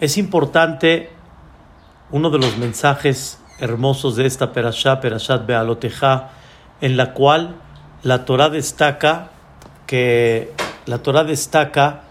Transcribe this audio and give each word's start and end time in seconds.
Es 0.00 0.16
importante, 0.16 1.10
uno 2.12 2.30
de 2.30 2.38
los 2.38 2.56
mensajes 2.56 3.40
hermosos 3.58 4.14
de 4.14 4.26
esta 4.26 4.52
perashá, 4.52 5.00
perashat 5.00 5.44
Bealoteja, 5.44 6.30
en 6.80 6.96
la 6.96 7.14
cual 7.14 7.56
la 8.04 8.24
Torah 8.24 8.48
destaca 8.48 9.30
que 9.88 10.52
la 10.86 10.98
Torah 10.98 11.24
destaca 11.24 12.02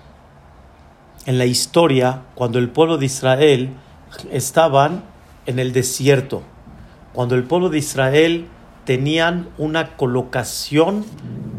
en 1.25 1.37
la 1.37 1.45
historia 1.45 2.23
cuando 2.35 2.59
el 2.59 2.67
pueblo 2.67 2.97
de 2.97 3.05
Israel 3.05 3.69
estaban 4.33 5.05
en 5.45 5.57
el 5.57 5.71
desierto, 5.71 6.43
cuando 7.13 7.35
el 7.35 7.45
pueblo 7.45 7.69
de 7.69 7.77
Israel 7.77 8.47
tenían 8.83 9.47
una 9.57 9.95
colocación 9.95 11.05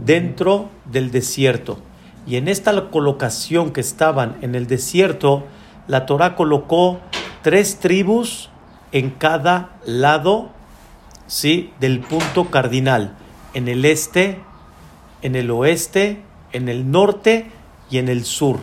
dentro 0.04 0.68
del 0.84 1.10
desierto. 1.10 1.78
Y 2.26 2.36
en 2.36 2.48
esta 2.48 2.90
colocación 2.90 3.70
que 3.70 3.80
estaban 3.80 4.36
en 4.42 4.54
el 4.54 4.66
desierto, 4.66 5.46
la 5.88 6.06
Torah 6.06 6.36
colocó 6.36 7.00
tres 7.42 7.80
tribus 7.80 8.50
en 8.92 9.10
cada 9.10 9.70
lado 9.84 10.50
¿sí? 11.26 11.72
del 11.80 12.00
punto 12.00 12.50
cardinal, 12.50 13.14
en 13.54 13.68
el 13.68 13.84
este, 13.84 14.40
en 15.22 15.34
el 15.34 15.50
oeste, 15.50 16.22
en 16.52 16.68
el 16.68 16.90
norte 16.90 17.50
y 17.90 17.98
en 17.98 18.08
el 18.08 18.24
sur. 18.24 18.60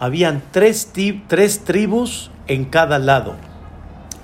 Habían 0.00 0.42
tres, 0.50 0.90
tres 1.28 1.64
tribus 1.64 2.30
en 2.46 2.64
cada 2.64 2.98
lado. 2.98 3.36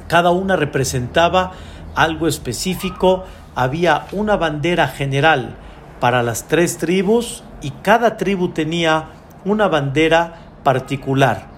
Cada 0.08 0.30
una 0.30 0.56
representaba 0.56 1.52
algo 1.94 2.26
específico. 2.26 3.24
Había 3.54 4.06
una 4.12 4.36
bandera 4.36 4.88
general 4.88 5.56
para 6.00 6.22
las 6.22 6.48
tres 6.48 6.78
tribus 6.78 7.44
y 7.60 7.70
cada 7.82 8.16
tribu 8.16 8.48
tenía 8.48 9.10
una 9.44 9.68
bandera 9.68 10.34
particular. 10.64 11.49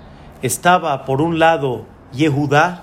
Estaba 0.42 1.04
por 1.04 1.22
un 1.22 1.38
lado 1.38 1.86
Yehudá, 2.12 2.82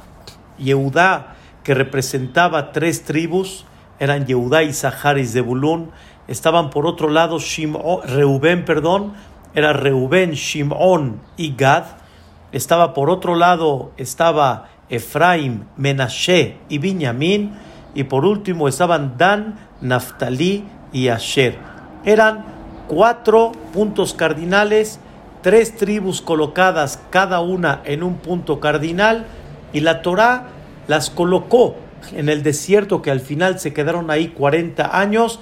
Yehudá 0.57 1.35
que 1.63 1.73
representaba 1.73 2.71
tres 2.71 3.03
tribus, 3.03 3.65
eran 3.99 4.25
Yehudá, 4.25 4.63
Isahar 4.63 5.17
y 5.17 5.27
Zebulún. 5.27 5.91
Estaban 6.27 6.69
por 6.69 6.87
otro 6.87 7.09
lado 7.09 7.37
Reubén, 8.05 8.65
perdón, 8.65 9.13
era 9.53 9.73
Reubén, 9.73 10.31
Shimón 10.31 11.21
y 11.37 11.55
Gad. 11.55 11.83
Estaba 12.51 12.93
por 12.93 13.09
otro 13.09 13.35
lado, 13.35 13.91
estaba 13.97 14.69
Efraim, 14.89 15.65
Menashe 15.75 16.57
y 16.69 16.77
Binyamin. 16.77 17.53
Y 17.93 18.05
por 18.05 18.25
último 18.25 18.67
estaban 18.67 19.17
Dan, 19.17 19.59
Naftali 19.81 20.63
y 20.93 21.09
Asher. 21.09 21.57
Eran 22.05 22.45
cuatro 22.87 23.51
puntos 23.73 24.13
cardinales, 24.13 24.99
tres 25.41 25.75
tribus 25.75 26.21
colocadas 26.21 26.99
cada 27.09 27.39
una 27.39 27.81
en 27.85 28.03
un 28.03 28.17
punto 28.17 28.59
cardinal. 28.59 29.25
Y 29.73 29.81
la 29.81 30.01
Torá 30.01 30.47
las 30.87 31.09
colocó 31.09 31.75
en 32.13 32.29
el 32.29 32.43
desierto 32.43 33.01
que 33.01 33.11
al 33.11 33.19
final 33.19 33.59
se 33.59 33.73
quedaron 33.73 34.09
ahí 34.11 34.29
40 34.29 34.99
años. 34.99 35.39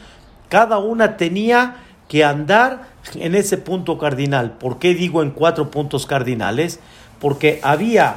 Cada 0.49 0.77
una 0.77 1.17
tenía 1.17 1.77
que 2.07 2.23
andar 2.23 2.87
en 3.15 3.35
ese 3.35 3.57
punto 3.57 3.97
cardinal. 3.97 4.53
¿Por 4.53 4.79
qué 4.79 4.93
digo 4.93 5.21
en 5.21 5.31
cuatro 5.31 5.71
puntos 5.71 6.05
cardinales? 6.05 6.79
Porque 7.19 7.59
había 7.63 8.15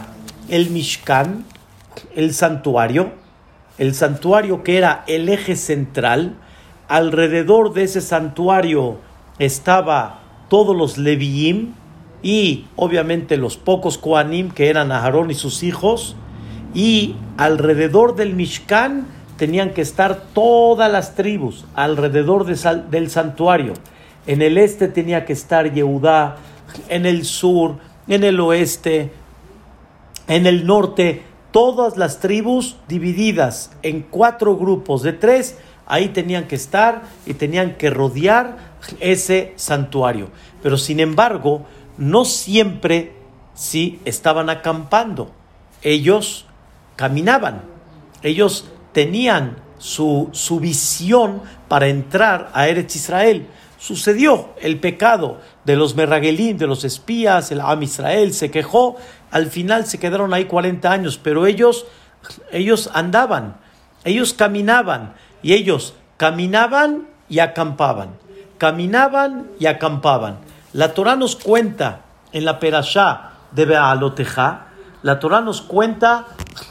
el 0.48 0.70
Mishkan, 0.70 1.44
el 2.14 2.34
santuario, 2.34 3.12
el 3.78 3.94
santuario 3.94 4.62
que 4.62 4.78
era 4.78 5.04
el 5.06 5.28
eje 5.28 5.56
central. 5.56 6.34
Alrededor 6.88 7.72
de 7.72 7.84
ese 7.84 8.00
santuario 8.00 8.98
estaba 9.38 10.20
todos 10.50 10.76
los 10.76 10.98
Leviim 10.98 11.72
y 12.22 12.66
obviamente 12.76 13.38
los 13.38 13.56
pocos 13.56 13.96
Koanim 13.96 14.50
que 14.50 14.68
eran 14.68 14.92
Aarón 14.92 15.30
y 15.30 15.34
sus 15.34 15.62
hijos. 15.62 16.16
Y 16.74 17.14
alrededor 17.38 18.16
del 18.16 18.34
Mishkan 18.34 19.06
tenían 19.38 19.70
que 19.70 19.80
estar 19.80 20.24
todas 20.34 20.92
las 20.92 21.14
tribus 21.14 21.64
alrededor 21.74 22.44
del 22.44 23.10
santuario. 23.10 23.72
En 24.26 24.42
el 24.42 24.58
este 24.58 24.88
tenía 24.88 25.24
que 25.24 25.32
estar 25.32 25.72
Yehudá, 25.72 26.36
en 26.88 27.06
el 27.06 27.24
sur, 27.24 27.76
en 28.06 28.22
el 28.22 28.38
oeste, 28.40 29.12
en 30.28 30.46
el 30.46 30.66
norte, 30.66 31.22
todas 31.52 31.96
las 31.96 32.20
tribus 32.20 32.76
divididas 32.86 33.72
en 33.82 34.02
cuatro 34.02 34.56
grupos 34.56 35.02
de 35.02 35.12
tres, 35.12 35.58
ahí 35.90 36.08
tenían 36.08 36.46
que 36.46 36.54
estar 36.54 37.02
y 37.26 37.34
tenían 37.34 37.74
que 37.74 37.90
rodear 37.90 38.56
ese 39.00 39.52
santuario. 39.56 40.30
Pero 40.62 40.78
sin 40.78 41.00
embargo, 41.00 41.66
no 41.98 42.24
siempre 42.24 43.12
sí 43.54 44.00
estaban 44.04 44.48
acampando. 44.48 45.32
Ellos 45.82 46.46
caminaban. 46.96 47.62
Ellos 48.22 48.68
tenían 48.92 49.56
su, 49.78 50.28
su 50.32 50.60
visión 50.60 51.42
para 51.68 51.88
entrar 51.88 52.50
a 52.54 52.68
Eretz 52.68 52.96
Israel. 52.96 53.46
Sucedió 53.78 54.50
el 54.60 54.78
pecado 54.78 55.40
de 55.64 55.74
los 55.74 55.94
Merragelim, 55.96 56.58
de 56.58 56.66
los 56.66 56.84
espías, 56.84 57.50
el 57.50 57.62
Am 57.62 57.82
Israel 57.82 58.34
se 58.34 58.50
quejó, 58.50 58.96
al 59.30 59.46
final 59.46 59.86
se 59.86 59.98
quedaron 59.98 60.34
ahí 60.34 60.44
40 60.44 60.92
años, 60.92 61.18
pero 61.22 61.46
ellos, 61.46 61.86
ellos 62.52 62.90
andaban, 62.92 63.56
ellos 64.04 64.34
caminaban 64.34 65.14
y 65.42 65.54
ellos 65.54 65.94
caminaban 66.16 67.08
y 67.28 67.38
acampaban, 67.38 68.10
caminaban 68.58 69.48
y 69.58 69.66
acampaban. 69.66 70.38
La 70.72 70.94
Torah 70.94 71.16
nos 71.16 71.36
cuenta 71.36 72.02
en 72.32 72.44
la 72.44 72.58
Perashá 72.58 73.32
de 73.52 73.64
Bealoteja, 73.64 74.66
la 75.02 75.18
Torah 75.18 75.40
nos 75.40 75.62
cuenta 75.62 76.26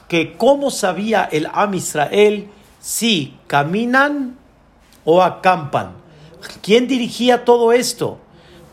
que 0.08 0.38
cómo 0.38 0.70
sabía 0.70 1.28
el 1.32 1.48
Am 1.52 1.74
Israel 1.74 2.50
si 2.80 3.38
caminan 3.48 4.38
o 5.04 5.24
acampan. 5.24 5.94
¿Quién 6.62 6.88
dirigía 6.88 7.44
todo 7.44 7.74
esto? 7.74 8.20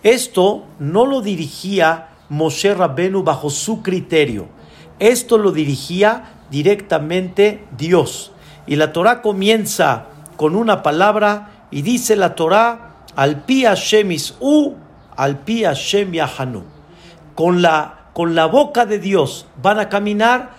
Esto 0.03 0.67
no 0.79 1.07
lo 1.07 1.23
dirigía 1.23 2.11
Moshe 2.29 2.75
Rabbenu 2.75 3.23
bajo 3.23 3.51
su 3.51 3.83
criterio. 3.83 4.47
Esto 4.99 5.39
lo 5.39 5.53
dirigía 5.53 6.35
directamente 6.51 7.65
Dios. 7.77 8.33
Y 8.67 8.77
la 8.77 8.93
Torah 8.93 9.23
comienza 9.23 10.07
con 10.37 10.57
una 10.57 10.83
palabra 10.83 11.67
y 11.71 11.83
dice 11.83 12.17
la 12.17 12.35
Torah 12.35 13.05
al 13.15 13.45
pi 13.45 13.65
Hashem 13.65 14.15
u 14.41 14.75
al 15.17 15.39
pi 15.41 15.65
Hashem 15.65 16.13
yahanu. 16.13 16.65
Con 17.35 17.63
la, 17.63 18.11
con 18.13 18.35
la 18.35 18.47
boca 18.47 18.87
de 18.87 18.99
Dios 18.99 19.47
van 19.63 19.79
a 19.79 19.89
caminar, 19.89 20.51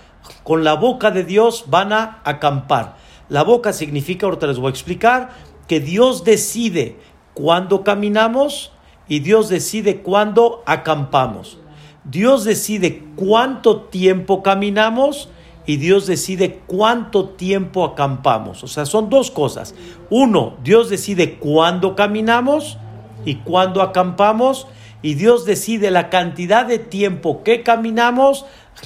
con 0.44 0.64
la 0.64 0.74
boca 0.74 1.12
de 1.12 1.24
Dios 1.24 1.66
van 1.68 1.94
a 1.94 2.22
acampar. 2.24 2.96
La 3.30 3.44
boca 3.44 3.74
significa, 3.74 4.26
ahorita 4.26 4.48
les 4.48 4.58
voy 4.58 4.68
a 4.68 4.72
explicar, 4.72 5.30
que 5.68 5.80
Dios 5.80 6.24
decide 6.24 6.98
cuándo 7.34 7.84
caminamos 7.84 8.72
y 9.08 9.20
Dios 9.20 9.50
decide 9.50 10.02
cuándo 10.02 10.64
acampamos. 10.66 11.60
Dios 12.04 12.46
decide 12.46 13.04
cuánto 13.16 13.82
tiempo 13.82 14.44
caminamos 14.44 15.30
y 15.68 15.76
Dios 15.78 16.08
decide 16.08 16.62
cuánto 16.66 17.26
tiempo 17.26 17.84
acampamos. 17.84 18.64
O 18.64 18.68
sea, 18.68 18.86
son 18.86 19.10
dos 19.10 19.30
cosas. 19.30 19.76
Uno, 20.10 20.56
Dios 20.64 20.90
decide 20.90 21.36
cuándo 21.36 21.94
caminamos 21.94 22.78
y 23.26 23.36
cuándo 23.36 23.82
acampamos. 23.82 24.68
Y 25.02 25.16
Dios 25.16 25.46
decide 25.46 25.92
la 25.92 26.10
cantidad 26.10 26.66
de 26.66 26.80
tiempo 26.80 27.44
que 27.44 27.64
caminamos 27.64 28.46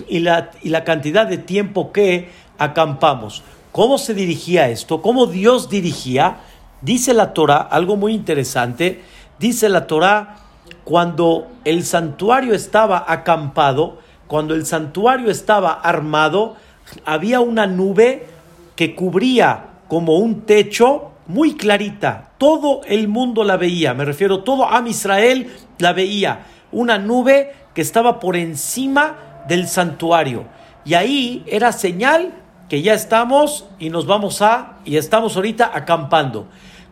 y 0.10 0.20
la, 0.20 0.50
y 0.64 0.70
la 0.70 0.84
cantidad 0.84 1.28
de 1.28 1.38
tiempo 1.38 1.92
que 1.92 2.30
acampamos. 2.58 3.44
¿Cómo 3.72 4.00
se 4.00 4.16
dirigía 4.16 4.70
esto? 4.70 5.04
¿Cómo 5.04 5.28
Dios 5.28 5.70
dirigía? 5.70 6.38
Dice 6.82 7.14
la 7.14 7.34
Torah 7.34 7.58
algo 7.58 7.96
muy 7.96 8.14
interesante. 8.14 9.04
Dice 9.38 9.70
la 9.70 9.86
Torah, 9.86 10.38
cuando 10.84 11.48
el 11.64 11.86
santuario 11.86 12.56
estaba 12.56 13.06
acampado, 13.08 14.00
cuando 14.26 14.56
el 14.56 14.66
santuario 14.66 15.30
estaba 15.30 15.74
armado, 15.74 16.56
había 17.06 17.40
una 17.40 17.68
nube 17.68 18.26
que 18.76 18.96
cubría 18.96 19.66
como 19.88 20.18
un 20.18 20.42
techo 20.42 21.12
muy 21.28 21.56
clarita. 21.56 22.32
Todo 22.38 22.82
el 22.86 23.08
mundo 23.08 23.44
la 23.44 23.58
veía, 23.58 23.94
me 23.94 24.06
refiero, 24.06 24.44
todo 24.44 24.68
Am 24.68 24.88
Israel 24.88 25.52
la 25.78 25.94
veía. 25.94 26.46
Una 26.72 26.98
nube 26.98 27.54
que 27.74 27.82
estaba 27.82 28.20
por 28.20 28.36
encima 28.36 29.44
del 29.48 29.68
santuario. 29.68 30.46
Y 30.86 30.94
ahí 30.94 31.44
era 31.48 31.72
señal 31.72 32.34
que 32.70 32.82
ya 32.82 32.94
estamos 32.94 33.66
y 33.80 33.90
nos 33.90 34.08
vamos 34.08 34.42
a, 34.42 34.78
y 34.86 34.98
estamos 34.98 35.36
ahorita 35.36 35.72
acampando. 35.74 36.48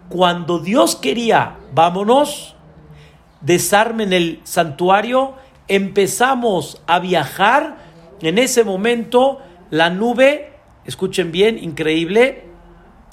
Cuando 0.10 0.60
Dios 0.60 0.96
quería, 0.96 1.56
vámonos, 1.74 2.56
desarmen 3.42 4.12
el 4.12 4.42
santuario, 4.44 5.36
empezamos 5.68 6.82
a 6.86 7.00
viajar. 7.00 7.78
En 8.22 8.38
ese 8.38 8.66
momento, 8.66 9.40
la 9.70 9.90
nube, 9.90 10.54
escuchen 10.86 11.32
bien, 11.32 11.58
increíble, 11.58 12.46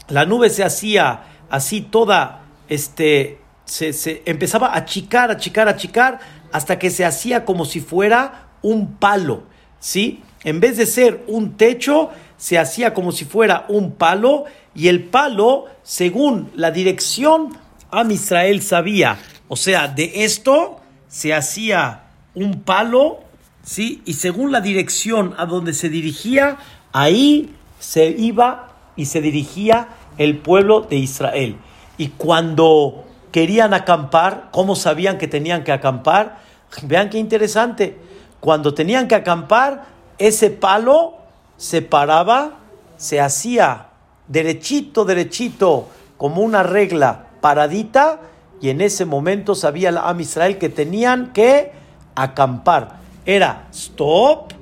la 0.09 0.25
nube 0.25 0.51
se 0.51 0.65
hacía 0.65 1.25
así 1.51 1.81
toda, 1.81 2.45
este, 2.69 3.41
se, 3.65 3.93
se 3.93 4.23
empezaba 4.27 4.69
a 4.69 4.79
achicar, 4.79 5.31
achicar, 5.31 5.69
achicar, 5.69 6.21
hasta 6.53 6.79
que 6.79 6.91
se 6.91 7.05
hacía 7.05 7.45
como 7.45 7.65
si 7.65 7.81
fuera 7.81 8.49
un 8.63 8.97
palo 8.97 9.45
¿sí? 9.87 10.23
En 10.45 10.61
vez 10.61 10.77
de 10.77 10.87
ser 10.87 11.25
un 11.27 11.57
techo, 11.57 12.11
se 12.37 12.59
hacía 12.59 12.95
como 12.95 13.13
si 13.13 13.25
fuera 13.25 13.67
un 13.69 13.93
palo 13.93 14.45
y 14.75 14.89
el 14.89 15.05
palo, 15.05 15.67
según 15.83 16.51
la 16.55 16.71
dirección, 16.71 17.57
Am 17.91 18.11
Israel 18.11 18.63
sabía. 18.63 19.19
O 19.49 19.57
sea, 19.57 19.89
de 19.89 20.25
esto 20.25 20.81
se 21.09 21.33
hacía 21.35 22.05
un 22.35 22.63
palo, 22.63 23.21
¿sí? 23.67 24.01
Y 24.07 24.15
según 24.15 24.53
la 24.53 24.63
dirección 24.63 25.35
a 25.37 25.45
donde 25.45 25.75
se 25.75 25.91
dirigía, 25.91 26.57
ahí 26.93 27.55
se 27.79 28.07
iba 28.07 28.69
y 28.95 29.07
se 29.07 29.21
dirigía 29.21 29.89
el 30.17 30.39
pueblo 30.39 30.83
de 30.83 30.97
Israel. 30.97 31.57
Y 31.99 32.09
cuando 32.09 33.05
querían 33.33 33.75
acampar, 33.75 34.49
¿cómo 34.53 34.77
sabían 34.77 35.19
que 35.19 35.27
tenían 35.27 35.65
que 35.65 35.73
acampar? 35.73 36.39
Vean 36.85 37.11
qué 37.11 37.19
interesante. 37.19 37.99
Cuando 38.41 38.73
tenían 38.73 39.09
que 39.09 39.17
acampar, 39.17 39.87
ese 40.17 40.51
palo 40.51 41.17
se 41.57 41.83
paraba, 41.83 42.59
se 42.97 43.21
hacía 43.21 43.89
derechito, 44.29 45.05
derechito, 45.05 45.89
como 46.17 46.41
una 46.41 46.63
regla 46.63 47.27
paradita, 47.41 48.21
y 48.61 48.71
en 48.71 48.81
ese 48.81 49.05
momento 49.05 49.55
sabía 49.55 49.91
la 49.91 50.09
Am 50.09 50.21
Israel 50.21 50.57
que 50.57 50.69
tenían 50.69 51.33
que 51.33 51.73
acampar. 52.15 53.06
Era 53.27 53.67
stop, 53.73 54.53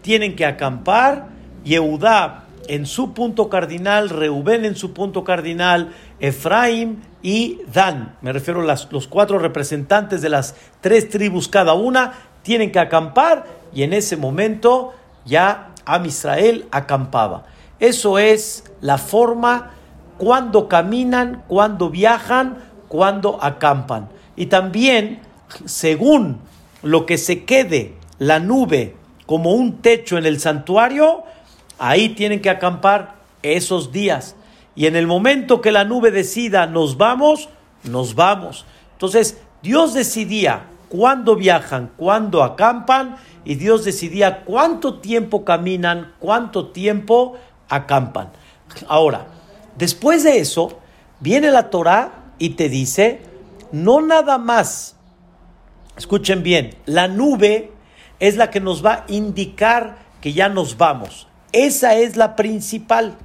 tienen 0.00 0.34
que 0.34 0.46
acampar, 0.46 1.28
Yehudá 1.62 2.44
en 2.66 2.86
su 2.86 3.12
punto 3.12 3.48
cardinal, 3.48 4.08
Reubén 4.08 4.64
en 4.64 4.76
su 4.76 4.92
punto 4.92 5.24
cardinal, 5.24 5.92
Efraim 6.18 7.02
y 7.22 7.60
Dan, 7.72 8.16
me 8.22 8.32
refiero 8.32 8.62
a 8.62 8.76
los 8.90 9.06
cuatro 9.06 9.38
representantes 9.38 10.22
de 10.22 10.28
las 10.28 10.54
tres 10.80 11.08
tribus 11.08 11.48
cada 11.48 11.74
una, 11.74 12.14
tienen 12.42 12.72
que 12.72 12.78
acampar 12.78 13.46
y 13.74 13.82
en 13.82 13.92
ese 13.92 14.16
momento 14.16 14.94
ya 15.24 15.68
Am 15.84 16.06
Israel 16.06 16.66
acampaba. 16.70 17.44
Eso 17.78 18.18
es 18.18 18.64
la 18.80 18.98
forma 18.98 19.72
cuando 20.18 20.68
caminan, 20.68 21.42
cuando 21.48 21.90
viajan, 21.90 22.58
cuando 22.88 23.42
acampan. 23.42 24.08
Y 24.36 24.46
también, 24.46 25.20
según 25.64 26.40
lo 26.82 27.06
que 27.06 27.18
se 27.18 27.44
quede 27.44 27.94
la 28.18 28.38
nube 28.38 28.96
como 29.26 29.52
un 29.52 29.80
techo 29.82 30.18
en 30.18 30.26
el 30.26 30.40
santuario, 30.40 31.24
ahí 31.78 32.10
tienen 32.10 32.40
que 32.40 32.50
acampar 32.50 33.16
esos 33.42 33.92
días. 33.92 34.36
Y 34.74 34.86
en 34.86 34.96
el 34.96 35.06
momento 35.06 35.60
que 35.60 35.72
la 35.72 35.84
nube 35.84 36.10
decida 36.10 36.66
nos 36.66 36.96
vamos, 36.96 37.48
nos 37.84 38.14
vamos. 38.14 38.64
Entonces, 38.92 39.38
Dios 39.62 39.94
decidía 39.94 40.66
cuándo 40.88 41.36
viajan, 41.36 41.90
cuándo 41.96 42.42
acampan, 42.42 43.16
y 43.44 43.56
Dios 43.56 43.84
decidía 43.84 44.44
cuánto 44.44 45.00
tiempo 45.00 45.44
caminan, 45.44 46.12
cuánto 46.18 46.68
tiempo 46.68 47.36
acampan. 47.68 48.30
Ahora, 48.88 49.26
después 49.76 50.22
de 50.22 50.38
eso, 50.38 50.78
viene 51.20 51.50
la 51.50 51.70
Torah 51.70 52.12
y 52.38 52.50
te 52.50 52.68
dice, 52.68 53.22
no 53.72 54.00
nada 54.00 54.38
más, 54.38 54.91
escuchen 55.96 56.42
bien, 56.42 56.74
la 56.86 57.08
nube 57.08 57.70
es 58.20 58.36
la 58.36 58.50
que 58.50 58.60
nos 58.60 58.84
va 58.84 58.92
a 58.92 59.04
indicar 59.08 59.96
que 60.20 60.32
ya 60.32 60.48
nos 60.48 60.78
vamos. 60.78 61.28
Esa 61.52 61.96
es 61.96 62.16
la 62.16 62.36
principal. 62.36 63.16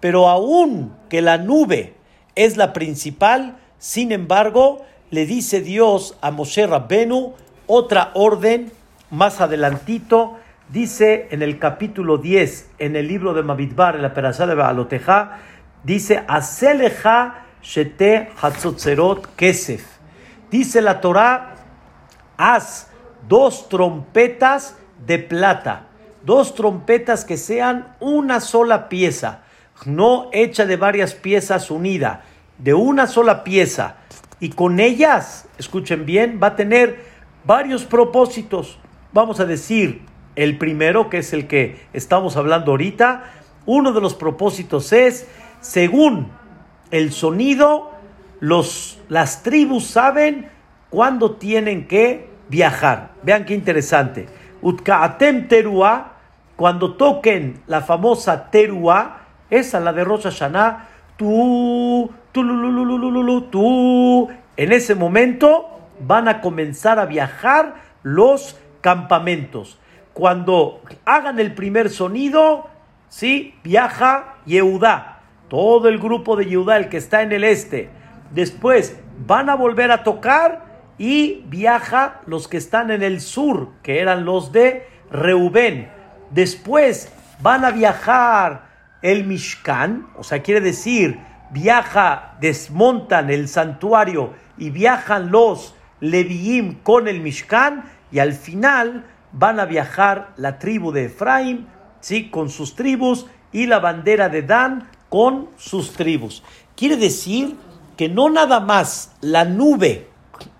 Pero 0.00 0.28
aún 0.28 0.94
que 1.08 1.20
la 1.20 1.38
nube 1.38 1.94
es 2.34 2.56
la 2.56 2.72
principal, 2.72 3.56
sin 3.78 4.12
embargo, 4.12 4.84
le 5.10 5.26
dice 5.26 5.60
Dios 5.60 6.16
a 6.20 6.30
Moshe 6.30 6.66
Rabbenu 6.66 7.34
otra 7.66 8.10
orden 8.14 8.70
más 9.10 9.40
adelantito, 9.40 10.38
dice 10.68 11.28
en 11.30 11.42
el 11.42 11.58
capítulo 11.58 12.18
10, 12.18 12.70
en 12.78 12.96
el 12.96 13.08
libro 13.08 13.34
de 13.34 13.42
Mabidbar, 13.42 13.96
en 13.96 14.02
la 14.02 14.14
Perashá 14.14 14.46
de 14.46 14.54
Baaloteja, 14.54 15.38
dice, 15.82 16.22
Aseleja 16.28 17.46
shete 17.62 18.30
hatzotzerot 18.40 19.34
kesef. 19.34 19.84
Dice 20.50 20.80
la 20.80 21.00
Torah, 21.00 21.55
haz 22.36 22.88
dos 23.28 23.68
trompetas 23.68 24.76
de 25.06 25.18
plata, 25.18 25.88
dos 26.24 26.54
trompetas 26.54 27.24
que 27.24 27.36
sean 27.36 27.94
una 28.00 28.40
sola 28.40 28.88
pieza, 28.88 29.42
no 29.84 30.30
hecha 30.32 30.64
de 30.66 30.76
varias 30.76 31.14
piezas 31.14 31.70
unida, 31.70 32.24
de 32.58 32.74
una 32.74 33.06
sola 33.06 33.44
pieza. 33.44 33.96
Y 34.40 34.50
con 34.50 34.80
ellas, 34.80 35.48
escuchen 35.58 36.06
bien, 36.06 36.40
va 36.42 36.48
a 36.48 36.56
tener 36.56 37.04
varios 37.44 37.84
propósitos 37.84 38.78
vamos 39.16 39.40
a 39.40 39.46
decir 39.46 40.02
el 40.36 40.58
primero, 40.58 41.08
que 41.08 41.18
es 41.18 41.32
el 41.32 41.46
que 41.46 41.80
estamos 41.94 42.36
hablando 42.36 42.72
ahorita, 42.72 43.24
uno 43.64 43.92
de 43.92 44.02
los 44.02 44.14
propósitos 44.14 44.92
es, 44.92 45.26
según 45.62 46.28
el 46.90 47.12
sonido, 47.12 47.92
los, 48.40 48.98
las 49.08 49.42
tribus 49.42 49.86
saben 49.86 50.50
cuándo 50.96 51.32
tienen 51.32 51.86
que 51.86 52.26
viajar. 52.48 53.10
Vean 53.22 53.44
qué 53.44 53.52
interesante. 53.52 54.24
Utkaatem 54.62 55.46
teruah, 55.46 56.12
cuando 56.56 56.94
toquen 56.94 57.60
la 57.66 57.82
famosa 57.82 58.50
teruah, 58.50 59.18
esa 59.50 59.78
la 59.78 59.92
de 59.92 60.04
Rosh 60.04 60.22
Hashanah, 60.22 60.88
tú, 61.18 62.10
tú, 62.32 62.42
tú, 63.50 64.30
en 64.56 64.72
ese 64.72 64.94
momento 64.94 65.68
van 66.00 66.28
a 66.28 66.40
comenzar 66.40 66.98
a 66.98 67.04
viajar 67.04 67.74
los 68.02 68.58
campamentos. 68.80 69.78
Cuando 70.14 70.80
hagan 71.04 71.38
el 71.38 71.52
primer 71.52 71.90
sonido, 71.90 72.68
¿sí? 73.10 73.54
Viaja 73.62 74.36
Yehudá, 74.46 75.18
todo 75.48 75.90
el 75.90 75.98
grupo 75.98 76.36
de 76.36 76.46
Yehudá, 76.46 76.78
el 76.78 76.88
que 76.88 76.96
está 76.96 77.20
en 77.20 77.32
el 77.32 77.44
este. 77.44 77.90
Después 78.30 78.98
van 79.26 79.50
a 79.50 79.56
volver 79.56 79.90
a 79.90 80.02
tocar 80.02 80.65
y 80.98 81.44
viaja 81.46 82.20
los 82.26 82.48
que 82.48 82.56
están 82.56 82.90
en 82.90 83.02
el 83.02 83.20
sur, 83.20 83.70
que 83.82 84.00
eran 84.00 84.24
los 84.24 84.52
de 84.52 84.86
Reubén. 85.10 85.90
Después 86.30 87.12
van 87.40 87.64
a 87.64 87.70
viajar 87.70 88.66
el 89.02 89.24
Mishkan, 89.24 90.08
o 90.16 90.24
sea, 90.24 90.42
quiere 90.42 90.60
decir, 90.60 91.20
viaja, 91.50 92.36
desmontan 92.40 93.30
el 93.30 93.48
santuario 93.48 94.34
y 94.56 94.70
viajan 94.70 95.30
los 95.30 95.74
Leviim 96.00 96.80
con 96.82 97.08
el 97.08 97.20
Mishkan 97.20 97.84
y 98.10 98.18
al 98.18 98.32
final 98.32 99.04
van 99.32 99.60
a 99.60 99.66
viajar 99.66 100.32
la 100.36 100.58
tribu 100.58 100.92
de 100.92 101.06
Efraín, 101.06 101.66
¿sí? 102.00 102.30
con 102.30 102.48
sus 102.48 102.74
tribus, 102.74 103.26
y 103.52 103.66
la 103.66 103.78
bandera 103.78 104.28
de 104.28 104.42
Dan 104.42 104.88
con 105.08 105.48
sus 105.56 105.92
tribus. 105.92 106.42
Quiere 106.74 106.96
decir 106.96 107.56
que 107.96 108.08
no 108.08 108.28
nada 108.28 108.60
más 108.60 109.14
la 109.20 109.44
nube 109.44 110.08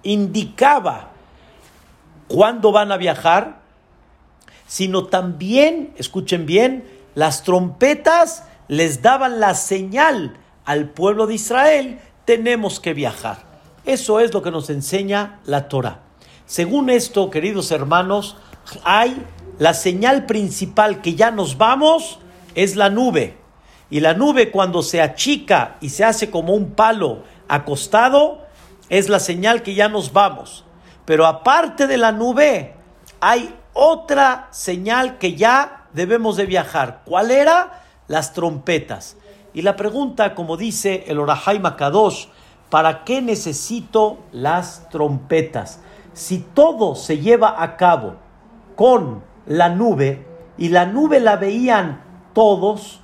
indicaba 0.02 1.10
cuándo 2.28 2.72
van 2.72 2.92
a 2.92 2.96
viajar, 2.96 3.60
sino 4.66 5.06
también, 5.06 5.92
escuchen 5.96 6.46
bien, 6.46 6.84
las 7.14 7.42
trompetas 7.42 8.44
les 8.68 9.02
daban 9.02 9.40
la 9.40 9.54
señal 9.54 10.36
al 10.64 10.90
pueblo 10.90 11.26
de 11.26 11.34
Israel, 11.34 12.00
tenemos 12.24 12.80
que 12.80 12.92
viajar. 12.92 13.44
Eso 13.84 14.18
es 14.18 14.34
lo 14.34 14.42
que 14.42 14.50
nos 14.50 14.68
enseña 14.68 15.40
la 15.44 15.68
Torah. 15.68 16.00
Según 16.46 16.90
esto, 16.90 17.30
queridos 17.30 17.70
hermanos, 17.70 18.36
hay 18.84 19.22
la 19.58 19.74
señal 19.74 20.26
principal 20.26 21.00
que 21.00 21.14
ya 21.14 21.30
nos 21.30 21.56
vamos, 21.56 22.18
es 22.54 22.76
la 22.76 22.90
nube. 22.90 23.36
Y 23.88 24.00
la 24.00 24.14
nube 24.14 24.50
cuando 24.50 24.82
se 24.82 25.00
achica 25.00 25.76
y 25.80 25.90
se 25.90 26.04
hace 26.04 26.30
como 26.30 26.54
un 26.54 26.72
palo 26.72 27.22
acostado, 27.48 28.45
es 28.88 29.08
la 29.08 29.18
señal 29.20 29.62
que 29.62 29.74
ya 29.74 29.88
nos 29.88 30.12
vamos. 30.12 30.64
Pero 31.04 31.26
aparte 31.26 31.86
de 31.86 31.96
la 31.96 32.12
nube, 32.12 32.74
hay 33.20 33.54
otra 33.72 34.48
señal 34.50 35.18
que 35.18 35.34
ya 35.34 35.86
debemos 35.92 36.36
de 36.36 36.46
viajar. 36.46 37.02
¿Cuál 37.04 37.30
era? 37.30 37.82
Las 38.08 38.32
trompetas. 38.32 39.16
Y 39.54 39.62
la 39.62 39.76
pregunta, 39.76 40.34
como 40.34 40.56
dice 40.56 41.04
el 41.06 41.18
Orahai 41.18 41.58
Makadosh, 41.58 42.26
¿para 42.70 43.04
qué 43.04 43.22
necesito 43.22 44.18
las 44.32 44.88
trompetas? 44.90 45.80
si 46.16 46.38
todo 46.38 46.94
se 46.94 47.18
lleva 47.18 47.62
a 47.62 47.76
cabo 47.76 48.14
con 48.74 49.22
la 49.44 49.68
nube 49.68 50.26
y 50.56 50.70
la 50.70 50.86
nube 50.86 51.20
la 51.20 51.36
veían 51.36 52.00
todos, 52.32 53.00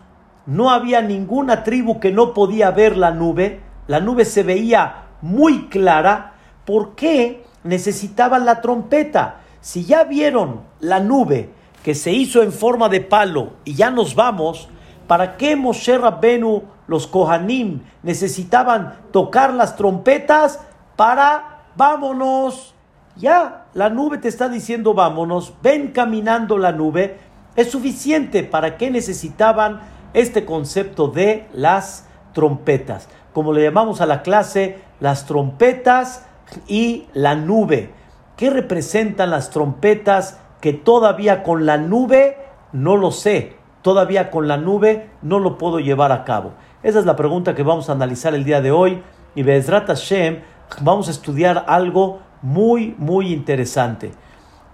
no 0.47 0.71
había 0.71 1.03
ninguna 1.03 1.63
tribu 1.63 2.01
que 2.01 2.11
no 2.11 2.33
podía 2.33 2.71
ver 2.71 2.97
la 2.97 3.11
nube, 3.11 3.61
la 3.87 4.01
nube 4.01 4.25
se 4.25 4.43
veía 4.43 5.09
muy 5.23 5.69
clara, 5.69 6.35
¿por 6.67 6.95
qué 6.95 7.45
necesitaban 7.65 8.45
la 8.45 8.61
trompeta? 8.61 9.41
Si 9.61 9.85
ya 9.85 10.05
vieron 10.05 10.63
la 10.81 11.01
nube 11.01 11.51
que 11.83 11.95
se 11.95 12.13
hizo 12.13 12.43
en 12.43 12.53
forma 12.53 12.89
de 12.89 13.01
palo 13.01 13.55
y 13.65 13.75
ya 13.75 13.91
nos 13.91 14.15
vamos, 14.15 14.69
¿para 15.07 15.37
qué 15.37 15.57
Moshe 15.57 15.97
Rabbenu, 15.97 16.65
los 16.87 17.07
Kohanim, 17.07 17.81
necesitaban 18.03 18.95
tocar 19.13 19.55
las 19.55 19.77
trompetas 19.77 20.61
para 20.97 21.63
vámonos? 21.77 22.75
Ya, 23.17 23.67
la 23.75 23.91
nube 23.91 24.19
te 24.19 24.29
está 24.29 24.49
diciendo 24.49 24.95
vámonos, 24.95 25.55
ven 25.63 25.93
caminando 25.93 26.59
la 26.59 26.73
nube, 26.73 27.19
es 27.57 27.71
suficiente. 27.71 28.43
¿Para 28.43 28.77
qué 28.79 28.91
necesitaban 28.91 29.81
este 30.15 30.45
concepto 30.45 31.09
de 31.09 31.47
las 31.53 32.07
trompetas? 32.33 33.09
Como 33.33 33.53
le 33.53 33.63
llamamos 33.63 34.01
a 34.01 34.07
la 34.07 34.23
clase, 34.23 34.79
las 35.03 35.27
trompetas 35.27 36.27
y 36.69 37.07
la 37.13 37.35
nube. 37.35 37.91
¿Qué 38.37 38.51
representan 38.51 39.33
las 39.33 39.51
trompetas 39.51 40.39
que 40.61 40.73
todavía 40.73 41.43
con 41.43 41.67
la 41.67 41.77
nube 41.77 42.37
no 42.73 42.97
lo 42.97 43.11
sé? 43.11 43.57
Todavía 43.83 44.31
con 44.31 44.47
la 44.47 44.59
nube 44.59 45.11
no 45.21 45.41
lo 45.41 45.59
puedo 45.59 45.81
llevar 45.81 46.13
a 46.13 46.23
cabo. 46.23 46.53
Esa 46.85 47.01
es 47.01 47.05
la 47.05 47.17
pregunta 47.17 47.57
que 47.57 47.65
vamos 47.65 47.89
a 47.89 47.95
analizar 47.95 48.33
el 48.37 48.45
día 48.45 48.61
de 48.61 48.71
hoy. 48.71 49.03
Y 49.35 49.43
Bezrat 49.43 49.89
Hashem, 49.89 50.39
vamos 50.83 51.09
a 51.09 51.11
estudiar 51.11 51.65
algo 51.67 52.21
muy, 52.41 52.95
muy 52.97 53.33
interesante. 53.33 54.13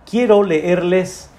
Quiero 0.05 0.43
leerles 0.43 1.31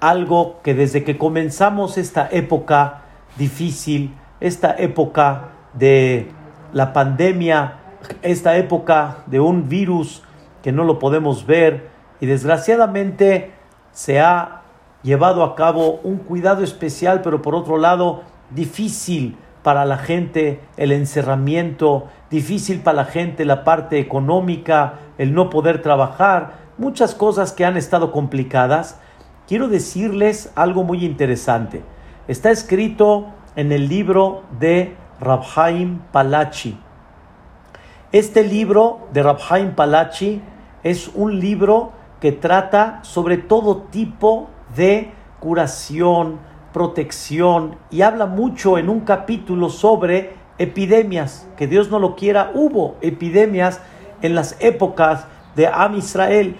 algo 0.00 0.60
que 0.62 0.72
desde 0.72 1.04
que 1.04 1.18
comenzamos 1.18 1.98
esta 1.98 2.30
época 2.32 3.02
difícil, 3.36 4.14
esta 4.40 4.74
época 4.78 5.50
de 5.74 6.30
la 6.72 6.94
pandemia, 6.94 7.81
esta 8.22 8.56
época 8.56 9.18
de 9.26 9.40
un 9.40 9.68
virus 9.68 10.22
que 10.62 10.72
no 10.72 10.84
lo 10.84 10.98
podemos 10.98 11.46
ver 11.46 11.88
y 12.20 12.26
desgraciadamente 12.26 13.52
se 13.92 14.20
ha 14.20 14.62
llevado 15.02 15.42
a 15.42 15.54
cabo 15.54 16.00
un 16.04 16.18
cuidado 16.18 16.62
especial, 16.62 17.20
pero 17.22 17.42
por 17.42 17.54
otro 17.54 17.78
lado 17.78 18.22
difícil 18.50 19.36
para 19.62 19.84
la 19.84 19.98
gente 19.98 20.60
el 20.76 20.92
encerramiento, 20.92 22.08
difícil 22.30 22.80
para 22.80 22.96
la 22.96 23.04
gente 23.04 23.44
la 23.44 23.64
parte 23.64 23.98
económica, 23.98 24.94
el 25.18 25.34
no 25.34 25.50
poder 25.50 25.82
trabajar, 25.82 26.54
muchas 26.78 27.14
cosas 27.14 27.52
que 27.52 27.64
han 27.64 27.76
estado 27.76 28.12
complicadas. 28.12 29.00
Quiero 29.46 29.68
decirles 29.68 30.52
algo 30.54 30.84
muy 30.84 31.04
interesante. 31.04 31.82
Está 32.28 32.50
escrito 32.50 33.26
en 33.56 33.72
el 33.72 33.88
libro 33.88 34.42
de 34.58 34.96
Rabhaim 35.20 35.98
Palachi. 36.12 36.78
Este 38.12 38.44
libro 38.44 39.08
de 39.14 39.22
Rabhaim 39.22 39.74
Palachi 39.74 40.42
es 40.82 41.10
un 41.14 41.40
libro 41.40 41.92
que 42.20 42.30
trata 42.30 42.98
sobre 43.04 43.38
todo 43.38 43.84
tipo 43.90 44.50
de 44.76 45.10
curación, 45.40 46.38
protección 46.74 47.76
y 47.90 48.02
habla 48.02 48.26
mucho 48.26 48.76
en 48.76 48.90
un 48.90 49.00
capítulo 49.00 49.70
sobre 49.70 50.34
epidemias, 50.58 51.48
que 51.56 51.66
Dios 51.66 51.90
no 51.90 51.98
lo 51.98 52.14
quiera, 52.14 52.50
hubo 52.52 52.96
epidemias 53.00 53.80
en 54.20 54.34
las 54.34 54.58
épocas 54.60 55.26
de 55.56 55.68
Am 55.68 55.96
Israel. 55.96 56.56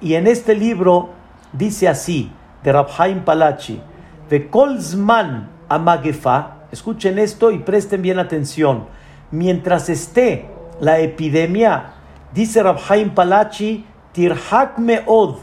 Y 0.00 0.14
en 0.14 0.26
este 0.26 0.54
libro 0.54 1.10
dice 1.52 1.88
así 1.88 2.32
de 2.64 2.72
Rabhaim 2.72 3.22
Palachi, 3.22 3.82
de 4.30 4.48
Kolzman 4.48 5.50
Amagefa, 5.68 6.60
escuchen 6.72 7.18
esto 7.18 7.50
y 7.50 7.58
presten 7.58 8.00
bien 8.00 8.18
atención, 8.18 8.86
mientras 9.30 9.90
esté 9.90 10.55
la 10.80 10.98
epidemia, 10.98 11.92
dice 12.32 12.62
Rabhaim 12.62 13.14
Palachi, 13.14 13.84
Tirhak 14.12 14.78
Meod, 14.78 15.36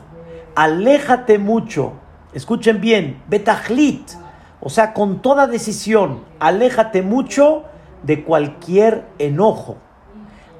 aléjate 0.55 1.37
mucho 1.37 1.93
escuchen 2.33 2.81
bien, 2.81 3.21
betachlit, 3.27 4.11
o 4.59 4.69
sea, 4.69 4.93
con 4.93 5.21
toda 5.21 5.47
decisión, 5.47 6.21
aléjate 6.39 7.01
mucho 7.01 7.63
de 8.03 8.23
cualquier 8.23 9.05
enojo. 9.19 9.77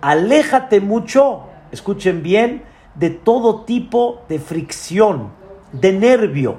Aléjate 0.02 0.82
mucho, 0.82 1.44
escuchen 1.72 2.22
bien, 2.24 2.64
de 2.96 3.10
todo 3.10 3.62
tipo 3.62 4.22
de 4.30 4.40
fricción, 4.40 5.30
de 5.72 5.94
nervio. 5.94 6.58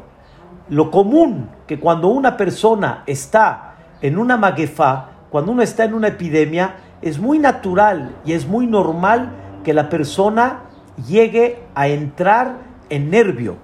Lo 0.69 0.91
común 0.91 1.51
que 1.67 1.79
cuando 1.79 2.09
una 2.09 2.37
persona 2.37 3.03
está 3.07 3.75
en 4.01 4.19
una 4.19 4.37
maguefa, 4.37 5.11
cuando 5.31 5.53
uno 5.53 5.63
está 5.63 5.85
en 5.85 5.95
una 5.95 6.09
epidemia, 6.09 6.77
es 7.05 7.19
muy 7.19 7.39
natural 7.39 8.17
y 8.25 8.33
es 8.33 8.47
muy 8.47 8.67
normal 8.67 9.31
que 9.63 9.73
la 9.75 9.89
persona 9.89 10.63
llegue 11.07 11.61
a 11.75 11.89
entrar 11.89 12.57
en 12.89 13.11
nervio 13.11 13.57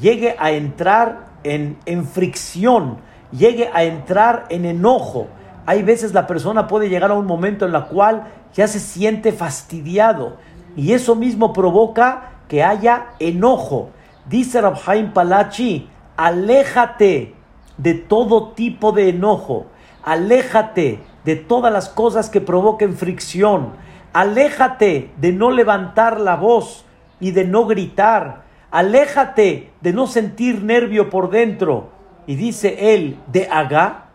llegue 0.00 0.34
a 0.38 0.50
entrar 0.50 1.26
en, 1.44 1.78
en 1.86 2.06
fricción, 2.06 2.98
llegue 3.30 3.70
a 3.72 3.84
entrar 3.84 4.46
en 4.48 4.64
enojo. 4.64 5.28
Hay 5.66 5.82
veces 5.82 6.12
la 6.12 6.26
persona 6.26 6.66
puede 6.66 6.88
llegar 6.88 7.10
a 7.10 7.14
un 7.14 7.26
momento 7.26 7.66
en 7.66 7.74
el 7.74 7.84
cual 7.84 8.24
ya 8.54 8.68
se 8.68 8.80
siente 8.80 9.32
fastidiado 9.32 10.36
y 10.76 10.92
eso 10.92 11.14
mismo 11.14 11.52
provoca 11.52 12.32
que 12.48 12.62
haya 12.62 13.06
enojo. 13.18 13.90
Dice 14.28 14.60
Rabhaim 14.60 15.12
Palachi, 15.12 15.88
aléjate 16.16 17.34
de 17.76 17.94
todo 17.94 18.50
tipo 18.50 18.92
de 18.92 19.10
enojo, 19.10 19.66
aléjate 20.02 21.00
de 21.24 21.36
todas 21.36 21.72
las 21.72 21.88
cosas 21.88 22.30
que 22.30 22.40
provoquen 22.40 22.94
fricción, 22.94 23.72
aléjate 24.12 25.10
de 25.16 25.32
no 25.32 25.50
levantar 25.50 26.20
la 26.20 26.36
voz 26.36 26.84
y 27.20 27.30
de 27.30 27.44
no 27.44 27.66
gritar, 27.66 28.44
aléjate 28.70 29.72
de 29.80 29.92
no 29.92 30.06
sentir 30.06 30.62
nervio 30.62 31.10
por 31.10 31.30
dentro. 31.30 31.90
Y 32.26 32.36
dice 32.36 32.94
él, 32.94 33.18
de 33.26 33.48
Aga, 33.50 34.06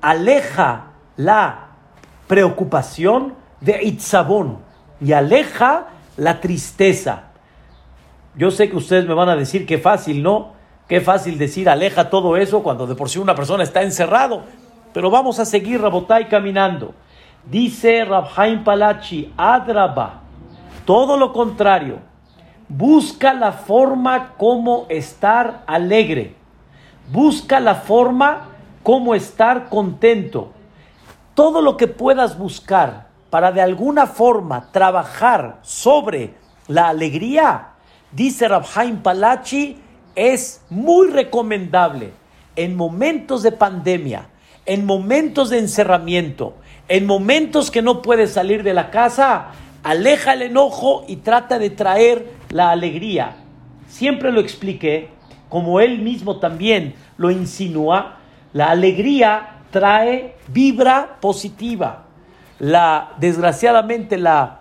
aleja 0.00 0.92
la 1.16 1.68
preocupación 2.26 3.34
de 3.60 3.82
Itzabón 3.82 4.58
y 5.00 5.12
aleja 5.12 5.86
la 6.16 6.40
tristeza. 6.40 7.24
Yo 8.36 8.50
sé 8.50 8.70
que 8.70 8.76
ustedes 8.76 9.06
me 9.06 9.14
van 9.14 9.28
a 9.28 9.36
decir 9.36 9.66
que 9.66 9.78
fácil, 9.78 10.22
¿no? 10.22 10.52
Qué 10.88 11.00
fácil 11.00 11.38
decir 11.38 11.68
aleja 11.68 12.08
todo 12.08 12.36
eso 12.36 12.62
cuando 12.62 12.86
de 12.86 12.94
por 12.94 13.10
sí 13.10 13.18
una 13.18 13.34
persona 13.34 13.62
está 13.62 13.82
encerrado. 13.82 14.44
Pero 14.92 15.10
vamos 15.10 15.38
a 15.38 15.44
seguir 15.44 15.80
Rabotai 15.80 16.28
caminando. 16.28 16.94
Dice 17.44 18.04
Rabhaim 18.04 18.64
Palachi, 18.64 19.32
Adraba, 19.36 20.20
todo 20.84 21.16
lo 21.16 21.32
contrario. 21.32 21.98
Busca 22.68 23.32
la 23.32 23.52
forma 23.52 24.34
como 24.36 24.86
estar 24.88 25.62
alegre. 25.66 26.34
Busca 27.10 27.60
la 27.60 27.74
forma 27.74 28.48
como 28.82 29.14
estar 29.14 29.68
contento. 29.68 30.52
Todo 31.34 31.62
lo 31.62 31.76
que 31.76 31.86
puedas 31.86 32.36
buscar 32.36 33.08
para 33.30 33.52
de 33.52 33.62
alguna 33.62 34.06
forma 34.06 34.70
trabajar 34.72 35.58
sobre 35.62 36.34
la 36.66 36.88
alegría, 36.88 37.68
dice 38.12 38.48
Rabhaim 38.48 38.98
Palachi, 39.02 39.78
es 40.14 40.62
muy 40.68 41.10
recomendable 41.10 42.12
en 42.56 42.76
momentos 42.76 43.42
de 43.42 43.52
pandemia, 43.52 44.26
en 44.68 44.84
momentos 44.84 45.48
de 45.48 45.58
encerramiento, 45.58 46.54
en 46.88 47.06
momentos 47.06 47.70
que 47.70 47.80
no 47.80 48.02
puedes 48.02 48.32
salir 48.32 48.62
de 48.62 48.74
la 48.74 48.90
casa, 48.90 49.46
aleja 49.82 50.34
el 50.34 50.42
enojo 50.42 51.06
y 51.08 51.16
trata 51.16 51.58
de 51.58 51.70
traer 51.70 52.30
la 52.50 52.70
alegría. 52.70 53.36
Siempre 53.88 54.30
lo 54.30 54.40
expliqué, 54.40 55.08
como 55.48 55.80
él 55.80 56.00
mismo 56.02 56.38
también 56.38 56.94
lo 57.16 57.30
insinúa, 57.30 58.18
la 58.52 58.70
alegría 58.70 59.60
trae 59.70 60.36
vibra 60.48 61.16
positiva. 61.18 62.04
La, 62.58 63.12
desgraciadamente, 63.18 64.18
la 64.18 64.60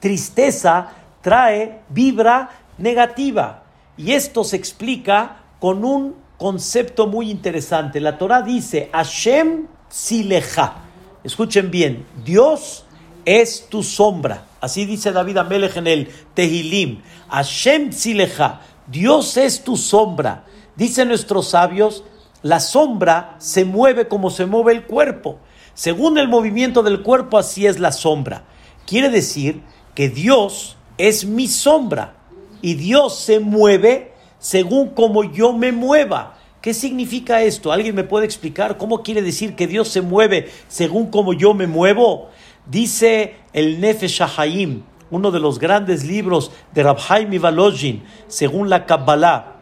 tristeza 0.00 0.90
trae 1.20 1.82
vibra 1.90 2.50
negativa. 2.76 3.62
Y 3.96 4.12
esto 4.12 4.42
se 4.42 4.56
explica 4.56 5.36
con 5.60 5.84
un 5.84 6.16
concepto 6.38 7.06
muy 7.06 7.30
interesante. 7.30 8.00
La 8.00 8.16
Torah 8.16 8.42
dice, 8.42 8.88
Hashem 8.92 9.66
sileja. 9.88 10.84
Escuchen 11.24 11.70
bien, 11.70 12.06
Dios 12.24 12.84
es 13.24 13.66
tu 13.68 13.82
sombra. 13.82 14.46
Así 14.60 14.86
dice 14.86 15.12
David 15.12 15.36
Amelech 15.36 15.76
en 15.76 15.86
el 15.86 16.08
Tehilim. 16.34 17.02
Hashem 17.28 17.92
Sileja, 17.92 18.60
Dios 18.86 19.36
es 19.36 19.62
tu 19.62 19.76
sombra. 19.76 20.44
Dicen 20.76 21.08
nuestros 21.08 21.48
sabios, 21.48 22.04
la 22.42 22.60
sombra 22.60 23.36
se 23.38 23.64
mueve 23.64 24.08
como 24.08 24.30
se 24.30 24.46
mueve 24.46 24.72
el 24.72 24.84
cuerpo. 24.84 25.38
Según 25.74 26.18
el 26.18 26.28
movimiento 26.28 26.82
del 26.82 27.02
cuerpo, 27.02 27.38
así 27.38 27.66
es 27.66 27.78
la 27.78 27.92
sombra. 27.92 28.44
Quiere 28.86 29.10
decir 29.10 29.62
que 29.94 30.08
Dios 30.08 30.76
es 30.96 31.24
mi 31.24 31.46
sombra 31.46 32.14
y 32.62 32.74
Dios 32.74 33.18
se 33.18 33.40
mueve 33.40 34.12
según 34.38 34.90
como 34.90 35.24
yo 35.24 35.52
me 35.52 35.72
mueva. 35.72 36.34
¿Qué 36.60 36.74
significa 36.74 37.42
esto? 37.42 37.70
¿Alguien 37.70 37.94
me 37.94 38.04
puede 38.04 38.26
explicar 38.26 38.76
cómo 38.78 39.02
quiere 39.02 39.22
decir 39.22 39.54
que 39.54 39.66
Dios 39.66 39.88
se 39.88 40.02
mueve 40.02 40.50
según 40.66 41.06
como 41.06 41.32
yo 41.32 41.54
me 41.54 41.66
muevo? 41.66 42.30
Dice 42.66 43.36
el 43.52 43.80
Nefesh 43.80 44.22
Haim, 44.36 44.82
uno 45.10 45.30
de 45.30 45.40
los 45.40 45.58
grandes 45.58 46.04
libros 46.04 46.50
de 46.74 46.82
Rabhaim 46.82 47.32
Ivalojin, 47.32 48.02
según 48.26 48.68
la 48.68 48.86
Kabbalah, 48.86 49.60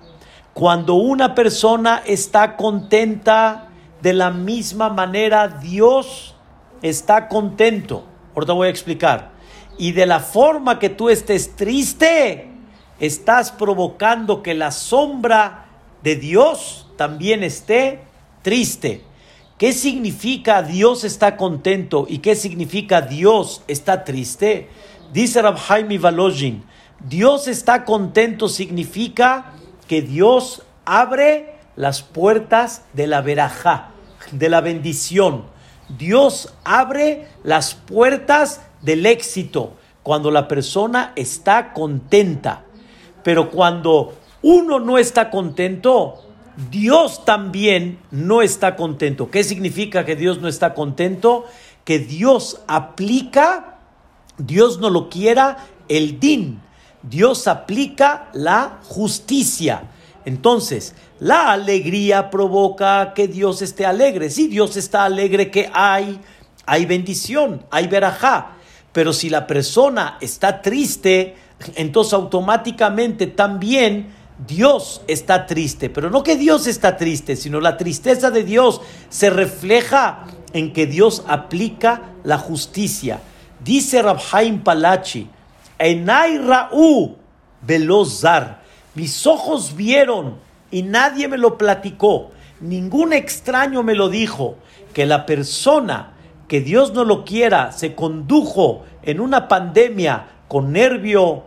cuando 0.55 0.95
una 0.95 1.35
persona 1.35 2.03
está 2.07 2.57
contenta, 2.57 3.69
de 4.01 4.13
la 4.13 4.31
misma 4.31 4.89
manera 4.89 5.49
Dios 5.49 6.35
está 6.83 7.29
contento. 7.29 8.05
Ahorita 8.35 8.53
voy 8.53 8.69
a 8.69 8.71
explicar. 8.71 9.33
Y 9.79 9.93
de 9.93 10.07
la 10.07 10.21
forma 10.21 10.79
que 10.79 10.89
tú 10.89 11.09
estés 11.09 11.57
triste, 11.57 12.51
estás 13.01 13.53
provocando 13.53 14.43
que 14.43 14.55
la 14.55 14.71
sombra 14.71 15.67
de 16.03 16.17
Dios 16.17 16.87
también 16.97 17.43
esté 17.43 18.01
triste. 18.43 19.03
¿Qué 19.59 19.73
significa 19.73 20.63
Dios 20.63 21.05
está 21.05 21.37
contento 21.37 22.07
y 22.09 22.19
qué 22.19 22.35
significa 22.35 23.01
Dios 23.01 23.63
está 23.69 24.05
triste? 24.05 24.69
Dice 25.13 25.41
Rab 25.41 25.57
Jaime 25.57 25.99
Valojin, 25.99 26.63
Dios 27.01 27.49
está 27.49 27.85
contento 27.85 28.49
significa 28.49 29.53
que 29.89 30.03
Dios 30.03 30.63
abre 30.85 31.55
las 31.75 32.03
puertas 32.03 32.83
de 32.93 33.07
la 33.07 33.23
verajá, 33.23 33.91
de 34.31 34.49
la 34.49 34.61
bendición. 34.61 35.45
Dios 35.89 36.53
abre 36.65 37.29
las 37.45 37.75
puertas 37.75 38.61
del 38.83 39.07
éxito 39.07 39.75
cuando 40.03 40.31
la 40.31 40.49
persona 40.49 41.13
está 41.17 41.73
contenta. 41.73 42.66
Pero 43.27 43.51
cuando 43.51 44.15
uno 44.43 44.79
no 44.79 44.99
está 44.99 45.31
contento, 45.31 46.23
Dios 46.71 47.25
también 47.25 47.99
no 48.13 48.41
está 48.41 48.77
contento. 48.77 49.33
¿Qué 49.33 49.43
significa 49.43 50.05
que 50.05 50.15
Dios 50.15 50.41
no 50.41 50.47
está 50.47 50.75
contento? 50.75 51.45
Que 51.85 51.99
Dios 51.99 52.61
aplica, 52.69 53.81
Dios 54.39 54.79
no 54.79 54.91
lo 54.91 55.09
quiera, 55.09 55.57
el 55.89 56.21
din. 56.21 56.61
Dios 57.03 57.49
aplica 57.49 58.29
la 58.33 58.79
justicia. 58.85 59.91
Entonces, 60.25 60.95
la 61.19 61.51
alegría 61.51 62.31
provoca 62.31 63.13
que 63.13 63.27
Dios 63.27 63.61
esté 63.61 63.87
alegre. 63.87 64.31
Si 64.31 64.47
Dios 64.47 64.77
está 64.77 65.03
alegre, 65.05 65.51
que 65.51 65.69
hay, 65.75 66.21
hay 66.65 66.87
bendición, 66.87 67.67
hay 67.73 67.89
verajá. 67.89 68.53
Pero 68.93 69.13
si 69.13 69.31
la 69.31 69.49
persona 69.49 70.17
está 70.21 70.63
triste, 70.63 71.35
entonces 71.75 72.13
automáticamente 72.13 73.27
también 73.27 74.09
Dios 74.47 75.03
está 75.07 75.47
triste. 75.47 75.91
Pero 75.91 76.11
no 76.11 76.23
que 76.23 76.37
Dios 76.37 76.67
está 76.67 76.97
triste, 76.97 77.37
sino 77.37 77.61
la 77.61 77.77
tristeza 77.77 78.31
de 78.31 78.45
Dios 78.45 78.81
se 79.09 79.31
refleja 79.31 80.25
en 80.53 80.73
que 80.73 80.87
Dios 80.87 81.25
aplica 81.27 82.03
la 82.25 82.39
justicia. 82.39 83.21
Dice 83.65 84.03
Rabhaim 84.03 84.63
Palachi, 84.63 85.29
Enay 85.79 86.39
Ra'u 86.39 87.17
Velozar, 87.63 88.63
mis 88.95 89.27
ojos 89.27 89.75
vieron 89.77 90.37
y 90.71 90.83
nadie 90.83 91.29
me 91.29 91.39
lo 91.39 91.59
platicó, 91.59 92.31
ningún 92.61 93.13
extraño 93.13 93.83
me 93.83 93.95
lo 93.95 94.09
dijo, 94.09 94.57
que 94.93 95.05
la 95.05 95.27
persona 95.27 96.13
que 96.49 96.61
Dios 96.61 96.93
no 96.95 97.05
lo 97.05 97.25
quiera, 97.25 97.73
se 97.73 97.95
condujo 97.95 98.85
en 99.03 99.21
una 99.21 99.49
pandemia 99.49 100.29
con 100.49 100.73
nervio, 100.73 101.45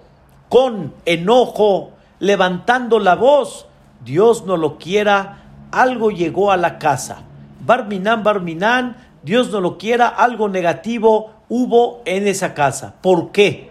con 0.50 0.94
enojo, 1.06 1.92
levantando 2.20 3.00
la 3.00 3.16
voz, 3.16 3.68
Dios 4.04 4.46
no 4.46 4.58
lo 4.58 4.78
quiera, 4.78 5.44
algo 5.72 6.12
llegó 6.12 6.52
a 6.52 6.58
la 6.58 6.80
casa. 6.80 7.24
Barminan, 7.66 8.24
Barminan, 8.24 8.98
Dios 9.24 9.52
no 9.52 9.62
lo 9.62 9.78
quiera, 9.78 10.08
algo 10.08 10.50
negativo 10.50 11.32
hubo 11.50 12.02
en 12.06 12.28
esa 12.28 12.54
casa. 12.54 12.96
¿Por 13.02 13.32
qué? 13.32 13.70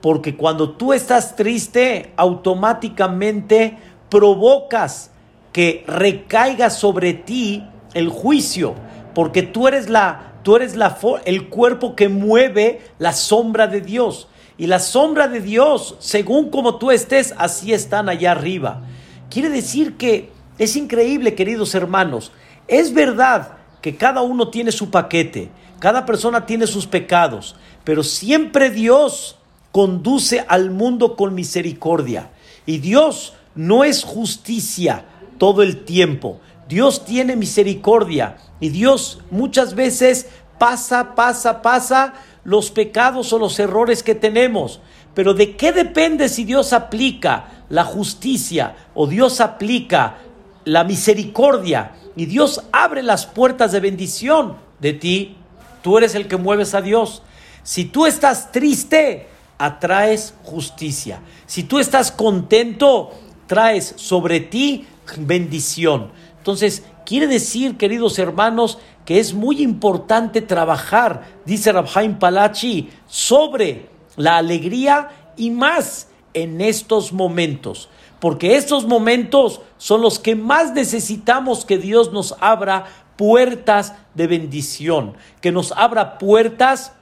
Porque 0.00 0.36
cuando 0.36 0.70
tú 0.70 0.92
estás 0.92 1.36
triste, 1.36 2.12
automáticamente 2.16 3.78
provocas 4.08 5.10
que 5.52 5.84
recaiga 5.86 6.70
sobre 6.70 7.12
ti 7.12 7.66
el 7.92 8.08
juicio, 8.08 8.74
porque 9.14 9.42
tú 9.42 9.68
eres 9.68 9.90
la 9.90 10.30
Tú 10.42 10.56
eres 10.56 10.76
la, 10.76 10.96
el 11.24 11.48
cuerpo 11.48 11.94
que 11.94 12.08
mueve 12.08 12.80
la 12.98 13.12
sombra 13.12 13.66
de 13.66 13.80
Dios. 13.80 14.28
Y 14.60 14.66
la 14.66 14.78
sombra 14.78 15.26
de 15.26 15.40
Dios, 15.40 15.94
según 16.00 16.50
como 16.50 16.76
tú 16.76 16.90
estés, 16.90 17.32
así 17.38 17.72
están 17.72 18.10
allá 18.10 18.32
arriba. 18.32 18.82
Quiere 19.30 19.48
decir 19.48 19.96
que 19.96 20.30
es 20.58 20.76
increíble, 20.76 21.34
queridos 21.34 21.74
hermanos. 21.74 22.30
Es 22.68 22.92
verdad 22.92 23.52
que 23.80 23.96
cada 23.96 24.20
uno 24.20 24.50
tiene 24.50 24.70
su 24.70 24.90
paquete, 24.90 25.48
cada 25.78 26.04
persona 26.04 26.44
tiene 26.44 26.66
sus 26.66 26.86
pecados, 26.86 27.56
pero 27.84 28.02
siempre 28.02 28.68
Dios 28.68 29.38
conduce 29.72 30.44
al 30.46 30.70
mundo 30.70 31.16
con 31.16 31.34
misericordia. 31.34 32.30
Y 32.66 32.80
Dios 32.80 33.32
no 33.54 33.82
es 33.82 34.04
justicia 34.04 35.06
todo 35.38 35.62
el 35.62 35.86
tiempo. 35.86 36.38
Dios 36.68 37.06
tiene 37.06 37.34
misericordia 37.34 38.36
y 38.60 38.68
Dios 38.68 39.20
muchas 39.30 39.74
veces 39.74 40.28
pasa, 40.58 41.14
pasa, 41.14 41.62
pasa 41.62 42.12
los 42.44 42.70
pecados 42.70 43.32
o 43.32 43.38
los 43.38 43.58
errores 43.58 44.02
que 44.02 44.14
tenemos. 44.14 44.80
Pero 45.14 45.34
¿de 45.34 45.56
qué 45.56 45.72
depende 45.72 46.28
si 46.28 46.44
Dios 46.44 46.72
aplica 46.72 47.64
la 47.68 47.84
justicia 47.84 48.76
o 48.94 49.06
Dios 49.06 49.40
aplica 49.40 50.18
la 50.64 50.84
misericordia 50.84 51.92
y 52.16 52.26
Dios 52.26 52.62
abre 52.72 53.02
las 53.02 53.26
puertas 53.26 53.72
de 53.72 53.80
bendición 53.80 54.56
de 54.78 54.92
ti? 54.92 55.36
Tú 55.82 55.98
eres 55.98 56.14
el 56.14 56.28
que 56.28 56.36
mueves 56.36 56.74
a 56.74 56.82
Dios. 56.82 57.22
Si 57.62 57.84
tú 57.84 58.06
estás 58.06 58.52
triste, 58.52 59.28
atraes 59.58 60.34
justicia. 60.42 61.20
Si 61.46 61.64
tú 61.64 61.78
estás 61.78 62.10
contento, 62.12 63.10
traes 63.46 63.94
sobre 63.96 64.40
ti 64.40 64.86
bendición. 65.18 66.12
Entonces, 66.38 66.84
quiere 67.04 67.26
decir, 67.26 67.76
queridos 67.76 68.18
hermanos, 68.18 68.78
que 69.04 69.18
es 69.18 69.34
muy 69.34 69.62
importante 69.62 70.42
trabajar, 70.42 71.28
dice 71.44 71.72
Rabhaim 71.72 72.18
Palachi, 72.18 72.90
sobre 73.06 73.88
la 74.16 74.36
alegría 74.36 75.32
y 75.36 75.50
más 75.50 76.08
en 76.34 76.60
estos 76.60 77.12
momentos. 77.12 77.88
Porque 78.20 78.56
estos 78.56 78.86
momentos 78.86 79.62
son 79.78 80.02
los 80.02 80.18
que 80.18 80.36
más 80.36 80.74
necesitamos 80.74 81.64
que 81.64 81.78
Dios 81.78 82.12
nos 82.12 82.36
abra 82.40 82.84
puertas 83.16 83.94
de 84.14 84.26
bendición, 84.26 85.14
que 85.40 85.52
nos 85.52 85.72
abra 85.72 86.18
puertas 86.18 86.92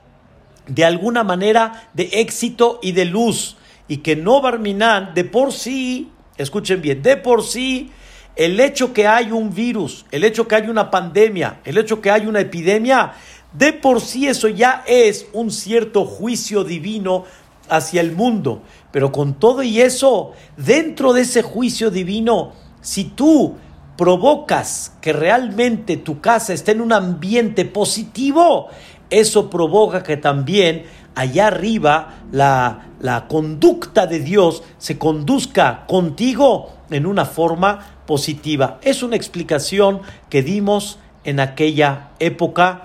de 0.67 0.85
alguna 0.85 1.25
manera 1.25 1.89
de 1.95 2.05
éxito 2.13 2.79
y 2.83 2.93
de 2.93 3.05
luz. 3.05 3.57
Y 3.89 3.99
que 3.99 4.17
no 4.17 4.41
Barminan 4.41 5.15
de 5.15 5.25
por 5.25 5.53
sí, 5.53 6.11
escuchen 6.37 6.83
bien, 6.83 7.03
de 7.03 7.17
por 7.17 7.43
sí 7.43 7.91
el 8.39 8.61
hecho 8.61 8.93
que 8.93 9.09
hay 9.09 9.33
un 9.33 9.53
virus, 9.53 10.07
el 10.13 10.23
hecho 10.23 10.47
que 10.47 10.55
hay 10.55 10.69
una 10.69 10.93
pandemia, 10.93 11.61
el 11.65 11.77
hecho 11.77 12.01
que 12.01 12.13
hay 12.13 12.25
una 12.27 12.39
epidemia, 12.39 13.13
de 13.53 13.73
por 13.73 14.01
sí 14.01 14.29
eso 14.29 14.47
ya 14.47 14.85
es 14.87 15.27
un 15.33 15.51
cierto 15.51 16.05
juicio 16.05 16.63
divino 16.63 17.25
hacia 17.69 18.01
el 18.01 18.13
mundo. 18.13 18.63
Pero 18.93 19.11
con 19.11 19.35
todo 19.35 19.65
y 19.65 19.81
eso, 19.81 20.35
dentro 20.57 21.13
de 21.13 21.23
ese 21.23 21.43
juicio 21.43 21.91
divino, 21.91 22.53
si 22.81 23.05
tú 23.07 23.57
provocas 23.97 24.93
que 25.01 25.13
realmente 25.13 25.97
tu 25.97 26.21
casa 26.21 26.53
esté 26.53 26.71
en 26.71 26.81
un 26.81 26.93
ambiente 26.93 27.65
positivo, 27.65 28.69
eso 29.11 29.51
provoca 29.51 30.05
que 30.05 30.17
también 30.17 30.85
allá 31.17 31.49
arriba 31.49 32.21
la, 32.31 32.93
la 33.01 33.27
conducta 33.27 34.07
de 34.07 34.21
Dios 34.21 34.63
se 34.79 34.97
conduzca 34.97 35.87
contigo 35.89 36.71
en 36.91 37.05
una 37.05 37.25
forma 37.25 37.98
positiva. 38.09 38.79
Es 38.81 39.03
una 39.03 39.17
explicación 39.17 40.01
que 40.31 40.43
dimos 40.43 40.99
en 41.25 41.41
aquella 41.41 42.09
época, 42.21 42.85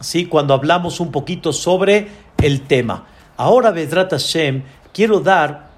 ¿sí? 0.00 0.26
cuando 0.26 0.52
hablamos 0.52 0.98
un 0.98 1.12
poquito 1.12 1.52
sobre 1.52 2.08
el 2.42 2.62
tema. 2.62 3.06
Ahora, 3.36 3.70
Vedrat 3.70 4.10
Hashem, 4.10 4.64
quiero 4.92 5.20
dar 5.20 5.70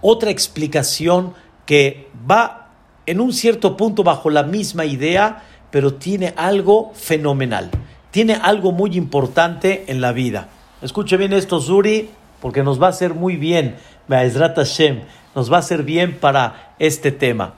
otra 0.00 0.30
explicación 0.30 1.34
que 1.66 2.08
va 2.28 2.70
en 3.06 3.20
un 3.20 3.32
cierto 3.32 3.76
punto 3.76 4.02
bajo 4.02 4.28
la 4.28 4.42
misma 4.42 4.84
idea, 4.86 5.44
pero 5.70 5.94
tiene 5.94 6.34
algo 6.36 6.90
fenomenal, 6.94 7.70
tiene 8.10 8.34
algo 8.34 8.72
muy 8.72 8.96
importante 8.96 9.84
en 9.86 10.00
la 10.00 10.10
vida. 10.10 10.48
Escuche 10.82 11.16
bien 11.16 11.32
esto, 11.32 11.60
Zuri, 11.60 12.10
porque 12.40 12.64
nos 12.64 12.82
va 12.82 12.88
a 12.88 12.90
hacer 12.90 13.14
muy 13.14 13.36
bien, 13.36 13.76
Vedrat 14.08 14.56
Hashem, 14.56 15.02
nos 15.36 15.52
va 15.52 15.58
a 15.58 15.60
hacer 15.60 15.84
bien 15.84 16.18
para 16.18 16.74
este 16.80 17.12
tema. 17.12 17.54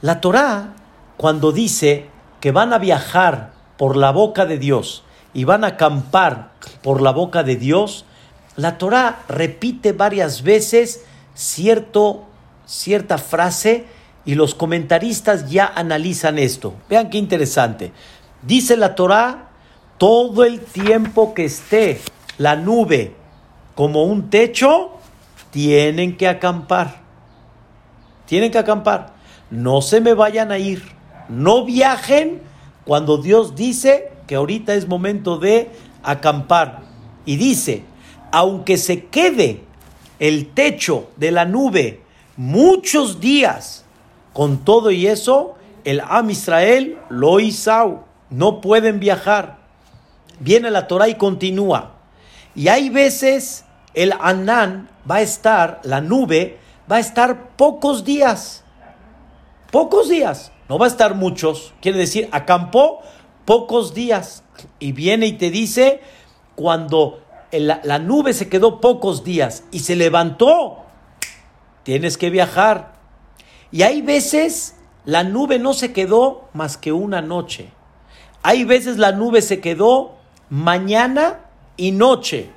La 0.00 0.20
Torá, 0.20 0.74
cuando 1.16 1.50
dice 1.50 2.06
que 2.40 2.52
van 2.52 2.72
a 2.72 2.78
viajar 2.78 3.50
por 3.76 3.96
la 3.96 4.12
boca 4.12 4.46
de 4.46 4.56
Dios 4.56 5.02
y 5.34 5.42
van 5.42 5.64
a 5.64 5.68
acampar 5.68 6.52
por 6.82 7.00
la 7.00 7.10
boca 7.10 7.42
de 7.42 7.56
Dios, 7.56 8.04
la 8.54 8.78
Torá 8.78 9.24
repite 9.28 9.92
varias 9.92 10.42
veces 10.42 11.04
cierto, 11.34 12.26
cierta 12.64 13.18
frase 13.18 13.86
y 14.24 14.36
los 14.36 14.54
comentaristas 14.54 15.50
ya 15.50 15.66
analizan 15.66 16.38
esto. 16.38 16.74
Vean 16.88 17.10
qué 17.10 17.18
interesante. 17.18 17.92
Dice 18.42 18.76
la 18.76 18.94
Torá, 18.94 19.48
todo 19.98 20.44
el 20.44 20.60
tiempo 20.60 21.34
que 21.34 21.46
esté 21.46 22.00
la 22.36 22.54
nube 22.54 23.16
como 23.74 24.04
un 24.04 24.30
techo, 24.30 24.92
tienen 25.50 26.16
que 26.16 26.28
acampar. 26.28 27.00
Tienen 28.26 28.52
que 28.52 28.58
acampar 28.58 29.17
no 29.50 29.82
se 29.82 30.00
me 30.00 30.14
vayan 30.14 30.52
a 30.52 30.58
ir, 30.58 30.82
no 31.28 31.64
viajen 31.64 32.40
cuando 32.84 33.18
Dios 33.18 33.54
dice 33.54 34.12
que 34.26 34.36
ahorita 34.36 34.74
es 34.74 34.88
momento 34.88 35.38
de 35.38 35.70
acampar. 36.02 36.80
Y 37.24 37.36
dice, 37.36 37.84
aunque 38.32 38.76
se 38.76 39.06
quede 39.06 39.62
el 40.18 40.48
techo 40.48 41.10
de 41.16 41.30
la 41.30 41.44
nube 41.44 42.02
muchos 42.36 43.20
días. 43.20 43.84
Con 44.32 44.64
todo 44.64 44.90
y 44.90 45.06
eso, 45.06 45.56
el 45.84 46.00
Am 46.00 46.30
Israel 46.30 46.98
lo 47.08 47.40
hizo, 47.40 48.04
no 48.30 48.60
pueden 48.60 49.00
viajar. 49.00 49.58
Viene 50.40 50.70
la 50.70 50.86
Torah 50.86 51.08
y 51.08 51.16
continúa. 51.16 51.94
Y 52.54 52.68
hay 52.68 52.88
veces 52.88 53.64
el 53.94 54.12
Anán 54.20 54.88
va 55.10 55.16
a 55.16 55.22
estar, 55.22 55.80
la 55.82 56.00
nube 56.00 56.58
va 56.90 56.96
a 56.96 57.00
estar 57.00 57.50
pocos 57.56 58.04
días. 58.04 58.64
Pocos 59.70 60.08
días. 60.08 60.52
No 60.68 60.78
va 60.78 60.86
a 60.86 60.88
estar 60.88 61.14
muchos. 61.14 61.74
Quiere 61.80 61.98
decir, 61.98 62.28
acampó 62.32 63.00
pocos 63.44 63.94
días. 63.94 64.42
Y 64.78 64.92
viene 64.92 65.26
y 65.26 65.32
te 65.32 65.50
dice, 65.50 66.00
cuando 66.54 67.20
la, 67.52 67.80
la 67.84 67.98
nube 67.98 68.32
se 68.32 68.48
quedó 68.48 68.80
pocos 68.80 69.24
días 69.24 69.64
y 69.70 69.80
se 69.80 69.96
levantó, 69.96 70.84
tienes 71.82 72.18
que 72.18 72.30
viajar. 72.30 72.94
Y 73.70 73.82
hay 73.82 74.02
veces 74.02 74.76
la 75.04 75.22
nube 75.22 75.58
no 75.58 75.74
se 75.74 75.92
quedó 75.92 76.48
más 76.52 76.76
que 76.76 76.92
una 76.92 77.22
noche. 77.22 77.70
Hay 78.42 78.64
veces 78.64 78.98
la 78.98 79.12
nube 79.12 79.42
se 79.42 79.60
quedó 79.60 80.16
mañana 80.48 81.40
y 81.76 81.92
noche. 81.92 82.50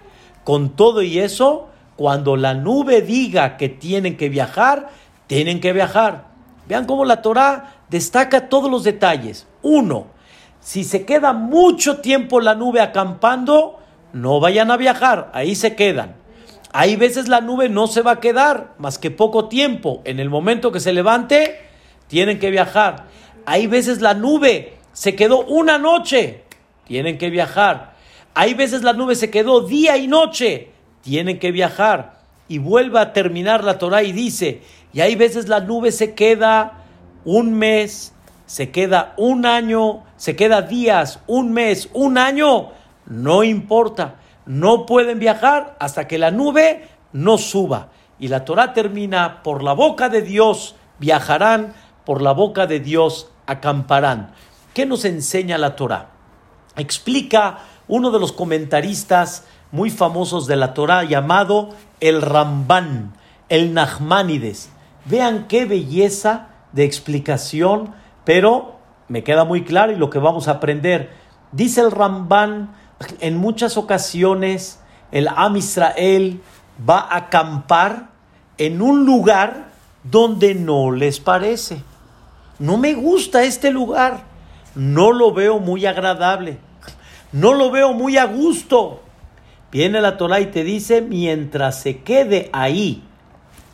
Con 0.43 0.75
todo 0.75 1.01
y 1.01 1.19
eso, 1.19 1.69
cuando 1.97 2.35
la 2.35 2.53
nube 2.53 3.01
diga 3.01 3.57
que 3.57 3.69
tienen 3.69 4.17
que 4.17 4.29
viajar, 4.29 4.89
tienen 5.27 5.59
que 5.59 5.73
viajar. 5.73 6.30
Vean 6.67 6.85
cómo 6.85 7.05
la 7.05 7.21
Torah 7.21 7.75
destaca 7.89 8.49
todos 8.49 8.69
los 8.69 8.83
detalles. 8.83 9.47
Uno, 9.61 10.07
si 10.59 10.83
se 10.83 11.05
queda 11.05 11.33
mucho 11.33 11.97
tiempo 11.97 12.39
la 12.39 12.55
nube 12.55 12.81
acampando, 12.81 13.79
no 14.13 14.39
vayan 14.39 14.71
a 14.71 14.77
viajar, 14.77 15.31
ahí 15.33 15.55
se 15.55 15.75
quedan. 15.75 16.15
Hay 16.73 16.95
veces 16.95 17.27
la 17.27 17.41
nube 17.41 17.67
no 17.67 17.87
se 17.87 18.01
va 18.01 18.11
a 18.11 18.19
quedar 18.19 18.75
más 18.77 18.97
que 18.97 19.11
poco 19.11 19.49
tiempo. 19.49 20.01
En 20.05 20.19
el 20.19 20.29
momento 20.29 20.71
que 20.71 20.79
se 20.79 20.93
levante, 20.93 21.59
tienen 22.07 22.39
que 22.39 22.49
viajar. 22.49 23.07
Hay 23.45 23.67
veces 23.67 24.01
la 24.01 24.13
nube 24.13 24.77
se 24.93 25.15
quedó 25.15 25.45
una 25.45 25.77
noche, 25.77 26.43
tienen 26.85 27.17
que 27.17 27.29
viajar. 27.29 27.95
Hay 28.33 28.53
veces 28.53 28.83
la 28.83 28.93
nube 28.93 29.15
se 29.15 29.29
quedó 29.29 29.61
día 29.67 29.97
y 29.97 30.07
noche, 30.07 30.71
tienen 31.01 31.39
que 31.39 31.51
viajar. 31.51 32.20
Y 32.51 32.57
vuelve 32.57 32.99
a 32.99 33.13
terminar 33.13 33.63
la 33.63 33.77
Torah 33.77 34.03
y 34.03 34.11
dice, 34.11 34.61
y 34.93 35.01
hay 35.01 35.15
veces 35.15 35.47
la 35.47 35.61
nube 35.61 35.91
se 35.91 36.13
queda 36.13 36.83
un 37.23 37.53
mes, 37.53 38.13
se 38.45 38.71
queda 38.71 39.13
un 39.17 39.45
año, 39.45 40.03
se 40.17 40.35
queda 40.35 40.61
días, 40.61 41.19
un 41.27 41.53
mes, 41.53 41.89
un 41.93 42.17
año, 42.17 42.71
no 43.05 43.43
importa 43.43 44.15
no 44.45 44.85
pueden 44.85 45.19
viajar 45.19 45.75
hasta 45.79 46.07
que 46.07 46.17
la 46.17 46.31
nube 46.31 46.87
no 47.13 47.37
suba. 47.37 47.89
Y 48.19 48.27
la 48.27 48.45
Torah 48.45 48.73
termina, 48.73 49.43
por 49.43 49.63
la 49.63 49.73
boca 49.73 50.09
de 50.09 50.21
Dios 50.21 50.75
viajarán, 50.99 51.73
por 52.05 52.21
la 52.21 52.33
boca 52.33 52.67
de 52.67 52.79
Dios 52.79 53.29
acamparán. 53.47 54.33
¿Qué 54.73 54.85
nos 54.85 55.05
enseña 55.05 55.57
la 55.57 55.75
Torah? 55.75 56.09
Explica 56.75 57.59
uno 57.87 58.11
de 58.11 58.19
los 58.19 58.31
comentaristas 58.31 59.45
muy 59.71 59.89
famosos 59.89 60.47
de 60.47 60.55
la 60.55 60.73
Torah 60.73 61.03
llamado 61.03 61.69
el 61.99 62.21
Ramban, 62.21 63.13
el 63.49 63.73
Nachmanides. 63.73 64.69
Vean 65.05 65.47
qué 65.47 65.65
belleza 65.65 66.47
de 66.73 66.83
explicación, 66.83 67.93
pero 68.25 68.75
me 69.07 69.23
queda 69.23 69.45
muy 69.45 69.63
claro 69.63 69.91
y 69.91 69.95
lo 69.95 70.09
que 70.09 70.19
vamos 70.19 70.47
a 70.47 70.51
aprender. 70.51 71.11
Dice 71.51 71.81
el 71.81 71.91
Ramban, 71.91 72.73
en 73.19 73.37
muchas 73.37 73.77
ocasiones 73.77 74.79
el 75.11 75.27
Am 75.27 75.57
Israel 75.57 76.41
va 76.87 76.99
a 76.99 77.17
acampar 77.17 78.09
en 78.57 78.81
un 78.81 79.05
lugar 79.05 79.71
donde 80.03 80.55
no 80.55 80.91
les 80.91 81.19
parece. 81.19 81.83
No 82.59 82.77
me 82.77 82.93
gusta 82.93 83.43
este 83.43 83.71
lugar. 83.71 84.23
No 84.75 85.11
lo 85.11 85.33
veo 85.33 85.59
muy 85.59 85.85
agradable. 85.85 86.59
No 87.31 87.53
lo 87.53 87.71
veo 87.71 87.93
muy 87.93 88.17
a 88.17 88.25
gusto. 88.25 89.01
Viene 89.71 90.01
la 90.01 90.17
Torah 90.17 90.39
y 90.39 90.47
te 90.47 90.63
dice, 90.63 91.01
mientras 91.01 91.81
se 91.81 91.99
quede 91.99 92.49
ahí 92.53 93.03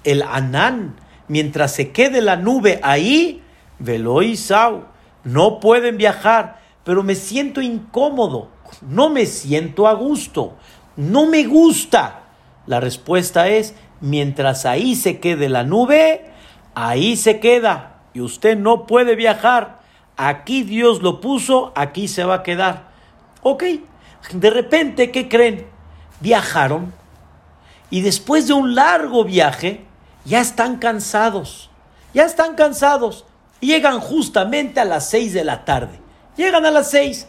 el 0.03 0.21
Anán, 0.21 0.95
mientras 1.27 1.73
se 1.73 1.91
quede 1.91 2.21
la 2.21 2.35
nube 2.35 2.79
ahí, 2.83 3.41
velo 3.79 4.21
Isau, 4.21 4.85
no 5.23 5.59
pueden 5.59 5.97
viajar, 5.97 6.59
pero 6.83 7.03
me 7.03 7.15
siento 7.15 7.61
incómodo 7.61 8.57
no 8.81 9.09
me 9.09 9.25
siento 9.25 9.87
a 9.87 9.93
gusto, 9.93 10.55
no 10.95 11.25
me 11.25 11.45
gusta. 11.45 12.23
La 12.65 12.79
respuesta 12.79 13.47
es, 13.47 13.75
mientras 14.01 14.65
ahí 14.65 14.95
se 14.95 15.19
quede 15.19 15.49
la 15.49 15.63
nube, 15.63 16.25
ahí 16.75 17.15
se 17.15 17.39
queda 17.39 18.01
y 18.13 18.21
usted 18.21 18.57
no 18.57 18.85
puede 18.85 19.15
viajar. 19.15 19.79
Aquí 20.17 20.63
Dios 20.63 21.01
lo 21.01 21.21
puso, 21.21 21.71
aquí 21.75 22.07
se 22.07 22.23
va 22.23 22.35
a 22.35 22.43
quedar. 22.43 22.91
Ok, 23.41 23.63
de 24.33 24.49
repente, 24.49 25.11
¿qué 25.11 25.29
creen? 25.29 25.67
Viajaron 26.19 26.93
y 27.89 28.01
después 28.01 28.47
de 28.47 28.53
un 28.53 28.75
largo 28.75 29.23
viaje 29.23 29.85
ya 30.25 30.41
están 30.41 30.77
cansados, 30.77 31.69
ya 32.13 32.25
están 32.25 32.55
cansados. 32.55 33.25
Llegan 33.59 33.99
justamente 33.99 34.79
a 34.79 34.85
las 34.85 35.09
seis 35.09 35.33
de 35.33 35.43
la 35.43 35.65
tarde. 35.65 35.99
Llegan 36.35 36.65
a 36.65 36.71
las 36.71 36.91
seis 36.91 37.27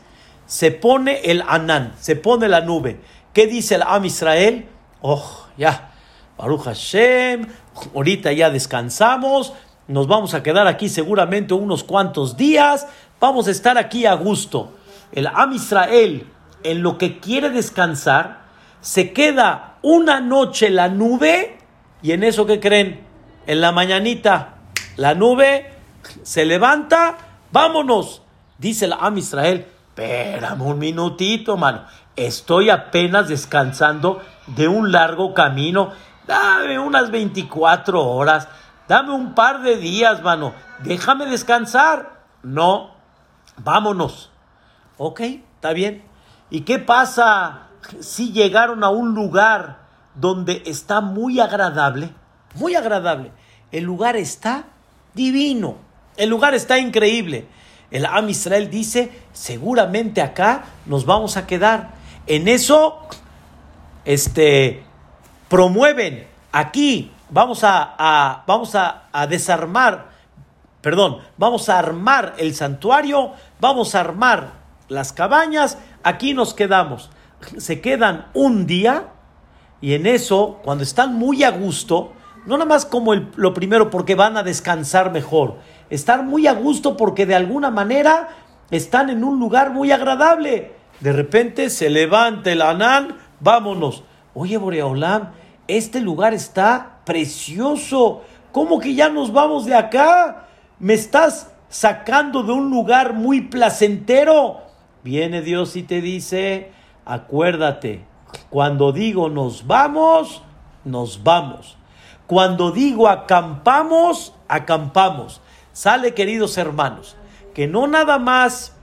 se 0.49 0.71
pone 0.71 1.21
el 1.25 1.45
Anán, 1.47 1.95
se 2.01 2.17
pone 2.17 2.49
la 2.49 2.63
nube. 2.63 2.99
¿Qué 3.33 3.47
dice 3.47 3.77
el 3.77 3.83
Am 3.83 4.05
Israel? 4.07 4.67
Oh, 5.03 5.47
ya, 5.57 5.91
Baruch 6.39 6.63
Hashem, 6.63 7.47
ahorita 7.95 8.33
ya 8.33 8.51
descansamos, 8.51 9.53
nos 9.87 10.09
vamos 10.09 10.33
a 10.33 10.43
quedar 10.43 10.67
aquí 10.67 10.89
seguramente 10.89 11.53
unos 11.53 11.85
cuantos 11.85 12.37
días, 12.37 12.87
vamos 13.21 13.47
a 13.47 13.51
estar 13.51 13.77
aquí 13.77 14.07
a 14.07 14.15
gusto. 14.15 14.73
El 15.13 15.27
Am 15.27 15.53
Israel, 15.53 16.27
en 16.65 16.83
lo 16.83 16.97
que 16.97 17.21
quiere 17.21 17.51
descansar, 17.51 18.48
se 18.81 19.13
queda 19.13 19.77
una 19.83 20.21
noche 20.21 20.71
la 20.71 20.89
nube 20.89 21.59
y 22.03 22.13
en 22.13 22.23
eso 22.23 22.47
que 22.47 22.61
creen, 22.61 23.05
en 23.47 23.61
la 23.61 23.73
mañanita 23.73 24.57
la 24.97 25.15
nube 25.15 25.73
se 26.23 26.45
levanta, 26.45 27.17
vámonos, 27.51 28.23
dice 28.59 28.87
el 28.87 28.95
Am 28.95 29.19
Israel 29.19 29.67
espérame 29.99 30.63
un 30.63 30.79
minutito, 30.79 31.57
mano. 31.57 31.85
Estoy 32.15 32.71
apenas 32.71 33.29
descansando 33.29 34.23
de 34.47 34.69
un 34.69 34.93
largo 34.93 35.35
camino. 35.35 35.93
Dame 36.27 36.79
unas 36.79 37.11
24 37.11 38.05
horas. 38.05 38.49
Dame 38.87 39.13
un 39.13 39.35
par 39.35 39.63
de 39.63 39.77
días, 39.77 40.23
mano. 40.23 40.55
Déjame 40.85 41.27
descansar. 41.27 42.23
No, 42.43 42.95
vámonos. 43.57 44.31
Ok, 44.99 45.21
está 45.21 45.73
bien. 45.73 46.05
¿Y 46.51 46.61
qué 46.61 46.79
pasa 46.79 47.68
si 48.01 48.33
llegaron 48.33 48.85
a 48.85 48.91
un 48.91 49.15
lugar 49.15 49.79
donde 50.15 50.63
está 50.67 51.01
muy 51.01 51.41
agradable? 51.41 52.13
Muy 52.55 52.75
agradable. 52.75 53.33
El 53.71 53.85
lugar 53.85 54.17
está 54.17 54.65
divino. 55.15 55.77
El 56.17 56.31
lugar 56.31 56.55
está 56.55 56.79
increíble. 56.79 57.47
El 57.91 58.05
Am 58.05 58.29
Israel 58.29 58.71
dice, 58.71 59.13
seguramente 59.33 60.21
acá 60.21 60.65
nos 60.87 61.07
vamos 61.07 61.37
a 61.37 61.47
quedar. 61.47 61.91
En 62.27 62.49
eso, 62.49 62.99
este, 64.05 64.83
promueven 65.49 66.27
aquí, 66.53 67.13
vamos 67.31 67.65
a, 67.65 68.45
vamos 68.47 68.75
a, 68.75 69.09
a 69.13 69.27
desarmar, 69.27 70.11
perdón, 70.83 71.19
vamos 71.39 71.69
a 71.69 71.79
armar 71.79 72.35
el 72.39 72.55
santuario, 72.55 73.33
vamos 73.61 73.95
a 73.95 74.01
armar 74.01 74.53
las 74.89 75.13
cabañas, 75.13 75.79
aquí 76.03 76.35
nos 76.35 76.53
quedamos. 76.53 77.11
Se 77.57 77.81
quedan 77.81 78.27
un 78.35 78.67
día 78.67 79.09
y 79.81 79.95
en 79.95 80.07
eso, 80.07 80.61
cuando 80.65 80.85
están 80.85 81.15
muy 81.15 81.45
a 81.45 81.51
gusto, 81.51 82.13
no 82.47 82.57
nada 82.57 82.69
más 82.69 82.85
como 82.85 83.15
lo 83.15 83.55
primero 83.55 83.91
porque 83.91 84.15
van 84.15 84.37
a 84.37 84.43
descansar 84.43 85.13
mejor, 85.13 85.59
estar 85.91 86.23
muy 86.25 86.47
a 86.47 86.53
gusto 86.53 86.97
porque 86.97 87.27
de 87.27 87.35
alguna 87.35 87.71
manera 87.71 88.29
están 88.71 89.11
en 89.11 89.25
un 89.25 89.39
lugar 89.39 89.73
muy 89.73 89.93
agradable. 89.93 90.73
De 91.01 91.13
repente 91.13 91.71
se 91.71 91.91
levanta 91.91 92.51
el 92.51 92.63
Anán, 92.63 93.19
vámonos. 93.41 94.03
Oye, 94.35 94.57
Boreolam, 94.57 95.31
este 95.69 96.01
lugar 96.01 96.35
está 96.35 97.01
precioso. 97.05 98.23
¿Cómo 98.53 98.81
que 98.81 98.95
ya 98.95 99.09
nos 99.09 99.33
vamos 99.33 99.65
de 99.67 99.75
acá? 99.75 100.49
Me 100.79 100.95
estás 100.95 101.53
sacando 101.69 102.43
de 102.43 102.53
un 102.53 102.71
lugar 102.71 103.13
muy 103.13 103.43
placentero. 103.43 104.63
Viene 105.05 105.43
Dios 105.43 105.77
y 105.77 105.83
te 105.83 106.01
dice, 106.01 106.73
acuérdate, 107.09 108.05
cuando 108.51 108.93
digo 108.93 109.29
nos 109.29 109.67
vamos, 109.67 110.43
nos 110.85 111.25
vamos. 111.25 111.77
Cuando 112.27 112.71
digo 112.71 113.09
acampamos, 113.09 114.35
acampamos. 114.47 115.41
Sale, 115.73 116.15
queridos 116.15 116.59
hermanos, 116.59 117.17
que 117.55 117.67
no 117.67 117.87
nada 117.87 118.19
más 118.19 118.75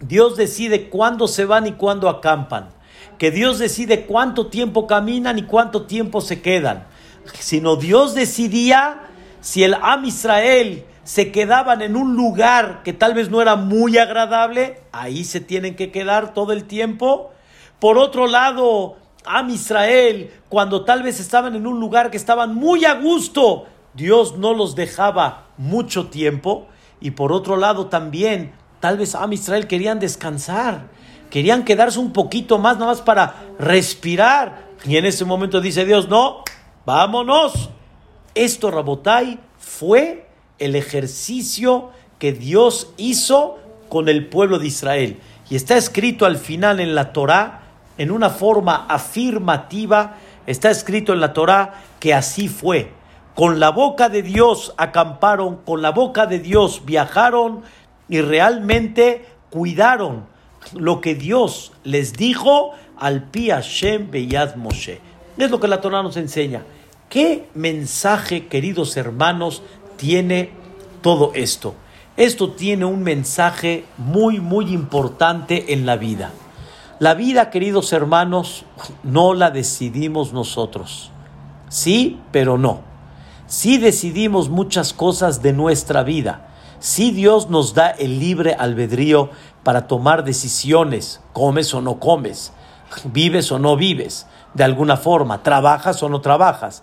Dios 0.00 0.36
decide 0.36 0.88
cuándo 0.88 1.28
se 1.28 1.44
van 1.44 1.66
y 1.66 1.72
cuándo 1.72 2.08
acampan, 2.08 2.70
que 3.18 3.30
Dios 3.30 3.58
decide 3.58 4.06
cuánto 4.06 4.46
tiempo 4.46 4.86
caminan 4.86 5.38
y 5.38 5.42
cuánto 5.42 5.82
tiempo 5.82 6.22
se 6.22 6.40
quedan, 6.40 6.86
sino 7.38 7.76
Dios 7.76 8.14
decidía 8.14 9.02
si 9.40 9.62
el 9.62 9.74
Am 9.74 10.04
Israel 10.06 10.84
se 11.04 11.32
quedaban 11.32 11.82
en 11.82 11.96
un 11.96 12.14
lugar 12.14 12.82
que 12.82 12.92
tal 12.92 13.14
vez 13.14 13.30
no 13.30 13.42
era 13.42 13.56
muy 13.56 13.98
agradable, 13.98 14.80
ahí 14.92 15.24
se 15.24 15.40
tienen 15.40 15.76
que 15.76 15.90
quedar 15.90 16.32
todo 16.32 16.52
el 16.52 16.64
tiempo. 16.64 17.32
Por 17.80 17.98
otro 17.98 18.26
lado, 18.26 18.96
Am 19.24 19.50
Israel, 19.50 20.30
cuando 20.48 20.84
tal 20.84 21.02
vez 21.02 21.20
estaban 21.20 21.54
en 21.54 21.66
un 21.66 21.80
lugar 21.80 22.10
que 22.10 22.16
estaban 22.16 22.54
muy 22.54 22.84
a 22.84 22.94
gusto, 22.94 23.66
Dios 23.94 24.36
no 24.36 24.54
los 24.54 24.74
dejaba 24.74 25.48
mucho 25.56 26.08
tiempo. 26.08 26.68
Y 27.00 27.12
por 27.12 27.32
otro 27.32 27.56
lado 27.56 27.86
también, 27.86 28.52
tal 28.80 28.98
vez 28.98 29.14
Am 29.14 29.32
Israel 29.32 29.66
querían 29.66 29.98
descansar, 29.98 30.88
querían 31.30 31.64
quedarse 31.64 31.98
un 31.98 32.12
poquito 32.12 32.58
más, 32.58 32.74
nada 32.74 32.86
más 32.92 33.00
para 33.00 33.34
respirar. 33.58 34.68
Y 34.84 34.96
en 34.96 35.06
ese 35.06 35.24
momento 35.24 35.60
dice 35.60 35.84
Dios, 35.84 36.08
no, 36.08 36.44
vámonos. 36.86 37.70
Esto, 38.34 38.70
Rabotai, 38.70 39.40
fue 39.58 40.28
el 40.58 40.76
ejercicio 40.76 41.90
que 42.18 42.32
Dios 42.32 42.92
hizo 42.96 43.58
con 43.88 44.08
el 44.08 44.28
pueblo 44.28 44.58
de 44.58 44.68
Israel. 44.68 45.20
Y 45.48 45.56
está 45.56 45.76
escrito 45.76 46.26
al 46.26 46.36
final 46.36 46.80
en 46.80 46.94
la 46.94 47.12
Torá, 47.12 47.59
en 48.00 48.10
una 48.10 48.30
forma 48.30 48.86
afirmativa, 48.88 50.16
está 50.46 50.70
escrito 50.70 51.12
en 51.12 51.20
la 51.20 51.34
Torá 51.34 51.82
que 52.00 52.14
así 52.14 52.48
fue. 52.48 52.92
Con 53.34 53.60
la 53.60 53.68
boca 53.68 54.08
de 54.08 54.22
Dios 54.22 54.72
acamparon, 54.78 55.56
con 55.66 55.82
la 55.82 55.90
boca 55.90 56.24
de 56.24 56.38
Dios 56.38 56.86
viajaron 56.86 57.60
y 58.08 58.22
realmente 58.22 59.26
cuidaron 59.50 60.24
lo 60.72 61.02
que 61.02 61.14
Dios 61.14 61.72
les 61.84 62.14
dijo 62.14 62.70
al 62.98 63.24
Pi 63.24 63.50
Hashem 63.50 64.10
Beyad 64.10 64.56
Moshe. 64.56 64.98
Es 65.36 65.50
lo 65.50 65.60
que 65.60 65.68
la 65.68 65.82
Torah 65.82 66.02
nos 66.02 66.16
enseña. 66.16 66.62
¿Qué 67.10 67.48
mensaje, 67.52 68.46
queridos 68.46 68.96
hermanos, 68.96 69.62
tiene 69.98 70.52
todo 71.02 71.32
esto? 71.34 71.74
Esto 72.16 72.52
tiene 72.52 72.86
un 72.86 73.02
mensaje 73.02 73.84
muy, 73.98 74.40
muy 74.40 74.72
importante 74.72 75.74
en 75.74 75.84
la 75.84 75.96
vida. 75.96 76.32
La 77.00 77.14
vida, 77.14 77.48
queridos 77.48 77.94
hermanos, 77.94 78.66
no 79.02 79.32
la 79.32 79.50
decidimos 79.50 80.34
nosotros. 80.34 81.10
Sí, 81.70 82.20
pero 82.30 82.58
no. 82.58 82.82
Sí 83.46 83.78
decidimos 83.78 84.50
muchas 84.50 84.92
cosas 84.92 85.40
de 85.40 85.54
nuestra 85.54 86.02
vida. 86.02 86.48
Sí 86.78 87.10
Dios 87.10 87.48
nos 87.48 87.72
da 87.72 87.88
el 87.88 88.20
libre 88.20 88.52
albedrío 88.52 89.30
para 89.64 89.86
tomar 89.86 90.24
decisiones. 90.24 91.22
Comes 91.32 91.72
o 91.72 91.80
no 91.80 91.98
comes. 91.98 92.52
Vives 93.04 93.50
o 93.50 93.58
no 93.58 93.76
vives. 93.76 94.26
De 94.52 94.64
alguna 94.64 94.98
forma. 94.98 95.42
Trabajas 95.42 96.02
o 96.02 96.10
no 96.10 96.20
trabajas. 96.20 96.82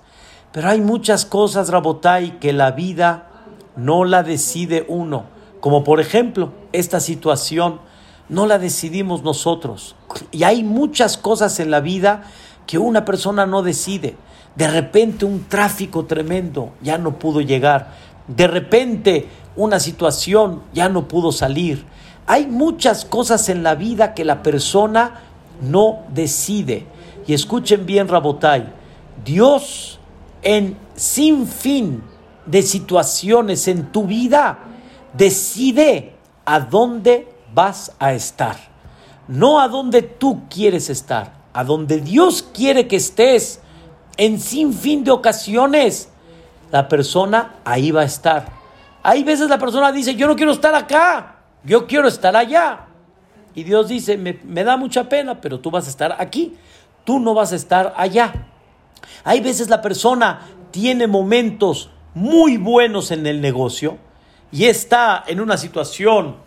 Pero 0.52 0.70
hay 0.70 0.82
muchas 0.82 1.26
cosas, 1.26 1.70
Rabotai, 1.70 2.40
que 2.40 2.54
la 2.54 2.72
vida 2.72 3.28
no 3.76 4.04
la 4.04 4.24
decide 4.24 4.84
uno. 4.88 5.26
Como 5.60 5.84
por 5.84 6.00
ejemplo, 6.00 6.54
esta 6.74 7.00
situación 7.02 7.86
no 8.30 8.46
la 8.46 8.60
decidimos 8.60 9.24
nosotros. 9.24 9.96
Y 10.32 10.44
hay 10.44 10.64
muchas 10.64 11.18
cosas 11.18 11.60
en 11.60 11.72
la 11.72 11.80
vida 11.80 12.24
que 12.66 12.78
una 12.78 13.06
persona 13.06 13.46
no 13.46 13.64
decide. 13.64 14.16
De 14.56 14.68
repente 14.68 15.26
un 15.26 15.46
tráfico 15.48 16.06
tremendo 16.06 16.72
ya 16.82 16.98
no 16.98 17.20
pudo 17.20 17.42
llegar. 17.42 17.94
De 18.28 18.48
repente 18.48 19.28
una 19.56 19.80
situación 19.80 20.64
ya 20.74 20.90
no 20.90 21.08
pudo 21.08 21.32
salir. 21.32 21.86
Hay 22.26 22.48
muchas 22.48 23.06
cosas 23.06 23.50
en 23.50 23.64
la 23.64 23.76
vida 23.76 24.14
que 24.14 24.26
la 24.26 24.44
persona 24.44 25.22
no 25.62 26.00
decide. 26.14 26.86
Y 27.26 27.34
escuchen 27.34 27.86
bien, 27.86 28.08
Rabotai, 28.08 28.74
Dios 29.24 30.00
en 30.42 30.78
sin 30.96 31.48
fin 31.48 32.04
de 32.46 32.62
situaciones 32.62 33.68
en 33.68 33.92
tu 33.92 34.06
vida, 34.06 34.60
decide 35.14 36.14
a 36.46 36.60
dónde 36.60 37.28
vas 37.58 37.92
a 37.98 38.14
estar. 38.14 38.56
No 39.28 39.60
a 39.60 39.68
dónde 39.68 40.04
tú 40.04 40.44
quieres 40.48 40.92
estar, 40.92 41.34
a 41.54 41.64
donde 41.64 42.00
Dios 42.02 42.44
quiere 42.54 42.88
que 42.88 42.98
estés. 42.98 43.62
En 44.16 44.40
sin 44.40 44.74
fin 44.74 45.04
de 45.04 45.10
ocasiones, 45.10 46.10
la 46.72 46.88
persona 46.88 47.56
ahí 47.66 47.90
va 47.90 48.02
a 48.02 48.06
estar. 48.06 48.46
Hay 49.02 49.24
veces 49.24 49.50
la 49.50 49.58
persona 49.58 49.92
dice, 49.92 50.14
yo 50.14 50.28
no 50.28 50.36
quiero 50.36 50.52
estar 50.52 50.76
acá, 50.76 51.38
yo 51.64 51.88
quiero 51.88 52.08
estar 52.08 52.36
allá. 52.36 52.86
Y 53.56 53.64
Dios 53.64 53.88
dice, 53.88 54.18
me, 54.18 54.40
me 54.44 54.64
da 54.64 54.78
mucha 54.78 55.10
pena, 55.10 55.42
pero 55.42 55.60
tú 55.60 55.72
vas 55.72 55.88
a 55.88 55.90
estar 55.90 56.16
aquí, 56.20 56.56
tú 57.04 57.20
no 57.20 57.34
vas 57.34 57.54
a 57.54 57.56
estar 57.56 57.96
allá. 57.98 58.34
Hay 59.24 59.42
veces 59.42 59.68
la 59.68 59.82
persona 59.82 60.42
tiene 60.70 61.08
momentos 61.08 61.90
muy 62.14 62.58
buenos 62.58 63.10
en 63.10 63.26
el 63.26 63.42
negocio 63.42 63.98
y 64.52 64.66
está 64.66 65.24
en 65.26 65.40
una 65.40 65.58
situación, 65.58 66.38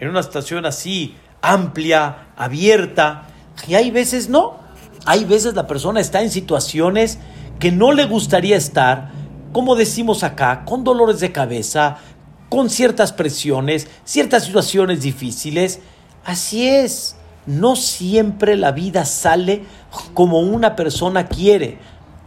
en 0.00 0.08
una 0.08 0.22
situación 0.22 0.66
así 0.66 1.16
amplia, 1.40 2.28
abierta, 2.36 3.28
y 3.66 3.74
hay 3.74 3.90
veces 3.90 4.28
no. 4.28 4.56
Hay 5.04 5.24
veces 5.24 5.54
la 5.54 5.66
persona 5.66 6.00
está 6.00 6.22
en 6.22 6.30
situaciones 6.30 7.18
que 7.58 7.72
no 7.72 7.92
le 7.92 8.04
gustaría 8.04 8.56
estar, 8.56 9.10
como 9.52 9.74
decimos 9.74 10.22
acá, 10.22 10.64
con 10.64 10.84
dolores 10.84 11.20
de 11.20 11.32
cabeza, 11.32 11.96
con 12.48 12.70
ciertas 12.70 13.12
presiones, 13.12 13.88
ciertas 14.04 14.44
situaciones 14.44 15.02
difíciles. 15.02 15.80
Así 16.24 16.68
es, 16.68 17.16
no 17.46 17.76
siempre 17.76 18.56
la 18.56 18.72
vida 18.72 19.04
sale 19.04 19.64
como 20.14 20.40
una 20.40 20.76
persona 20.76 21.26
quiere. 21.26 21.78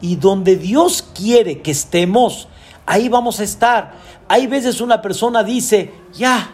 Y 0.01 0.15
donde 0.15 0.55
Dios 0.55 1.03
quiere 1.13 1.61
que 1.61 1.71
estemos, 1.71 2.47
ahí 2.85 3.07
vamos 3.07 3.39
a 3.39 3.43
estar. 3.43 3.93
Hay 4.27 4.47
veces 4.47 4.81
una 4.81 5.01
persona 5.01 5.43
dice, 5.43 5.93
ya, 6.13 6.51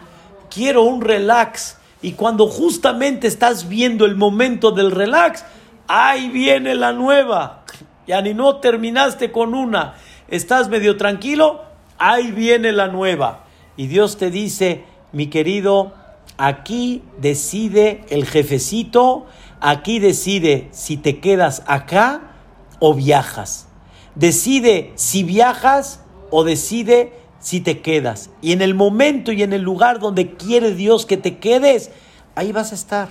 quiero 0.50 0.82
un 0.82 1.00
relax. 1.00 1.78
Y 2.02 2.12
cuando 2.12 2.46
justamente 2.46 3.26
estás 3.26 3.68
viendo 3.68 4.04
el 4.04 4.16
momento 4.16 4.70
del 4.70 4.90
relax, 4.90 5.44
ahí 5.86 6.28
viene 6.28 6.74
la 6.74 6.92
nueva. 6.92 7.64
Ya 8.06 8.22
ni 8.22 8.34
no 8.34 8.56
terminaste 8.56 9.32
con 9.32 9.54
una. 9.54 9.94
Estás 10.28 10.68
medio 10.68 10.96
tranquilo, 10.96 11.62
ahí 11.98 12.30
viene 12.30 12.72
la 12.72 12.88
nueva. 12.88 13.44
Y 13.76 13.86
Dios 13.86 14.16
te 14.16 14.30
dice, 14.30 14.84
mi 15.12 15.28
querido, 15.28 15.92
aquí 16.36 17.02
decide 17.18 18.04
el 18.10 18.26
jefecito 18.26 19.26
Aquí 19.60 19.98
decide 19.98 20.68
si 20.70 20.96
te 20.96 21.18
quedas 21.18 21.62
acá 21.66 22.32
o 22.78 22.94
viajas. 22.94 23.66
Decide 24.14 24.92
si 24.94 25.24
viajas 25.24 26.04
o 26.30 26.44
decide 26.44 27.12
si 27.48 27.62
te 27.62 27.80
quedas. 27.80 28.28
Y 28.42 28.52
en 28.52 28.60
el 28.60 28.74
momento 28.74 29.32
y 29.32 29.42
en 29.42 29.54
el 29.54 29.62
lugar 29.62 30.00
donde 30.00 30.34
quiere 30.34 30.74
Dios 30.74 31.06
que 31.06 31.16
te 31.16 31.38
quedes, 31.38 31.90
ahí 32.34 32.52
vas 32.52 32.72
a 32.72 32.74
estar. 32.74 33.08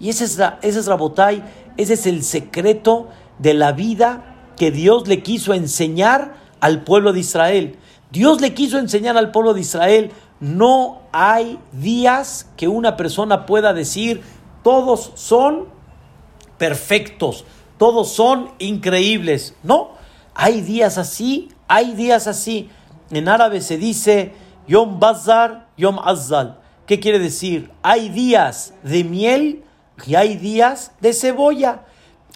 Y 0.00 0.08
ese 0.08 0.24
es, 0.24 0.38
la, 0.38 0.58
ese 0.62 0.78
es 0.78 0.86
Rabotay, 0.86 1.44
ese 1.76 1.92
es 1.92 2.06
el 2.06 2.24
secreto 2.24 3.08
de 3.38 3.52
la 3.52 3.72
vida 3.72 4.52
que 4.56 4.70
Dios 4.70 5.06
le 5.06 5.22
quiso 5.22 5.52
enseñar 5.52 6.34
al 6.60 6.82
pueblo 6.82 7.12
de 7.12 7.20
Israel. 7.20 7.76
Dios 8.10 8.40
le 8.40 8.54
quiso 8.54 8.78
enseñar 8.78 9.18
al 9.18 9.32
pueblo 9.32 9.52
de 9.52 9.60
Israel, 9.60 10.12
no 10.40 11.02
hay 11.12 11.58
días 11.72 12.48
que 12.56 12.68
una 12.68 12.96
persona 12.96 13.44
pueda 13.44 13.74
decir, 13.74 14.22
todos 14.62 15.12
son 15.14 15.66
perfectos, 16.56 17.44
todos 17.76 18.10
son 18.10 18.52
increíbles. 18.58 19.54
No, 19.62 19.90
hay 20.34 20.62
días 20.62 20.96
así, 20.96 21.50
hay 21.68 21.92
días 21.92 22.26
así. 22.26 22.70
En 23.10 23.28
árabe 23.28 23.60
se 23.60 23.78
dice 23.78 24.32
Yom 24.66 24.98
Bazar, 24.98 25.68
Yom 25.76 25.98
Azal. 25.98 26.58
¿Qué 26.86 27.00
quiere 27.00 27.18
decir? 27.18 27.70
Hay 27.82 28.08
días 28.08 28.74
de 28.82 29.04
miel 29.04 29.64
y 30.06 30.14
hay 30.14 30.36
días 30.36 30.92
de 31.00 31.12
cebolla. 31.12 31.84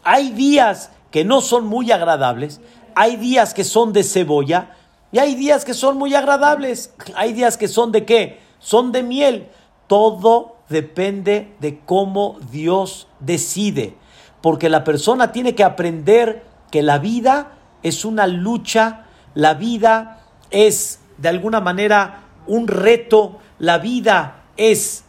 Hay 0.05 0.31
días 0.31 0.91
que 1.11 1.25
no 1.25 1.41
son 1.41 1.67
muy 1.67 1.91
agradables, 1.91 2.61
hay 2.95 3.17
días 3.17 3.53
que 3.55 3.65
son 3.65 3.93
de 3.93 4.05
cebolla 4.05 4.75
y 5.11 5.19
hay 5.19 5.35
días 5.35 5.65
que 5.65 5.75
son 5.75 5.97
muy 5.97 6.15
agradables. 6.15 6.95
Hay 7.15 7.33
días 7.33 7.57
que 7.57 7.69
son 7.69 7.93
de 7.93 8.05
qué? 8.05 8.41
Son 8.59 8.93
de 8.93 9.03
miel. 9.03 9.49
Todo 9.87 10.57
depende 10.69 11.55
de 11.61 11.81
cómo 11.81 12.39
Dios 12.51 13.09
decide 13.21 13.97
porque 14.41 14.69
la 14.69 14.85
persona 14.85 15.33
tiene 15.33 15.55
que 15.55 15.65
aprender 15.65 16.45
que 16.71 16.83
la 16.83 16.99
vida 16.99 17.53
es 17.83 18.05
una 18.05 18.27
lucha, 18.27 19.07
la 19.35 19.55
vida 19.55 20.18
es 20.51 21.01
de 21.17 21.29
alguna 21.29 21.61
manera 21.61 22.25
un 22.47 22.69
reto, 22.69 23.39
la 23.59 23.79
vida 23.79 24.45
es, 24.57 25.05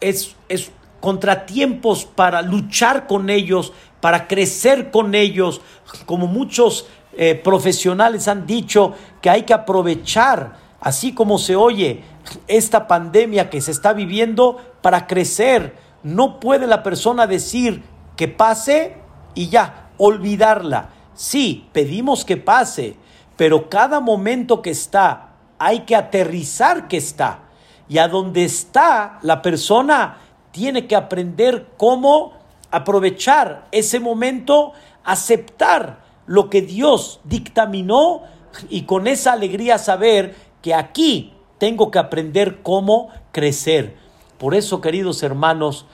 es, 0.00 0.36
es 0.48 0.70
contratiempos 1.00 2.04
para 2.04 2.42
luchar 2.42 3.06
con 3.06 3.30
ellos, 3.30 3.72
para 4.00 4.28
crecer 4.28 4.90
con 4.90 5.14
ellos, 5.14 5.60
como 6.04 6.26
muchos 6.26 6.86
eh, 7.16 7.34
profesionales 7.34 8.28
han 8.28 8.46
dicho 8.46 8.92
que 9.22 9.30
hay 9.30 9.42
que 9.42 9.54
aprovechar, 9.54 10.58
así 10.80 11.12
como 11.12 11.38
se 11.38 11.56
oye, 11.56 12.04
esta 12.46 12.86
pandemia 12.86 13.50
que 13.50 13.60
se 13.60 13.70
está 13.70 13.92
viviendo 13.92 14.60
para 14.82 15.06
crecer. 15.06 15.76
No 16.02 16.40
puede 16.40 16.66
la 16.66 16.82
persona 16.82 17.26
decir, 17.26 17.82
que 18.16 18.28
pase 18.28 18.96
y 19.34 19.48
ya, 19.48 19.90
olvidarla. 19.96 20.90
Sí, 21.14 21.68
pedimos 21.72 22.24
que 22.24 22.36
pase, 22.36 22.96
pero 23.36 23.68
cada 23.68 24.00
momento 24.00 24.62
que 24.62 24.70
está 24.70 25.34
hay 25.58 25.80
que 25.80 25.96
aterrizar 25.96 26.88
que 26.88 26.96
está. 26.96 27.40
Y 27.88 27.98
a 27.98 28.08
donde 28.08 28.44
está 28.44 29.18
la 29.22 29.42
persona 29.42 30.18
tiene 30.50 30.86
que 30.86 30.96
aprender 30.96 31.68
cómo 31.76 32.32
aprovechar 32.70 33.68
ese 33.70 34.00
momento, 34.00 34.72
aceptar 35.04 36.00
lo 36.26 36.50
que 36.50 36.62
Dios 36.62 37.20
dictaminó 37.24 38.22
y 38.68 38.82
con 38.82 39.06
esa 39.06 39.32
alegría 39.32 39.78
saber 39.78 40.34
que 40.62 40.74
aquí 40.74 41.34
tengo 41.58 41.90
que 41.90 41.98
aprender 41.98 42.62
cómo 42.62 43.10
crecer. 43.32 43.96
Por 44.38 44.54
eso, 44.54 44.80
queridos 44.80 45.22
hermanos, 45.22 45.86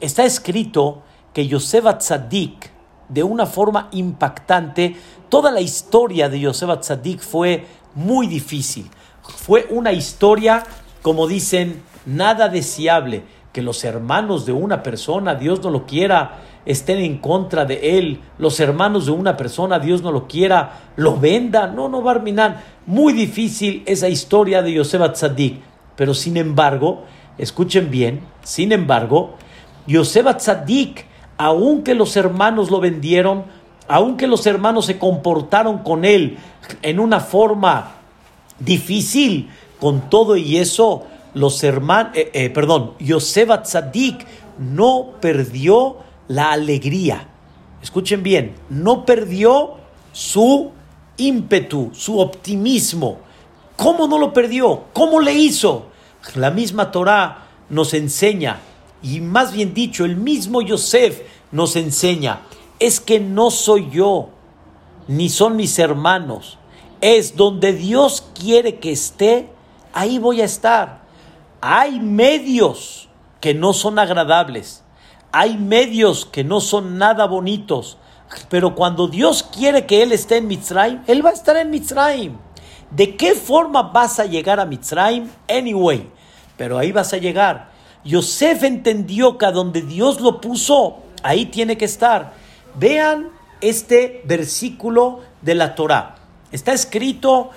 está 0.00 0.24
escrito 0.24 1.02
que 1.32 1.46
Yosef 1.46 1.84
Tzadik, 1.98 2.70
de 3.08 3.22
una 3.22 3.46
forma 3.46 3.88
impactante, 3.92 4.96
toda 5.28 5.50
la 5.50 5.60
historia 5.60 6.28
de 6.28 6.40
Yosef 6.40 6.80
Tzadik 6.80 7.20
fue 7.20 7.66
muy 7.94 8.26
difícil. 8.26 8.90
Fue 9.22 9.66
una 9.70 9.92
historia, 9.92 10.62
como 11.02 11.26
dicen, 11.26 11.82
nada 12.04 12.48
deseable, 12.48 13.24
que 13.52 13.62
los 13.62 13.84
hermanos 13.84 14.46
de 14.46 14.52
una 14.52 14.82
persona, 14.82 15.34
Dios 15.34 15.62
no 15.62 15.70
lo 15.70 15.86
quiera, 15.86 16.42
estén 16.66 16.98
en 16.98 17.18
contra 17.18 17.64
de 17.64 17.98
él, 17.98 18.20
los 18.38 18.60
hermanos 18.60 19.06
de 19.06 19.12
una 19.12 19.36
persona, 19.36 19.78
Dios 19.78 20.02
no 20.02 20.12
lo 20.12 20.26
quiera, 20.26 20.80
lo 20.96 21.16
venda. 21.16 21.66
No, 21.68 21.88
no, 21.88 22.02
Barminan. 22.02 22.60
Muy 22.84 23.12
difícil 23.12 23.82
esa 23.86 24.08
historia 24.08 24.62
de 24.62 24.72
Yosef 24.72 25.12
Tzadik. 25.12 25.60
Pero 25.96 26.12
sin 26.12 26.36
embargo, 26.36 27.04
escuchen 27.38 27.90
bien, 27.90 28.20
sin 28.42 28.72
embargo, 28.72 29.36
Yosef 29.86 30.36
Tzadik, 30.36 31.06
aunque 31.38 31.94
los 31.94 32.16
hermanos 32.16 32.70
lo 32.70 32.80
vendieron, 32.80 33.44
aunque 33.88 34.26
los 34.26 34.46
hermanos 34.46 34.86
se 34.86 34.98
comportaron 34.98 35.78
con 35.78 36.04
él 36.04 36.38
en 36.82 37.00
una 37.00 37.20
forma 37.20 37.96
difícil, 38.58 39.50
con 39.80 40.08
todo 40.08 40.36
y 40.36 40.56
eso, 40.56 41.04
los 41.34 41.62
hermanos, 41.62 42.12
eh, 42.14 42.30
eh, 42.32 42.50
perdón, 42.50 42.92
Yosef 42.98 43.62
Tzadik 43.62 44.26
no 44.58 45.12
perdió 45.20 45.98
la 46.28 46.52
alegría. 46.52 47.28
Escuchen 47.82 48.22
bien, 48.22 48.54
no 48.70 49.04
perdió 49.04 49.74
su 50.12 50.72
ímpetu, 51.18 51.90
su 51.92 52.18
optimismo. 52.18 53.18
¿Cómo 53.76 54.08
no 54.08 54.18
lo 54.18 54.32
perdió? 54.32 54.84
¿Cómo 54.92 55.20
le 55.20 55.34
hizo? 55.34 55.86
La 56.34 56.50
misma 56.50 56.90
Torah 56.90 57.46
nos 57.68 57.94
enseña, 57.94 58.60
y 59.02 59.20
más 59.20 59.52
bien 59.52 59.74
dicho, 59.74 60.04
el 60.04 60.16
mismo 60.16 60.62
Yosef 60.62 61.20
nos 61.52 61.76
enseña, 61.76 62.40
es 62.78 63.00
que 63.00 63.20
no 63.20 63.50
soy 63.50 63.90
yo, 63.90 64.28
ni 65.08 65.28
son 65.28 65.56
mis 65.56 65.78
hermanos, 65.78 66.58
es 67.00 67.36
donde 67.36 67.72
Dios 67.72 68.24
quiere 68.34 68.76
que 68.76 68.92
esté, 68.92 69.50
ahí 69.92 70.18
voy 70.18 70.40
a 70.40 70.44
estar. 70.44 71.02
Hay 71.60 72.00
medios 72.00 73.08
que 73.40 73.54
no 73.54 73.72
son 73.72 73.98
agradables, 73.98 74.82
hay 75.32 75.56
medios 75.56 76.26
que 76.26 76.44
no 76.44 76.60
son 76.60 76.98
nada 76.98 77.26
bonitos, 77.26 77.98
pero 78.48 78.74
cuando 78.74 79.08
Dios 79.08 79.42
quiere 79.42 79.86
que 79.86 80.02
Él 80.02 80.12
esté 80.12 80.38
en 80.38 80.48
Mitzrayim, 80.48 81.02
Él 81.06 81.24
va 81.24 81.30
a 81.30 81.34
estar 81.34 81.56
en 81.56 81.70
Mitzrayim. 81.70 82.36
¿De 82.90 83.16
qué 83.16 83.34
forma 83.34 83.82
vas 83.82 84.20
a 84.20 84.26
llegar 84.26 84.60
a 84.60 84.66
Mitzrayim? 84.66 85.28
Anyway, 85.48 86.08
pero 86.56 86.78
ahí 86.78 86.92
vas 86.92 87.12
a 87.12 87.18
llegar. 87.18 87.70
Yosef 88.04 88.62
entendió 88.62 89.36
que 89.38 89.46
a 89.46 89.52
donde 89.52 89.82
Dios 89.82 90.20
lo 90.20 90.40
puso, 90.40 90.98
ahí 91.22 91.46
tiene 91.46 91.76
que 91.76 91.84
estar. 91.84 92.32
Vean 92.78 93.30
este 93.60 94.22
versículo 94.24 95.20
de 95.40 95.54
la 95.54 95.74
Torah. 95.74 96.16
Está 96.52 96.72
escrito 96.72 97.50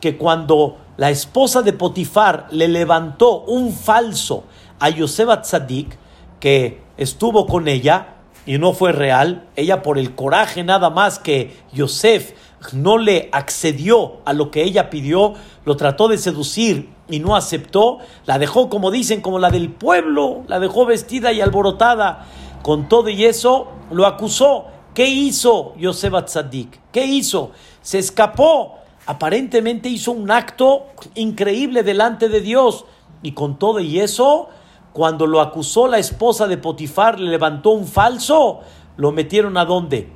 que 0.00 0.16
cuando 0.16 0.78
la 0.96 1.10
esposa 1.10 1.62
de 1.62 1.72
Potifar 1.72 2.46
le 2.50 2.68
levantó 2.68 3.40
un 3.40 3.72
falso 3.72 4.44
a 4.78 4.90
Yosef 4.90 5.28
Tzadik, 5.42 5.96
que 6.40 6.82
estuvo 6.96 7.46
con 7.46 7.68
ella 7.68 8.16
y 8.44 8.58
no 8.58 8.72
fue 8.72 8.92
real. 8.92 9.48
Ella 9.56 9.82
por 9.82 9.98
el 9.98 10.14
coraje 10.14 10.62
nada 10.62 10.90
más 10.90 11.18
que 11.18 11.56
Yosef 11.72 12.32
no 12.72 12.98
le 12.98 13.28
accedió 13.32 14.18
a 14.24 14.32
lo 14.32 14.50
que 14.50 14.62
ella 14.62 14.90
pidió, 14.90 15.34
lo 15.64 15.76
trató 15.76 16.08
de 16.08 16.18
seducir 16.18 16.90
y 17.08 17.18
no 17.20 17.36
aceptó, 17.36 17.98
la 18.24 18.38
dejó 18.38 18.68
como 18.68 18.90
dicen, 18.90 19.20
como 19.20 19.38
la 19.38 19.50
del 19.50 19.70
pueblo, 19.70 20.44
la 20.48 20.58
dejó 20.58 20.86
vestida 20.86 21.32
y 21.32 21.40
alborotada. 21.40 22.26
Con 22.66 22.88
todo 22.88 23.08
y 23.08 23.24
eso, 23.24 23.68
lo 23.92 24.06
acusó. 24.06 24.64
¿Qué 24.92 25.06
hizo 25.06 25.76
Yosef 25.76 26.12
Atzadik? 26.14 26.80
¿Qué 26.90 27.06
hizo? 27.06 27.52
Se 27.80 28.00
escapó. 28.00 28.80
Aparentemente 29.06 29.88
hizo 29.88 30.10
un 30.10 30.32
acto 30.32 30.86
increíble 31.14 31.84
delante 31.84 32.28
de 32.28 32.40
Dios. 32.40 32.84
Y 33.22 33.34
con 33.34 33.56
todo 33.60 33.78
y 33.78 34.00
eso, 34.00 34.48
cuando 34.92 35.28
lo 35.28 35.40
acusó 35.40 35.86
la 35.86 35.98
esposa 35.98 36.48
de 36.48 36.58
Potifar, 36.58 37.20
le 37.20 37.30
levantó 37.30 37.70
un 37.70 37.86
falso, 37.86 38.62
lo 38.96 39.12
metieron 39.12 39.56
a 39.58 39.64
dónde? 39.64 40.10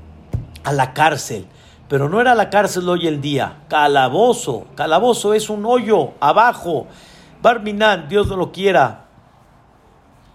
A 0.64 0.72
la 0.72 0.92
cárcel. 0.92 1.46
Pero 1.88 2.08
no 2.08 2.20
era 2.20 2.34
la 2.34 2.50
cárcel 2.50 2.88
hoy 2.88 3.06
el 3.06 3.20
día, 3.20 3.58
calabozo. 3.68 4.66
Calabozo 4.74 5.34
es 5.34 5.50
un 5.50 5.64
hoyo 5.66 6.14
abajo. 6.18 6.88
Barminan, 7.42 8.08
Dios 8.08 8.26
no 8.26 8.34
lo 8.34 8.50
quiera. 8.50 8.99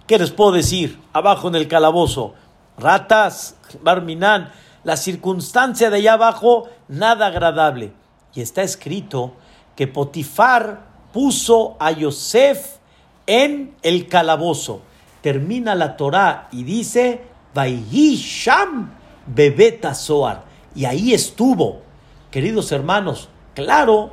¿Qué 0.08 0.20
les 0.20 0.30
puedo 0.30 0.52
decir? 0.52 1.00
Abajo 1.14 1.48
en 1.48 1.56
el 1.56 1.68
calabozo. 1.68 2.36
Ratas, 2.78 3.56
Barminan. 3.82 4.52
La 4.84 4.98
circunstancia 4.98 5.90
de 5.90 5.98
allá 5.98 6.14
abajo, 6.14 6.70
nada 6.88 7.26
agradable. 7.28 7.92
Y 8.36 8.42
está 8.42 8.62
escrito 8.62 9.34
que 9.76 9.88
Potifar 9.88 10.86
puso 11.12 11.76
a 11.80 11.90
Yosef 11.92 12.76
en 13.26 13.76
el 13.82 14.08
calabozo. 14.08 14.82
Termina 15.22 15.74
la 15.74 15.98
Torah 15.98 16.50
y 16.52 16.64
dice, 16.64 17.24
Sham 17.56 18.92
Bebeta 19.26 19.96
Soar. 19.96 20.44
Y 20.76 20.86
ahí 20.86 21.16
estuvo, 21.16 21.82
queridos 22.30 22.72
hermanos, 22.72 23.30
claro, 23.56 24.12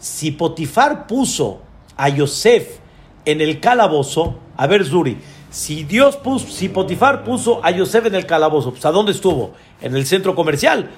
si 0.00 0.32
Potifar 0.32 1.06
puso 1.06 1.60
a 1.96 2.08
Yosef 2.08 2.78
en 3.26 3.40
el 3.40 3.60
calabozo, 3.60 4.38
a 4.60 4.66
ver 4.66 4.84
Zuri, 4.84 5.16
si 5.50 5.84
Dios 5.84 6.18
puso, 6.18 6.46
si 6.48 6.68
Potifar 6.68 7.24
puso 7.24 7.64
a 7.64 7.70
Yosef 7.70 8.04
en 8.04 8.14
el 8.14 8.26
calabozo, 8.26 8.72
pues 8.72 8.84
¿a 8.84 8.90
dónde 8.90 9.12
estuvo? 9.12 9.54
En 9.80 9.96
el 9.96 10.04
centro 10.04 10.34
comercial. 10.34 10.90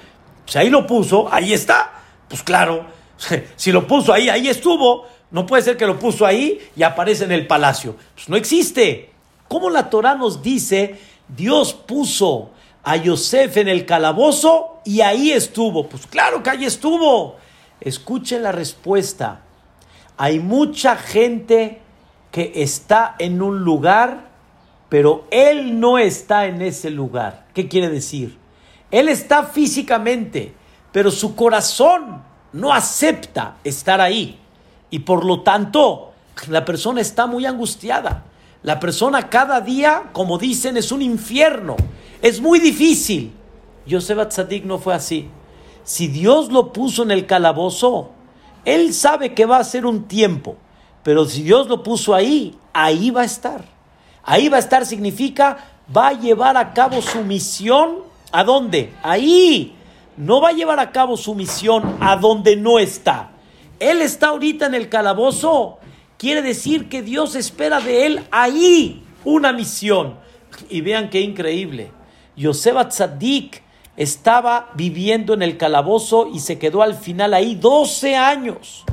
Pues 0.43 0.57
ahí 0.57 0.69
lo 0.69 0.85
puso, 0.85 1.33
ahí 1.33 1.53
está. 1.53 1.93
Pues 2.27 2.43
claro, 2.43 2.85
si 3.55 3.71
lo 3.71 3.87
puso 3.87 4.11
ahí, 4.11 4.27
ahí 4.27 4.49
estuvo. 4.49 5.07
No 5.31 5.45
puede 5.45 5.63
ser 5.63 5.77
que 5.77 5.87
lo 5.87 5.97
puso 5.97 6.25
ahí 6.25 6.59
y 6.75 6.83
aparece 6.83 7.23
en 7.23 7.31
el 7.31 7.47
palacio. 7.47 7.95
Pues 8.15 8.27
no 8.27 8.35
existe. 8.35 9.11
¿Cómo 9.47 9.69
la 9.69 9.89
Torah 9.89 10.15
nos 10.15 10.43
dice, 10.43 10.99
Dios 11.29 11.73
puso 11.73 12.51
a 12.83 12.97
Yosef 12.97 13.55
en 13.55 13.69
el 13.69 13.85
calabozo 13.85 14.81
y 14.83 14.99
ahí 14.99 15.31
estuvo? 15.31 15.87
Pues 15.87 16.05
claro 16.05 16.43
que 16.43 16.49
ahí 16.49 16.65
estuvo. 16.65 17.37
Escuchen 17.79 18.43
la 18.43 18.51
respuesta. 18.51 19.39
Hay 20.17 20.39
mucha 20.39 20.97
gente 20.97 21.79
que 22.33 22.51
está 22.55 23.15
en 23.19 23.43
un 23.43 23.63
lugar, 23.63 24.31
pero 24.89 25.27
él 25.29 25.79
no 25.79 25.99
está 25.99 26.47
en 26.47 26.63
ese 26.63 26.89
lugar. 26.89 27.45
¿Qué 27.53 27.67
quiere 27.67 27.89
decir? 27.89 28.39
Él 28.89 29.07
está 29.07 29.43
físicamente, 29.43 30.55
pero 30.91 31.11
su 31.11 31.35
corazón 31.35 32.23
no 32.51 32.73
acepta 32.73 33.57
estar 33.63 34.01
ahí. 34.01 34.39
Y 34.89 34.99
por 34.99 35.25
lo 35.25 35.41
tanto, 35.41 36.11
la 36.47 36.65
persona 36.65 37.01
está 37.01 37.27
muy 37.27 37.45
angustiada. 37.45 38.23
La 38.63 38.79
persona 38.79 39.29
cada 39.29 39.61
día, 39.61 40.09
como 40.11 40.39
dicen, 40.39 40.75
es 40.75 40.91
un 40.91 41.03
infierno. 41.03 41.75
Es 42.19 42.41
muy 42.41 42.57
difícil. 42.57 43.31
Yosef 43.85 44.17
Atzadik 44.17 44.65
no 44.65 44.79
fue 44.79 44.95
así. 44.95 45.29
Si 45.83 46.07
Dios 46.07 46.51
lo 46.51 46.73
puso 46.73 47.03
en 47.03 47.11
el 47.11 47.27
calabozo, 47.27 48.09
él 48.65 48.91
sabe 48.95 49.35
que 49.35 49.45
va 49.45 49.57
a 49.57 49.63
ser 49.63 49.85
un 49.85 50.05
tiempo. 50.05 50.57
Pero 51.03 51.25
si 51.25 51.43
Dios 51.43 51.67
lo 51.67 51.83
puso 51.83 52.15
ahí, 52.15 52.55
ahí 52.73 53.11
va 53.11 53.21
a 53.21 53.25
estar. 53.25 53.65
Ahí 54.23 54.47
va 54.47 54.57
a 54.57 54.61
estar 54.61 54.85
significa, 54.85 55.57
va 55.95 56.09
a 56.09 56.13
llevar 56.13 56.57
a 56.57 56.73
cabo 56.73 57.01
su 57.01 57.23
misión. 57.23 57.99
¿A 58.31 58.43
dónde? 58.43 58.93
Ahí. 59.03 59.75
No 60.15 60.41
va 60.41 60.49
a 60.49 60.53
llevar 60.53 60.79
a 60.79 60.91
cabo 60.91 61.17
su 61.17 61.35
misión 61.35 61.97
a 61.99 62.15
donde 62.15 62.55
no 62.55 62.79
está. 62.79 63.31
Él 63.79 64.01
está 64.01 64.27
ahorita 64.27 64.67
en 64.67 64.75
el 64.75 64.89
calabozo. 64.89 65.79
Quiere 66.17 66.41
decir 66.41 66.87
que 66.87 67.01
Dios 67.01 67.35
espera 67.35 67.81
de 67.81 68.05
él 68.05 68.27
ahí 68.31 69.03
una 69.25 69.51
misión. 69.51 70.15
Y 70.69 70.81
vean 70.81 71.09
qué 71.09 71.21
increíble. 71.21 71.91
Yosef 72.35 72.87
Tzadik 72.87 73.61
estaba 73.97 74.71
viviendo 74.75 75.33
en 75.33 75.41
el 75.41 75.57
calabozo 75.57 76.29
y 76.33 76.39
se 76.39 76.57
quedó 76.57 76.81
al 76.81 76.95
final 76.95 77.33
ahí 77.33 77.55
12 77.55 78.15
años. 78.15 78.85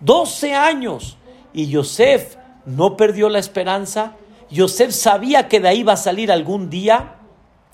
12 0.00 0.54
años. 0.54 1.16
Y 1.52 1.68
Yosef 1.68 2.36
no 2.66 2.96
perdió 2.96 3.28
la 3.28 3.38
esperanza. 3.38 4.16
Yosef 4.50 4.92
sabía 4.92 5.48
que 5.48 5.60
de 5.60 5.68
ahí 5.68 5.82
va 5.82 5.94
a 5.94 5.96
salir 5.96 6.30
algún 6.32 6.70
día. 6.70 7.16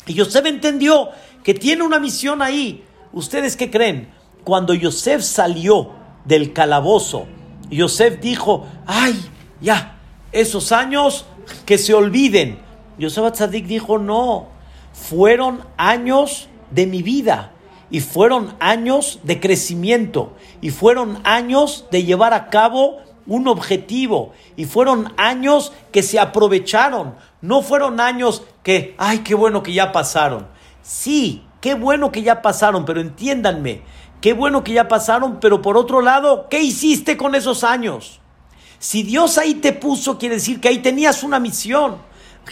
Y 0.07 0.15
Yosef 0.15 0.45
entendió 0.47 1.11
que 1.43 1.55
tiene 1.55 1.83
una 1.83 1.99
misión 1.99 2.43
ahí. 2.43 2.85
¿Ustedes 3.13 3.57
qué 3.57 3.71
creen? 3.71 4.13
cuando 4.45 4.75
Yosef 4.75 5.23
salió 5.23 5.91
del 6.25 6.53
calabozo, 6.53 7.27
Yosef 7.71 8.21
dijo, 8.21 8.67
ay, 8.87 9.19
ya, 9.61 9.99
esos 10.31 10.71
años 10.71 11.25
que 11.67 11.79
se 11.79 11.95
olviden. 11.95 12.59
Yosef 12.99 13.25
Atzadik 13.25 13.67
dijo, 13.67 13.99
no, 13.99 14.49
fueron 14.93 15.65
años 15.77 16.49
de 16.71 16.87
mi 16.87 17.03
vida 17.03 17.53
y 17.91 18.01
fueron 18.01 18.55
años 18.61 19.19
de 19.25 19.41
crecimiento 19.41 20.35
y 20.61 20.71
fueron 20.71 21.19
años 21.25 21.87
de 21.91 22.05
llevar 22.05 22.35
a 22.35 22.51
cabo 22.51 22.99
un 23.27 23.49
objetivo 23.49 24.33
y 24.57 24.65
fueron 24.65 25.13
años 25.17 25.73
que 25.93 26.03
se 26.03 26.19
aprovecharon, 26.19 27.15
no 27.41 27.63
fueron 27.63 28.01
años 28.01 28.43
que, 28.63 28.95
ay, 28.99 29.19
qué 29.19 29.35
bueno 29.35 29.63
que 29.63 29.73
ya 29.73 29.93
pasaron. 29.93 30.47
Sí, 30.83 31.43
qué 31.61 31.75
bueno 31.75 32.13
que 32.13 32.23
ya 32.23 32.43
pasaron, 32.43 32.85
pero 32.85 33.01
entiéndanme, 33.01 33.83
qué 34.21 34.33
bueno 34.33 34.65
que 34.65 34.73
ya 34.73 34.89
pasaron, 34.89 35.41
pero 35.41 35.63
por 35.63 35.77
otro 35.77 36.01
lado, 36.01 36.49
¿qué 36.51 36.63
hiciste 36.63 37.17
con 37.17 37.35
esos 37.35 37.65
años? 37.65 38.21
Si 38.79 39.03
Dios 39.03 39.39
ahí 39.39 39.55
te 39.55 39.73
puso, 39.73 40.19
quiere 40.19 40.35
decir 40.35 40.61
que 40.61 40.69
ahí 40.69 40.79
tenías 40.79 41.23
una 41.23 41.39
misión 41.39 41.97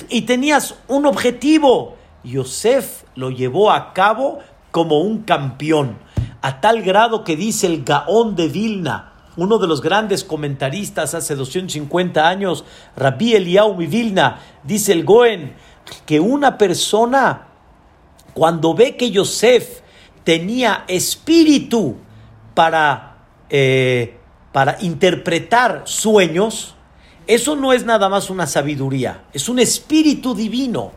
y 0.09 0.23
tenías 0.23 0.77
un 0.89 1.05
objetivo. 1.05 1.97
Yosef 2.25 3.03
lo 3.15 3.31
llevó 3.31 3.71
a 3.71 3.93
cabo 3.93 4.39
como 4.71 5.01
un 5.01 5.25
campeón, 5.25 5.99
a 6.41 6.61
tal 6.61 6.83
grado 6.83 7.25
que 7.25 7.37
dice 7.37 7.67
el 7.67 7.85
Gaón 7.85 8.37
de 8.37 8.49
Vilna, 8.49 9.12
uno 9.37 9.59
de 9.59 9.67
los 9.67 9.81
grandes 9.81 10.25
comentaristas 10.25 11.15
hace 11.15 11.35
250 11.35 12.29
años, 12.29 12.65
Rabbi 12.97 13.35
Eliyahu 13.35 13.77
Vilna, 13.77 14.41
dice 14.63 14.93
el 14.93 15.05
Goen, 15.05 15.55
que 16.07 16.21
una 16.21 16.59
persona, 16.59 17.49
cuando 18.35 18.75
ve 18.75 18.97
que 18.97 19.11
Yosef 19.11 19.81
tenía 20.25 20.85
espíritu 20.87 21.97
para, 22.55 23.25
eh, 23.49 24.19
para 24.53 24.77
interpretar 24.81 25.83
sueños, 25.85 26.75
eso 27.27 27.57
no 27.57 27.73
es 27.73 27.85
nada 27.85 28.09
más 28.09 28.31
una 28.31 28.47
sabiduría, 28.47 29.25
es 29.33 29.49
un 29.49 29.59
espíritu 29.59 30.35
divino. 30.35 30.93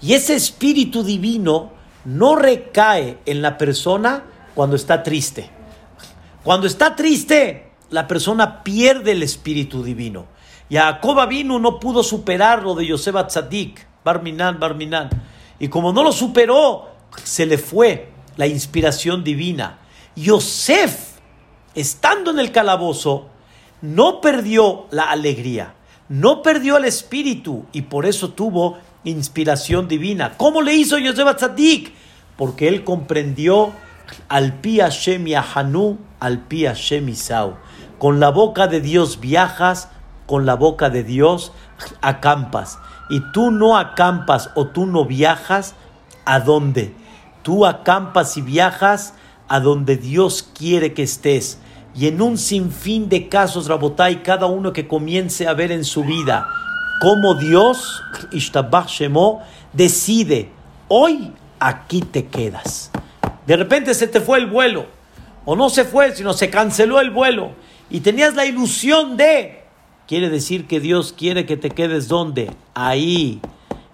Y 0.00 0.12
ese 0.12 0.34
espíritu 0.34 1.02
divino 1.02 1.72
no 2.04 2.36
recae 2.36 3.18
en 3.26 3.42
la 3.42 3.56
persona 3.56 4.24
cuando 4.54 4.76
está 4.76 5.02
triste. 5.02 5.50
Cuando 6.42 6.66
está 6.66 6.94
triste, 6.94 7.72
la 7.90 8.06
persona 8.06 8.62
pierde 8.62 9.12
el 9.12 9.22
espíritu 9.22 9.82
divino. 9.82 10.26
Jacob 10.70 11.28
vino, 11.28 11.58
no 11.58 11.78
pudo 11.78 12.02
superar 12.02 12.62
lo 12.62 12.74
de 12.74 12.86
Yosef 12.86 13.14
Tzadik, 13.26 13.86
Barminan, 14.04 14.58
Barminan. 14.58 15.10
Y 15.58 15.68
como 15.68 15.92
no 15.92 16.02
lo 16.02 16.12
superó, 16.12 16.88
se 17.22 17.46
le 17.46 17.58
fue 17.58 18.08
la 18.36 18.46
inspiración 18.46 19.22
divina. 19.22 19.78
Yosef, 20.16 21.18
estando 21.74 22.30
en 22.30 22.38
el 22.38 22.50
calabozo, 22.52 23.28
no 23.82 24.20
perdió 24.20 24.86
la 24.90 25.10
alegría, 25.10 25.74
no 26.08 26.42
perdió 26.42 26.76
el 26.76 26.86
espíritu 26.86 27.66
y 27.72 27.82
por 27.82 28.06
eso 28.06 28.30
tuvo 28.30 28.78
inspiración 29.04 29.88
divina. 29.88 30.36
¿Cómo 30.36 30.62
le 30.62 30.74
hizo 30.74 30.98
Yosef 30.98 31.36
Tzadik? 31.36 31.92
Porque 32.36 32.68
él 32.68 32.82
comprendió 32.84 33.72
al 34.28 34.54
pi 34.54 34.80
Hashem 34.80 35.26
Yahanu, 35.26 35.98
al 36.20 36.40
pi 36.46 36.64
Hashem 36.64 37.08
Isau. 37.08 37.56
Con 38.04 38.20
la 38.20 38.28
boca 38.28 38.66
de 38.66 38.82
Dios 38.82 39.18
viajas, 39.18 39.88
con 40.26 40.44
la 40.44 40.56
boca 40.56 40.90
de 40.90 41.04
Dios 41.04 41.52
acampas. 42.02 42.78
Y 43.08 43.20
tú 43.32 43.50
no 43.50 43.78
acampas 43.78 44.50
o 44.54 44.66
tú 44.66 44.84
no 44.84 45.06
viajas, 45.06 45.74
¿a 46.26 46.40
dónde? 46.40 46.94
Tú 47.40 47.64
acampas 47.64 48.36
y 48.36 48.42
viajas 48.42 49.14
a 49.48 49.58
donde 49.58 49.96
Dios 49.96 50.42
quiere 50.42 50.92
que 50.92 51.02
estés. 51.02 51.58
Y 51.94 52.06
en 52.06 52.20
un 52.20 52.36
sinfín 52.36 53.08
de 53.08 53.30
casos, 53.30 53.68
Rabotai, 53.68 54.22
cada 54.22 54.44
uno 54.44 54.74
que 54.74 54.86
comience 54.86 55.48
a 55.48 55.54
ver 55.54 55.72
en 55.72 55.82
su 55.82 56.04
vida 56.04 56.46
cómo 57.00 57.36
Dios, 57.36 58.02
Ishtabach 58.32 59.00
decide, 59.72 60.50
hoy 60.88 61.32
aquí 61.58 62.02
te 62.02 62.26
quedas. 62.26 62.90
De 63.46 63.56
repente 63.56 63.94
se 63.94 64.08
te 64.08 64.20
fue 64.20 64.36
el 64.40 64.46
vuelo, 64.50 64.88
o 65.46 65.56
no 65.56 65.70
se 65.70 65.84
fue, 65.84 66.14
sino 66.14 66.34
se 66.34 66.50
canceló 66.50 67.00
el 67.00 67.10
vuelo, 67.10 67.63
y 67.90 68.00
tenías 68.00 68.34
la 68.34 68.46
ilusión 68.46 69.16
de, 69.16 69.64
quiere 70.06 70.30
decir 70.30 70.66
que 70.66 70.80
Dios 70.80 71.12
quiere 71.12 71.46
que 71.46 71.56
te 71.56 71.70
quedes 71.70 72.08
donde? 72.08 72.54
Ahí, 72.74 73.40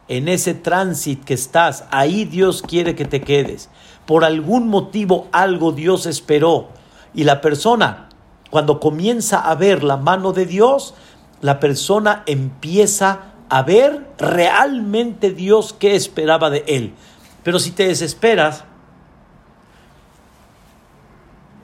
en 0.08 0.28
ese 0.28 0.54
tránsito 0.54 1.24
que 1.24 1.34
estás, 1.34 1.84
ahí 1.90 2.24
Dios 2.24 2.62
quiere 2.62 2.94
que 2.94 3.04
te 3.04 3.20
quedes. 3.20 3.68
Por 4.06 4.24
algún 4.24 4.68
motivo 4.68 5.28
algo 5.32 5.72
Dios 5.72 6.06
esperó. 6.06 6.68
Y 7.14 7.24
la 7.24 7.40
persona, 7.40 8.08
cuando 8.50 8.80
comienza 8.80 9.40
a 9.40 9.54
ver 9.54 9.84
la 9.84 9.96
mano 9.96 10.32
de 10.32 10.46
Dios, 10.46 10.94
la 11.40 11.60
persona 11.60 12.22
empieza 12.26 13.32
a 13.48 13.62
ver 13.62 14.06
realmente 14.18 15.32
Dios 15.32 15.74
qué 15.78 15.94
esperaba 15.94 16.50
de 16.50 16.64
él. 16.66 16.94
Pero 17.42 17.58
si 17.58 17.72
te 17.72 17.86
desesperas, 17.86 18.64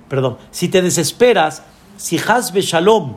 perdón, 0.08 0.38
si 0.50 0.68
te 0.68 0.82
desesperas, 0.82 1.62
si 1.96 2.18
Hasbe 2.18 2.62
Shalom 2.62 3.16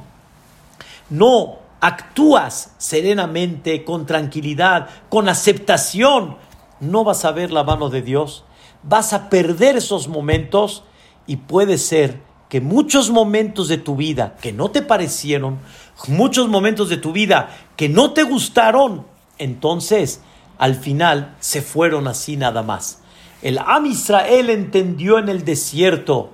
no 1.09 1.59
actúas 1.81 2.73
serenamente, 2.77 3.83
con 3.83 4.05
tranquilidad, 4.05 4.89
con 5.09 5.29
aceptación, 5.29 6.37
no 6.79 7.03
vas 7.03 7.25
a 7.25 7.31
ver 7.31 7.51
la 7.51 7.63
mano 7.63 7.89
de 7.89 8.01
Dios, 8.01 8.43
vas 8.83 9.13
a 9.13 9.29
perder 9.29 9.77
esos 9.77 10.07
momentos 10.07 10.83
y 11.25 11.37
puede 11.37 11.77
ser 11.77 12.21
que 12.49 12.61
muchos 12.61 13.11
momentos 13.11 13.67
de 13.67 13.77
tu 13.77 13.95
vida 13.95 14.35
que 14.41 14.51
no 14.51 14.71
te 14.71 14.81
parecieron, 14.81 15.59
muchos 16.07 16.47
momentos 16.47 16.89
de 16.89 16.97
tu 16.97 17.11
vida 17.11 17.55
que 17.75 17.89
no 17.89 18.11
te 18.13 18.23
gustaron, 18.23 19.05
entonces 19.37 20.21
al 20.57 20.75
final 20.75 21.35
se 21.39 21.61
fueron 21.61 22.07
así 22.07 22.35
nada 22.37 22.63
más. 22.63 23.01
El 23.41 23.57
Am 23.59 23.85
Israel 23.85 24.49
entendió 24.49 25.17
en 25.19 25.29
el 25.29 25.45
desierto 25.45 26.31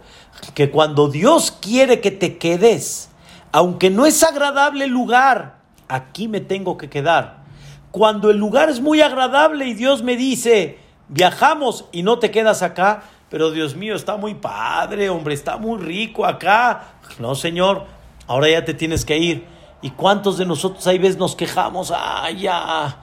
que 0.54 0.72
cuando 0.72 1.08
Dios 1.08 1.52
quiere 1.52 2.02
que 2.02 2.12
te 2.12 2.38
quedes, 2.38 3.10
aunque 3.52 3.90
no 3.90 4.06
es 4.06 4.24
agradable 4.24 4.86
el 4.86 4.92
lugar, 4.92 5.58
aquí 5.88 6.28
me 6.28 6.42
tengo 6.42 6.78
que 6.78 6.90
quedar. 6.90 7.44
Cuando 7.92 8.30
el 8.30 8.38
lugar 8.38 8.70
es 8.70 8.82
muy 8.82 9.02
agradable 9.02 9.68
y 9.68 9.74
Dios 9.74 10.04
me 10.04 10.18
dice, 10.18 10.80
viajamos 11.08 11.86
y 11.92 12.04
no 12.04 12.20
te 12.20 12.32
quedas 12.32 12.62
acá, 12.62 13.04
pero 13.30 13.52
Dios 13.52 13.76
mío, 13.76 13.96
está 13.96 14.18
muy 14.18 14.36
padre, 14.36 15.10
hombre, 15.10 15.34
está 15.34 15.58
muy 15.58 15.82
rico 15.82 16.26
acá. 16.26 16.84
No, 17.20 17.36
Señor, 17.36 17.86
ahora 18.28 18.50
ya 18.50 18.66
te 18.66 18.74
tienes 18.74 19.06
que 19.06 19.18
ir. 19.18 19.46
¿Y 19.82 19.92
cuántos 19.92 20.38
de 20.38 20.46
nosotros 20.46 20.86
hay 20.88 20.98
veces 20.98 21.18
nos 21.18 21.36
quejamos? 21.36 21.94
Ay, 21.96 22.42
ya, 22.42 22.98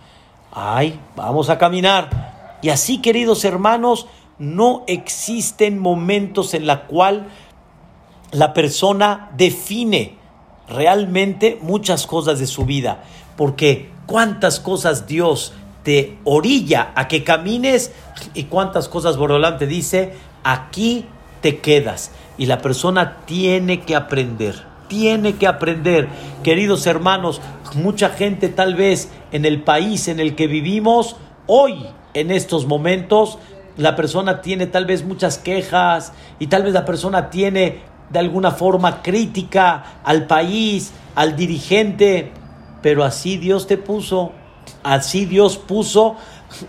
ay, 0.53 0.99
vamos 1.17 1.49
a 1.49 1.59
caminar. 1.59 2.59
Y 2.63 2.71
así, 2.71 3.01
queridos 3.01 3.45
hermanos, 3.45 4.07
no 4.39 4.85
existen 4.87 5.79
momentos 5.79 6.55
en 6.55 6.67
la 6.67 6.87
cual 6.87 7.29
la 8.33 8.55
persona 8.55 9.31
define 9.37 10.17
realmente 10.69 11.59
muchas 11.61 12.07
cosas 12.07 12.39
de 12.39 12.47
su 12.47 12.65
vida, 12.65 13.05
porque 13.37 13.91
cuántas 14.07 14.61
cosas 14.61 15.07
Dios 15.07 15.53
te 15.83 16.17
orilla 16.25 16.93
a 16.95 17.09
que 17.09 17.25
camines 17.25 17.93
y 18.35 18.45
cuántas 18.45 18.89
cosas 18.89 19.17
Borolán 19.17 19.59
te 19.59 19.67
dice, 19.67 20.15
aquí 20.45 21.07
te 21.41 21.59
quedas. 21.59 22.13
Y 22.39 22.47
la 22.47 22.63
persona 22.63 23.19
tiene 23.27 23.81
que 23.81 23.95
aprender, 23.95 24.63
tiene 24.89 25.35
que 25.35 25.47
aprender. 25.47 26.09
Queridos 26.43 26.87
hermanos, 26.87 27.41
mucha 27.75 28.09
gente 28.09 28.49
tal 28.49 28.75
vez 28.75 29.11
en 29.33 29.45
el 29.45 29.63
país 29.63 30.09
en 30.09 30.21
el 30.21 30.35
que 30.35 30.47
vivimos, 30.47 31.17
hoy, 31.47 31.87
en 32.15 32.31
estos 32.31 32.67
momentos, 32.67 33.39
la 33.77 33.97
persona 33.97 34.41
tiene 34.41 34.67
tal 34.67 34.87
vez 34.87 35.05
muchas 35.05 35.39
quejas 35.39 36.13
y 36.39 36.49
tal 36.49 36.65
vez 36.65 36.73
la 36.73 36.85
persona 36.85 37.31
tiene 37.31 37.81
de 38.11 38.19
alguna 38.19 38.51
forma 38.51 39.03
crítica 39.03 40.01
al 40.05 40.27
país, 40.27 40.93
al 41.15 41.35
dirigente, 41.37 42.31
pero 42.83 43.05
así 43.05 43.39
Dios 43.39 43.67
te 43.67 43.79
puso, 43.79 44.33
así 44.83 45.25
Dios 45.25 45.57
puso 45.57 46.17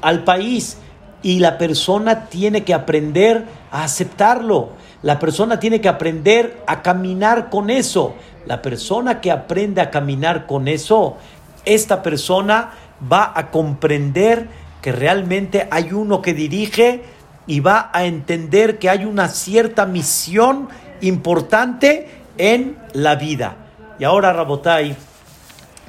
al 0.01 0.24
país 0.24 0.78
y 1.22 1.39
la 1.39 1.58
persona 1.58 2.26
tiene 2.26 2.64
que 2.64 2.74
aprender 2.74 3.45
a 3.72 3.84
aceptarlo, 3.84 4.70
la 5.01 5.20
persona 5.20 5.60
tiene 5.60 5.82
que 5.82 5.89
aprender 5.89 6.62
a 6.68 6.82
caminar 6.82 7.49
con 7.49 7.70
eso, 7.70 8.14
la 8.45 8.62
persona 8.62 9.20
que 9.20 9.32
aprende 9.32 9.82
a 9.82 9.89
caminar 9.89 10.45
con 10.45 10.68
eso, 10.68 11.18
esta 11.66 12.01
persona 12.01 12.72
va 13.12 13.32
a 13.36 13.51
comprender 13.51 14.47
que 14.84 14.92
realmente 14.92 15.68
hay 15.72 15.94
uno 15.94 16.22
que 16.22 16.34
dirige 16.34 17.02
y 17.48 17.62
va 17.62 17.90
a 17.94 18.04
entender 18.04 18.80
que 18.80 18.90
hay 18.90 19.06
una 19.06 19.30
cierta 19.30 19.86
misión 19.86 20.68
importante 21.00 22.10
en 22.38 22.78
la 22.92 23.16
vida. 23.16 23.56
Y 23.98 24.04
ahora, 24.04 24.34
Rabotai, 24.34 24.98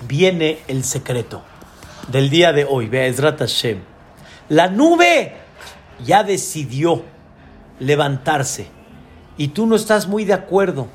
viene 0.06 0.58
el 0.68 0.84
secreto 0.84 1.42
del 2.06 2.30
día 2.30 2.52
de 2.52 2.64
hoy. 2.64 2.88
Be'ezrat 2.88 3.40
Hashem. 3.40 3.80
La 4.48 4.68
nube 4.68 5.32
ya 6.04 6.22
decidió 6.22 7.02
levantarse. 7.80 8.68
y 9.36 9.48
tú 9.48 9.66
no 9.66 9.74
estás 9.74 10.06
muy 10.06 10.24
de 10.24 10.34
acuerdo. 10.34 10.86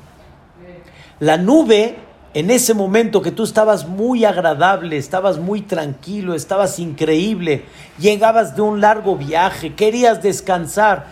La 1.18 1.36
nube, 1.36 1.98
en 2.32 2.50
ese 2.50 2.74
momento 2.74 3.22
que 3.22 3.32
tú 3.32 3.42
estabas 3.42 3.88
muy 3.88 4.24
agradable, 4.24 4.96
estabas 4.96 5.38
muy 5.38 5.62
tranquilo, 5.62 6.34
estabas 6.34 6.78
increíble, 6.78 7.64
llegabas 7.98 8.54
de 8.54 8.62
un 8.62 8.80
largo 8.80 9.16
viaje, 9.16 9.74
querías 9.74 10.22
descansar, 10.22 11.06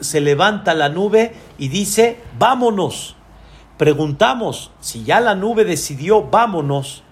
se 0.00 0.20
levanta 0.20 0.72
la 0.72 0.88
nube 0.88 1.34
y 1.58 1.68
dice, 1.68 2.18
vámonos. 2.38 3.16
Preguntamos, 3.76 4.70
si 4.80 5.04
ya 5.04 5.20
la 5.20 5.34
nube 5.34 5.64
decidió, 5.64 6.22
vámonos, 6.22 7.02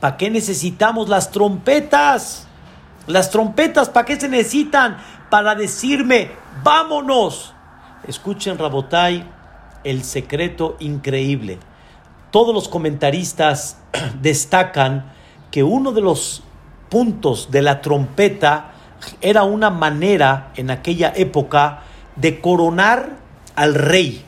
¿para 0.00 0.16
qué 0.16 0.28
necesitamos 0.28 1.08
las 1.08 1.30
trompetas? 1.30 2.46
Las 3.06 3.30
trompetas, 3.30 3.88
¿para 3.88 4.04
qué 4.04 4.20
se 4.20 4.28
necesitan? 4.28 4.98
Para 5.30 5.54
decirme, 5.54 6.32
vámonos. 6.62 7.54
Escuchen, 8.06 8.58
Rabotai, 8.58 9.26
el 9.84 10.04
secreto 10.04 10.76
increíble. 10.80 11.60
Todos 12.36 12.54
los 12.54 12.68
comentaristas 12.68 13.78
destacan 14.20 15.10
que 15.50 15.62
uno 15.62 15.92
de 15.92 16.02
los 16.02 16.42
puntos 16.90 17.50
de 17.50 17.62
la 17.62 17.80
trompeta 17.80 18.72
era 19.22 19.44
una 19.44 19.70
manera 19.70 20.52
en 20.54 20.70
aquella 20.70 21.14
época 21.16 21.80
de 22.14 22.42
coronar 22.42 23.16
al 23.54 23.74
rey. 23.74 24.22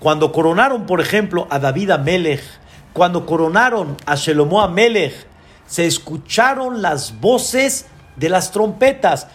Cuando 0.00 0.32
coronaron, 0.32 0.86
por 0.86 1.00
ejemplo, 1.00 1.46
a 1.50 1.60
David 1.60 1.92
Amelech, 1.92 2.42
cuando 2.92 3.24
coronaron 3.26 3.96
a 4.06 4.16
Shelomo 4.16 4.60
Amelech, 4.60 5.14
se 5.66 5.86
escucharon 5.86 6.82
las 6.82 7.20
voces 7.20 7.86
de 8.16 8.28
las 8.28 8.50
trompetas. 8.50 9.28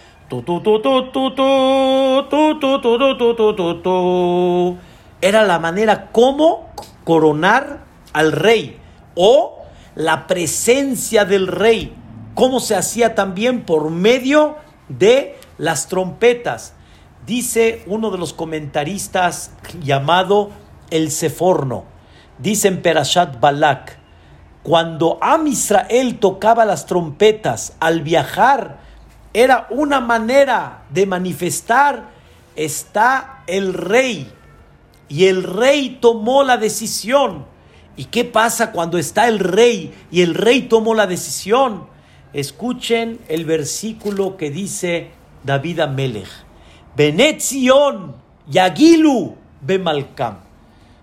Era 5.22 5.46
la 5.46 5.60
manera 5.60 6.12
como 6.12 6.65
coronar 7.06 7.86
al 8.12 8.34
rey 8.34 8.78
o 9.16 9.60
la 9.96 10.28
presencia 10.28 11.24
del 11.24 11.48
rey, 11.48 11.96
como 12.34 12.60
se 12.60 12.76
hacía 12.76 13.16
también 13.16 13.64
por 13.64 13.90
medio 13.90 14.58
de 14.90 15.38
las 15.58 15.88
trompetas. 15.88 16.74
Dice 17.26 17.84
uno 17.88 18.12
de 18.12 18.18
los 18.18 18.34
comentaristas 18.34 19.52
llamado 19.82 20.52
el 20.90 21.12
Seforno, 21.12 21.86
dice 22.38 22.68
en 22.68 22.82
Perashat 22.82 23.40
Balak, 23.40 23.98
cuando 24.62 25.18
Am 25.22 25.48
Israel 25.48 26.18
tocaba 26.20 26.66
las 26.66 26.86
trompetas 26.86 27.74
al 27.80 28.02
viajar, 28.02 28.80
era 29.34 29.68
una 29.70 30.00
manera 30.00 30.86
de 30.90 31.06
manifestar, 31.06 32.10
está 32.56 33.44
el 33.48 33.74
rey. 33.74 34.32
Y 35.08 35.26
el 35.26 35.44
rey 35.44 35.98
tomó 36.02 36.44
la 36.44 36.58
decisión. 36.58 37.46
¿Y 37.98 38.06
qué 38.06 38.26
pasa 38.26 38.72
cuando 38.72 38.98
está 38.98 39.28
el 39.28 39.40
rey 39.40 39.94
y 40.12 40.22
el 40.22 40.34
rey 40.34 40.64
tomó 40.64 40.94
la 40.94 41.08
decisión? 41.08 41.88
Escuchen 42.34 43.20
el 43.30 43.46
versículo 43.46 44.36
que 44.36 44.52
dice 44.52 45.12
David 45.44 45.80
Amelech. 45.80 46.28
Benet 46.96 47.40
Zion, 47.42 48.16
Yagilu, 48.48 49.36
Bemalcam. 49.62 50.40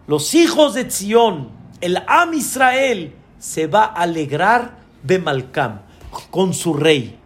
Los 0.06 0.34
hijos 0.34 0.74
de 0.74 0.90
Zion, 0.90 1.48
el 1.80 1.98
Am 2.06 2.34
Israel, 2.34 3.14
se 3.38 3.66
va 3.66 3.84
a 3.84 4.02
alegrar 4.02 4.78
Bemalcam, 5.02 5.80
con 6.30 6.52
su 6.52 6.74
rey. 6.74 7.18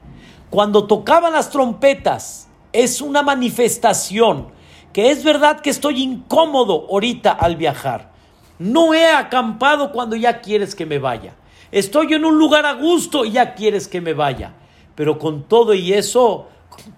Cuando 0.51 0.87
tocaban 0.87 1.33
las 1.33 1.51
trompetas, 1.51 2.49
es 2.73 3.01
una 3.01 3.23
manifestación 3.23 4.49
que 4.97 5.11
es 5.11 5.25
verdad 5.25 5.61
que 5.61 5.69
estoy 5.69 6.03
incómodo 6.03 6.87
ahorita 6.91 7.31
al 7.31 7.57
viajar. 7.57 8.13
No 8.59 8.95
he 8.95 9.07
acampado 9.11 9.93
cuando 9.93 10.17
ya 10.17 10.41
quieres 10.41 10.75
que 10.75 10.87
me 10.87 10.99
vaya. 10.99 11.35
Estoy 11.71 12.15
en 12.15 12.25
un 12.25 12.39
lugar 12.39 12.65
a 12.65 12.73
gusto 12.73 13.27
y 13.27 13.33
ya 13.33 13.53
quieres 13.53 13.89
que 13.89 14.01
me 14.01 14.15
vaya. 14.15 14.55
Pero 14.95 15.19
con 15.19 15.43
todo 15.43 15.75
y 15.75 15.93
eso, 15.93 16.49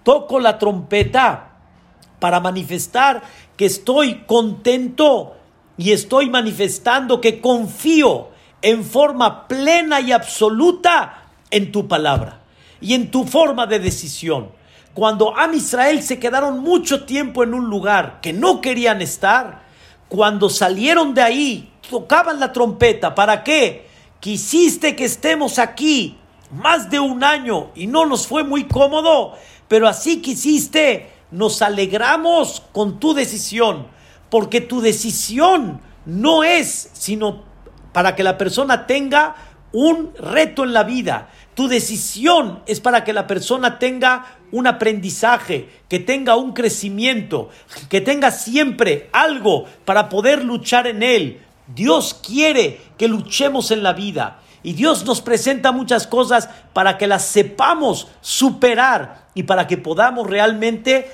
toco 0.03 0.39
la 0.39 0.57
trompeta 0.57 1.57
para 2.19 2.39
manifestar 2.39 3.21
que 3.57 3.65
estoy 3.65 4.23
contento 4.25 5.35
y 5.77 5.91
estoy 5.91 6.29
manifestando 6.29 7.19
que 7.19 7.41
confío 7.41 8.29
en 8.61 8.85
forma 8.85 9.45
plena 9.45 9.99
y 9.99 10.13
absoluta 10.13 11.25
en 11.51 11.73
tu 11.73 11.89
palabra 11.89 12.43
y 12.79 12.93
en 12.93 13.11
tu 13.11 13.25
forma 13.25 13.67
de 13.67 13.79
decisión. 13.79 14.57
Cuando 14.99 15.33
Am 15.37 15.53
Israel 15.53 16.03
se 16.03 16.19
quedaron 16.19 16.59
mucho 16.59 17.05
tiempo 17.05 17.41
en 17.41 17.53
un 17.53 17.69
lugar 17.69 18.19
que 18.21 18.33
no 18.33 18.59
querían 18.59 19.01
estar, 19.01 19.61
cuando 20.09 20.49
salieron 20.49 21.13
de 21.13 21.21
ahí, 21.21 21.71
tocaban 21.89 22.41
la 22.41 22.51
trompeta. 22.51 23.15
¿Para 23.15 23.45
qué? 23.45 23.87
Quisiste 24.19 24.97
que 24.97 25.05
estemos 25.05 25.57
aquí 25.57 26.17
más 26.51 26.89
de 26.89 26.99
un 26.99 27.23
año 27.23 27.69
y 27.75 27.87
no 27.87 28.05
nos 28.05 28.27
fue 28.27 28.43
muy 28.43 28.65
cómodo, 28.65 29.37
pero 29.69 29.87
así 29.87 30.21
quisiste 30.21 31.09
nos 31.31 31.61
alegramos 31.61 32.61
con 32.73 32.99
tu 32.99 33.13
decisión, 33.13 33.87
porque 34.29 34.59
tu 34.59 34.81
decisión 34.81 35.79
no 36.05 36.43
es 36.43 36.89
sino 36.91 37.43
para 37.93 38.17
que 38.17 38.23
la 38.23 38.37
persona 38.37 38.85
tenga 38.85 39.33
un 39.71 40.11
reto 40.17 40.65
en 40.65 40.73
la 40.73 40.83
vida. 40.83 41.29
Tu 41.55 41.69
decisión 41.69 42.63
es 42.65 42.81
para 42.81 43.05
que 43.05 43.13
la 43.13 43.27
persona 43.27 43.79
tenga 43.79 44.38
un 44.51 44.67
aprendizaje, 44.67 45.69
que 45.87 45.99
tenga 45.99 46.35
un 46.35 46.53
crecimiento, 46.53 47.49
que 47.89 48.01
tenga 48.01 48.31
siempre 48.31 49.09
algo 49.11 49.65
para 49.85 50.09
poder 50.09 50.43
luchar 50.43 50.87
en 50.87 51.03
él. 51.03 51.41
Dios 51.67 52.13
quiere 52.13 52.79
que 52.97 53.07
luchemos 53.07 53.71
en 53.71 53.83
la 53.83 53.93
vida. 53.93 54.39
Y 54.61 54.73
Dios 54.73 55.05
nos 55.05 55.21
presenta 55.21 55.71
muchas 55.71 56.05
cosas 56.05 56.49
para 56.73 56.97
que 56.97 57.07
las 57.07 57.23
sepamos 57.25 58.07
superar 58.21 59.27
y 59.33 59.43
para 59.43 59.67
que 59.67 59.77
podamos 59.77 60.27
realmente 60.27 61.09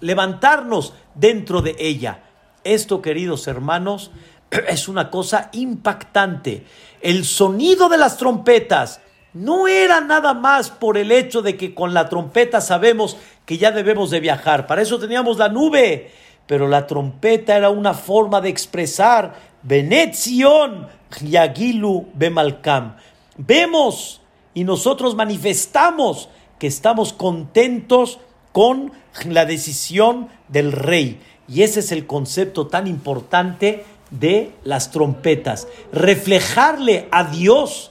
levantarnos 0.00 0.94
dentro 1.14 1.60
de 1.60 1.76
ella. 1.78 2.22
Esto, 2.64 3.02
queridos 3.02 3.46
hermanos, 3.46 4.10
es 4.50 4.88
una 4.88 5.10
cosa 5.10 5.50
impactante. 5.52 6.64
El 7.00 7.24
sonido 7.24 7.88
de 7.88 7.98
las 7.98 8.16
trompetas 8.16 9.00
no 9.36 9.68
era 9.68 10.00
nada 10.00 10.32
más 10.32 10.70
por 10.70 10.96
el 10.96 11.12
hecho 11.12 11.42
de 11.42 11.58
que 11.58 11.74
con 11.74 11.92
la 11.92 12.08
trompeta 12.08 12.62
sabemos 12.62 13.18
que 13.44 13.58
ya 13.58 13.70
debemos 13.70 14.10
de 14.10 14.20
viajar. 14.20 14.66
Para 14.66 14.80
eso 14.80 14.98
teníamos 14.98 15.36
la 15.36 15.50
nube. 15.50 16.10
Pero 16.46 16.68
la 16.68 16.86
trompeta 16.86 17.56
era 17.56 17.70
una 17.70 17.92
forma 17.92 18.40
de 18.40 18.48
expresar 18.48 19.34
Benetzion 19.62 20.88
Yagilu 21.20 22.06
Bemalcam. 22.14 22.96
Vemos 23.36 24.22
y 24.54 24.64
nosotros 24.64 25.14
manifestamos 25.16 26.30
que 26.58 26.68
estamos 26.68 27.12
contentos 27.12 28.18
con 28.52 28.92
la 29.26 29.44
decisión 29.44 30.28
del 30.48 30.72
rey. 30.72 31.20
Y 31.46 31.62
ese 31.62 31.80
es 31.80 31.92
el 31.92 32.06
concepto 32.06 32.68
tan 32.68 32.86
importante 32.86 33.84
de 34.10 34.52
las 34.64 34.92
trompetas. 34.92 35.68
Reflejarle 35.92 37.08
a 37.10 37.24
Dios 37.24 37.90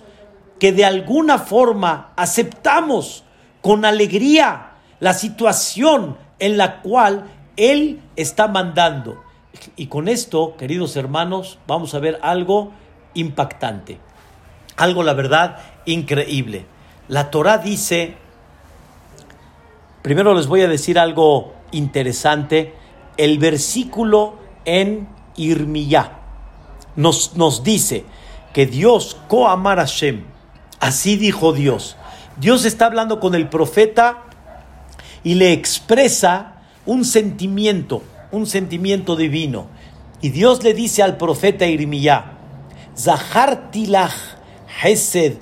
que 0.59 0.71
de 0.71 0.85
alguna 0.85 1.37
forma 1.39 2.13
aceptamos 2.15 3.23
con 3.61 3.85
alegría 3.85 4.71
la 4.99 5.13
situación 5.13 6.17
en 6.39 6.57
la 6.57 6.81
cual 6.81 7.25
Él 7.57 8.01
está 8.15 8.47
mandando. 8.47 9.23
Y 9.75 9.87
con 9.87 10.07
esto, 10.07 10.55
queridos 10.57 10.95
hermanos, 10.95 11.59
vamos 11.67 11.93
a 11.93 11.99
ver 11.99 12.19
algo 12.21 12.71
impactante. 13.13 13.99
Algo, 14.77 15.03
la 15.03 15.13
verdad, 15.13 15.57
increíble. 15.85 16.65
La 17.07 17.31
Torah 17.31 17.57
dice 17.57 18.17
Primero 20.05 20.35
les 20.35 20.45
voy 20.45 20.61
a 20.61 20.67
decir 20.67 20.99
algo 20.99 21.55
interesante. 21.71 22.75
El 23.17 23.39
versículo 23.39 24.35
en 24.63 25.07
Irmiyá 25.35 26.19
nos, 26.95 27.35
nos 27.35 27.63
dice 27.63 28.05
que 28.53 28.67
Dios, 28.67 29.17
Koamar 29.27 29.79
Hashem, 29.79 30.23
así 30.79 31.17
dijo 31.17 31.53
Dios. 31.53 31.95
Dios 32.37 32.65
está 32.65 32.85
hablando 32.85 33.19
con 33.19 33.35
el 33.35 33.49
profeta 33.49 34.23
y 35.23 35.35
le 35.35 35.53
expresa 35.53 36.55
un 36.85 37.05
sentimiento, 37.05 38.03
un 38.31 38.45
sentimiento 38.45 39.15
divino. 39.15 39.67
Y 40.21 40.29
Dios 40.29 40.63
le 40.63 40.73
dice 40.73 41.03
al 41.03 41.17
profeta 41.17 41.65
Irmiyá, 41.65 42.33
Zahar 42.97 43.71
tilach 43.71 44.13
hesed 44.83 45.37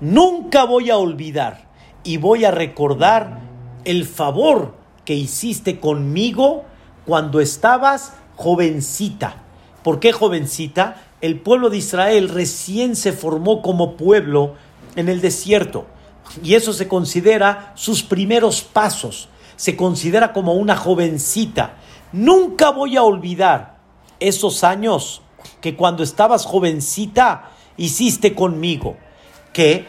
Nunca 0.00 0.64
voy 0.64 0.90
a 0.90 0.96
olvidar 0.96 1.68
y 2.04 2.16
voy 2.16 2.44
a 2.44 2.50
recordar 2.50 3.40
el 3.84 4.06
favor 4.06 4.74
que 5.04 5.14
hiciste 5.14 5.78
conmigo 5.78 6.64
cuando 7.06 7.40
estabas 7.40 8.14
jovencita. 8.36 9.42
¿Por 9.82 10.00
qué 10.00 10.12
jovencita? 10.12 10.96
El 11.20 11.40
pueblo 11.40 11.68
de 11.68 11.76
Israel 11.76 12.28
recién 12.30 12.96
se 12.96 13.12
formó 13.12 13.60
como 13.60 13.96
pueblo 13.96 14.54
en 14.96 15.08
el 15.08 15.20
desierto 15.20 15.86
y 16.42 16.54
eso 16.54 16.72
se 16.72 16.88
considera 16.88 17.72
sus 17.74 18.02
primeros 18.02 18.62
pasos. 18.62 19.28
Se 19.56 19.76
considera 19.76 20.32
como 20.32 20.54
una 20.54 20.76
jovencita. 20.76 21.74
Nunca 22.12 22.70
voy 22.70 22.96
a 22.96 23.02
olvidar 23.02 23.78
esos 24.18 24.64
años 24.64 25.20
que 25.60 25.76
cuando 25.76 26.02
estabas 26.02 26.46
jovencita 26.46 27.50
hiciste 27.76 28.34
conmigo. 28.34 28.96
¿Qué? 29.52 29.86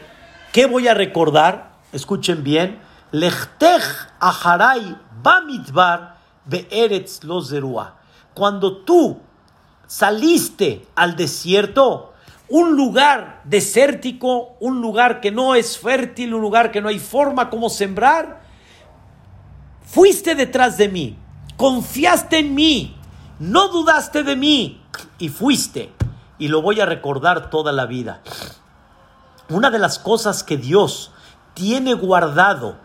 ¿Qué 0.51 0.65
voy 0.65 0.87
a 0.87 0.93
recordar? 0.93 1.71
Escuchen 1.93 2.43
bien. 2.43 2.79
Lechtech 3.11 3.83
aharay 4.19 4.97
bamidbar 5.21 6.17
be'eretz 6.45 7.23
lozerua. 7.23 7.97
Cuando 8.33 8.77
tú 8.83 9.19
saliste 9.91 10.87
al 10.95 11.17
desierto, 11.17 12.13
un 12.47 12.77
lugar 12.77 13.41
desértico, 13.43 14.55
un 14.61 14.79
lugar 14.79 15.19
que 15.19 15.31
no 15.31 15.53
es 15.53 15.77
fértil, 15.77 16.33
un 16.33 16.41
lugar 16.41 16.71
que 16.71 16.79
no 16.79 16.87
hay 16.87 16.97
forma 16.97 17.49
como 17.49 17.69
sembrar, 17.69 18.41
fuiste 19.85 20.33
detrás 20.33 20.77
de 20.77 20.87
mí, 20.87 21.17
confiaste 21.57 22.39
en 22.39 22.55
mí, 22.55 22.95
no 23.39 23.67
dudaste 23.67 24.23
de 24.23 24.37
mí 24.37 24.81
y 25.19 25.27
fuiste. 25.27 25.91
Y 26.39 26.47
lo 26.47 26.61
voy 26.61 26.79
a 26.79 26.85
recordar 26.85 27.49
toda 27.49 27.73
la 27.73 27.85
vida. 27.85 28.21
Una 29.49 29.71
de 29.71 29.79
las 29.79 29.99
cosas 29.99 30.41
que 30.43 30.55
Dios 30.55 31.11
tiene 31.53 31.95
guardado 31.95 32.77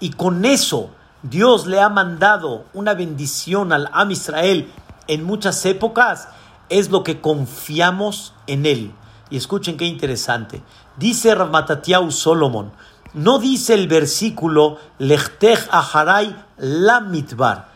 y 0.00 0.10
con 0.10 0.46
eso 0.46 0.88
Dios 1.22 1.66
le 1.66 1.82
ha 1.82 1.90
mandado 1.90 2.64
una 2.72 2.94
bendición 2.94 3.74
al 3.74 3.90
Am 3.92 4.10
Israel 4.10 4.72
en 5.06 5.22
muchas 5.22 5.64
épocas 5.66 6.28
es 6.68 6.90
lo 6.90 7.02
que 7.02 7.20
confiamos 7.20 8.34
en 8.46 8.66
él. 8.66 8.92
Y 9.30 9.36
escuchen 9.36 9.76
qué 9.76 9.86
interesante. 9.86 10.62
Dice 10.96 11.34
Ramatatiau 11.34 12.10
Solomon, 12.10 12.72
no 13.14 13.38
dice 13.38 13.74
el 13.74 13.88
versículo 13.88 14.78
Lechtech 14.98 15.68
Aharay 15.70 16.36
la 16.58 17.00
mitbar, 17.00 17.68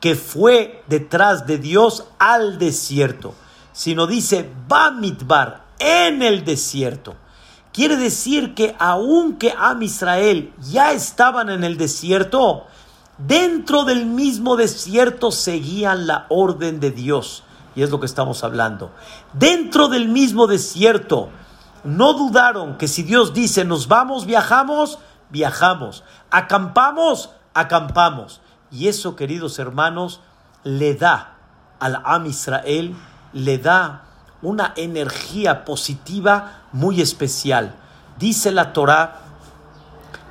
que 0.00 0.14
fue 0.14 0.82
detrás 0.88 1.46
de 1.46 1.58
Dios 1.58 2.04
al 2.18 2.58
desierto, 2.58 3.34
sino 3.72 4.06
dice 4.06 4.50
va 4.70 4.90
mitbar, 4.90 5.66
en 5.78 6.22
el 6.22 6.44
desierto. 6.44 7.14
Quiere 7.72 7.96
decir 7.96 8.54
que 8.54 8.74
aunque 8.78 9.54
Am 9.56 9.82
Israel 9.82 10.52
ya 10.60 10.92
estaban 10.92 11.48
en 11.48 11.64
el 11.64 11.76
desierto, 11.76 12.66
dentro 13.18 13.84
del 13.84 14.06
mismo 14.06 14.56
desierto 14.56 15.30
seguían 15.30 16.06
la 16.06 16.26
orden 16.28 16.80
de 16.80 16.90
Dios. 16.90 17.44
Y 17.78 17.84
es 17.84 17.90
lo 17.90 18.00
que 18.00 18.06
estamos 18.06 18.42
hablando. 18.42 18.90
Dentro 19.34 19.86
del 19.86 20.08
mismo 20.08 20.48
desierto, 20.48 21.28
no 21.84 22.12
dudaron 22.14 22.76
que 22.76 22.88
si 22.88 23.04
Dios 23.04 23.34
dice 23.34 23.64
nos 23.64 23.86
vamos, 23.86 24.26
viajamos, 24.26 24.98
viajamos. 25.30 26.02
Acampamos, 26.28 27.30
acampamos. 27.54 28.40
Y 28.72 28.88
eso, 28.88 29.14
queridos 29.14 29.60
hermanos, 29.60 30.20
le 30.64 30.96
da 30.96 31.36
al 31.78 32.02
Am 32.04 32.26
Israel, 32.26 32.96
le 33.32 33.58
da 33.58 34.02
una 34.42 34.72
energía 34.74 35.64
positiva 35.64 36.62
muy 36.72 37.00
especial. 37.00 37.76
Dice 38.18 38.50
la 38.50 38.72
Torah, 38.72 39.18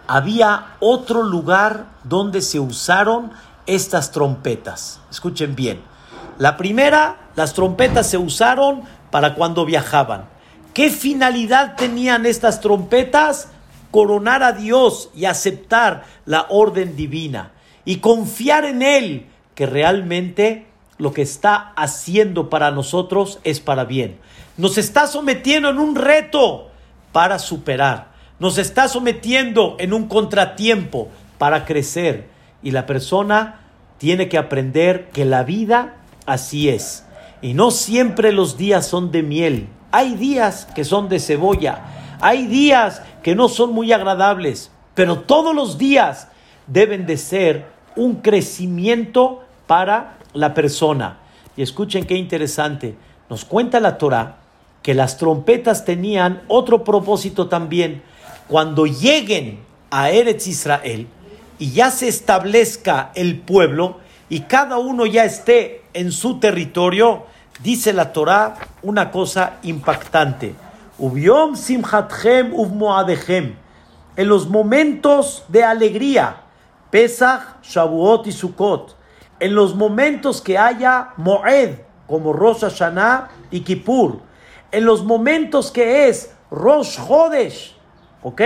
había 0.06 0.76
otro 0.82 1.24
lugar 1.24 1.86
donde 2.04 2.42
se 2.42 2.60
usaron 2.60 3.32
estas 3.68 4.12
trompetas. 4.12 5.00
Escuchen 5.10 5.56
bien. 5.56 5.82
La 6.40 6.58
primera, 6.58 7.16
las 7.38 7.54
trompetas 7.54 8.10
se 8.10 8.18
usaron 8.18 8.82
para 9.12 9.36
cuando 9.36 9.64
viajaban. 9.64 10.26
¿Qué 10.74 10.90
finalidad 10.90 11.76
tenían 11.76 12.26
estas 12.26 12.62
trompetas? 12.62 13.50
Coronar 13.92 14.42
a 14.42 14.54
Dios 14.54 15.12
y 15.16 15.26
aceptar 15.26 16.04
la 16.26 16.48
orden 16.50 16.96
divina 16.96 17.52
y 17.86 17.98
confiar 17.98 18.66
en 18.66 18.82
Él, 18.82 19.28
que 19.54 19.68
realmente 19.68 20.66
lo 20.98 21.14
que 21.14 21.22
está 21.22 21.74
haciendo 21.76 22.50
para 22.50 22.72
nosotros 22.72 23.40
es 23.44 23.60
para 23.60 23.86
bien. 23.86 24.18
Nos 24.58 24.80
está 24.80 25.06
sometiendo 25.06 25.70
en 25.70 25.78
un 25.78 25.96
reto 25.96 26.72
para 27.12 27.38
superar. 27.38 28.08
Nos 28.40 28.58
está 28.58 28.88
sometiendo 28.88 29.76
en 29.78 29.94
un 29.94 30.08
contratiempo 30.08 31.10
para 31.38 31.66
crecer. 31.66 32.30
Y 32.64 32.72
la 32.72 32.88
persona 32.88 33.60
tiene 34.00 34.28
que 34.28 34.40
aprender 34.40 35.10
que 35.14 35.24
la 35.24 35.44
vida 35.44 35.98
así 36.26 36.70
es. 36.70 37.04
Y 37.42 37.54
no 37.54 37.72
siempre 37.72 38.32
los 38.32 38.58
días 38.58 38.88
son 38.88 39.12
de 39.12 39.24
miel. 39.24 39.68
Hay 39.92 40.16
días 40.16 40.68
que 40.76 40.84
son 40.84 41.10
de 41.10 41.20
cebolla. 41.20 41.82
Hay 42.20 42.48
días 42.48 43.02
que 43.24 43.36
no 43.36 43.48
son 43.48 43.74
muy 43.74 43.92
agradables. 43.92 44.72
Pero 44.96 45.20
todos 45.20 45.56
los 45.56 45.78
días 45.78 46.30
deben 46.66 47.06
de 47.06 47.18
ser 47.18 47.68
un 47.96 48.16
crecimiento 48.16 49.44
para 49.68 50.18
la 50.34 50.54
persona. 50.54 51.20
Y 51.56 51.62
escuchen 51.62 52.06
qué 52.06 52.16
interesante. 52.16 52.96
Nos 53.30 53.46
cuenta 53.46 53.80
la 53.80 53.98
Torah 53.98 54.38
que 54.82 54.94
las 54.94 55.18
trompetas 55.18 55.86
tenían 55.86 56.44
otro 56.48 56.84
propósito 56.84 57.48
también. 57.48 58.02
Cuando 58.48 58.86
lleguen 58.86 59.60
a 59.92 60.10
Eretz 60.12 60.48
Israel 60.48 61.08
y 61.60 61.72
ya 61.72 61.92
se 61.92 62.08
establezca 62.08 63.12
el 63.16 63.40
pueblo 63.40 63.98
y 64.30 64.42
cada 64.42 64.78
uno 64.78 65.06
ya 65.06 65.26
esté 65.26 65.82
en 65.98 66.12
su 66.12 66.40
territorio, 66.40 67.26
dice 67.64 67.92
la 67.92 68.14
Torah 68.14 68.54
una 68.84 69.10
cosa 69.10 69.58
impactante. 69.64 70.54
Ubiom. 71.00 71.56
En 74.16 74.28
los 74.28 74.48
momentos 74.48 75.44
de 75.48 75.64
alegría, 75.64 76.38
Pesach, 76.92 77.64
Shavuot 77.64 78.28
y 78.28 78.32
Sukkot. 78.32 78.96
En 79.40 79.56
los 79.56 79.76
momentos 79.76 80.40
que 80.42 80.58
haya 80.58 81.14
Moed, 81.18 81.80
como 82.08 82.32
Rosh 82.32 82.62
Hashanah 82.62 83.30
y 83.50 83.62
Kippur. 83.62 84.20
En 84.72 84.86
los 84.86 85.04
momentos 85.04 85.72
que 85.72 86.10
es 86.10 86.32
Rosh 86.52 87.00
Hodesh. 87.08 87.76
¿Ok? 88.22 88.42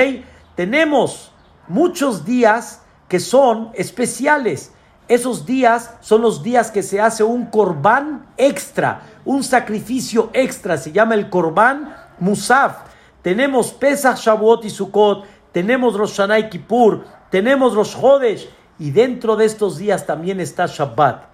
Tenemos 0.56 1.32
muchos 1.68 2.24
días 2.24 2.82
que 3.10 3.20
son 3.20 3.72
especiales. 3.74 4.72
Esos 5.12 5.46
días 5.46 5.96
son 6.00 6.22
los 6.22 6.42
días 6.42 6.72
que 6.72 6.82
se 6.82 7.02
hace 7.02 7.22
un 7.22 7.48
corbán 7.48 8.28
extra, 8.38 9.02
un 9.26 9.44
sacrificio 9.44 10.30
extra, 10.32 10.78
se 10.78 10.94
llama 10.94 11.16
el 11.16 11.30
corbán 11.30 11.94
musaf. 12.18 12.78
Tenemos 13.22 13.74
Pesach, 13.74 14.18
Shavuot 14.18 14.64
y 14.64 14.70
Sukkot, 14.70 15.26
tenemos 15.52 15.96
Rosh 15.96 16.12
Hashanah 16.12 16.40
y 16.40 16.50
Kippur, 16.50 17.04
tenemos 17.30 17.74
los 17.74 17.94
Jodesh 17.94 18.48
y 18.80 18.92
dentro 18.92 19.36
de 19.36 19.44
estos 19.44 19.78
días 19.78 20.06
también 20.06 20.40
está 20.40 20.66
Shabbat. 20.66 21.26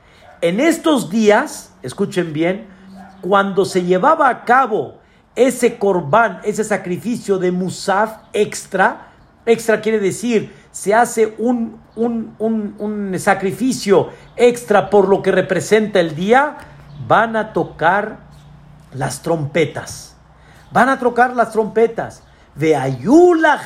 En 0.42 0.60
estos 0.60 1.12
días, 1.12 1.72
escuchen 1.84 2.34
bien, 2.34 2.66
cuando 3.22 3.64
se 3.64 3.84
llevaba 3.84 4.28
a 4.28 4.44
cabo 4.44 4.96
ese 5.36 5.78
corbán, 5.78 6.42
ese 6.44 6.64
sacrificio 6.64 7.38
de 7.38 7.52
musaf 7.52 8.22
extra, 8.34 9.10
extra 9.46 9.82
quiere 9.82 10.00
decir 10.00 10.52
se 10.78 10.94
hace 10.94 11.34
un, 11.40 11.82
un, 11.96 13.16
sacrificio 13.18 14.10
extra 14.36 14.92
por 14.92 15.10
lo 15.10 15.24
que 15.24 15.32
representa 15.32 16.00
el 16.00 16.16
día, 16.16 16.56
van 17.08 17.36
a 17.36 17.52
tocar 17.52 18.20
las 18.94 19.24
trompetas. 19.24 20.16
Van 20.70 20.88
a 20.90 21.00
tocar 21.00 21.36
las 21.36 21.52
trompetas. 21.52 22.22
De 22.54 22.76
Ayula 22.76 23.60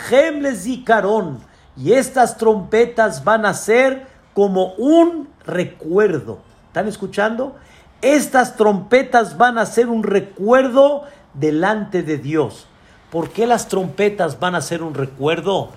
Zikaron. 0.55 1.39
Y 1.75 1.91
estas 1.91 2.37
trompetas 2.37 3.25
van 3.25 3.45
a 3.45 3.55
ser 3.55 4.07
como 4.33 4.73
un 4.75 5.27
recuerdo. 5.45 6.39
¿Están 6.67 6.87
escuchando? 6.87 7.57
Estas 8.01 8.55
trompetas 8.55 9.37
van 9.37 9.57
a 9.57 9.65
ser 9.65 9.89
un 9.89 10.03
recuerdo 10.03 11.03
delante 11.33 12.03
de 12.03 12.17
Dios. 12.17 12.67
¿Por 13.09 13.31
qué 13.31 13.47
las 13.47 13.67
trompetas 13.67 14.39
van 14.39 14.55
a 14.55 14.61
ser 14.61 14.81
un 14.81 14.93
recuerdo? 14.93 15.71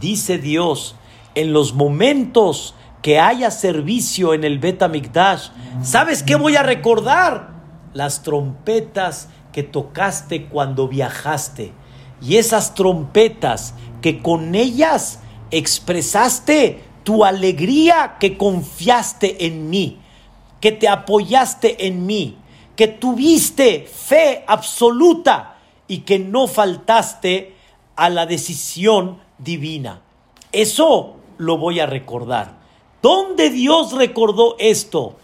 Dice 0.00 0.38
Dios, 0.38 0.96
en 1.34 1.52
los 1.52 1.74
momentos 1.74 2.74
que 3.02 3.18
haya 3.20 3.50
servicio 3.50 4.34
en 4.34 4.44
el 4.44 4.58
Betamikdash, 4.58 5.50
¿sabes 5.82 6.22
qué 6.22 6.36
voy 6.36 6.56
a 6.56 6.62
recordar? 6.62 7.50
Las 7.92 8.22
trompetas 8.22 9.28
que 9.52 9.62
tocaste 9.62 10.46
cuando 10.46 10.88
viajaste 10.88 11.72
y 12.20 12.36
esas 12.36 12.74
trompetas 12.74 13.74
que 14.00 14.20
con 14.22 14.54
ellas 14.54 15.20
expresaste 15.50 16.82
tu 17.04 17.24
alegría 17.24 18.16
que 18.18 18.36
confiaste 18.36 19.46
en 19.46 19.70
mí, 19.70 20.00
que 20.60 20.72
te 20.72 20.88
apoyaste 20.88 21.86
en 21.86 22.04
mí, 22.06 22.36
que 22.74 22.88
tuviste 22.88 23.86
fe 23.86 24.44
absoluta 24.46 25.58
y 25.86 25.98
que 25.98 26.18
no 26.18 26.48
faltaste 26.48 27.54
a 27.94 28.10
la 28.10 28.26
decisión 28.26 29.18
divina. 29.38 30.00
Eso 30.52 31.16
lo 31.38 31.58
voy 31.58 31.80
a 31.80 31.86
recordar. 31.86 32.56
¿Dónde 33.02 33.50
Dios 33.50 33.92
recordó 33.92 34.56
esto? 34.58 35.16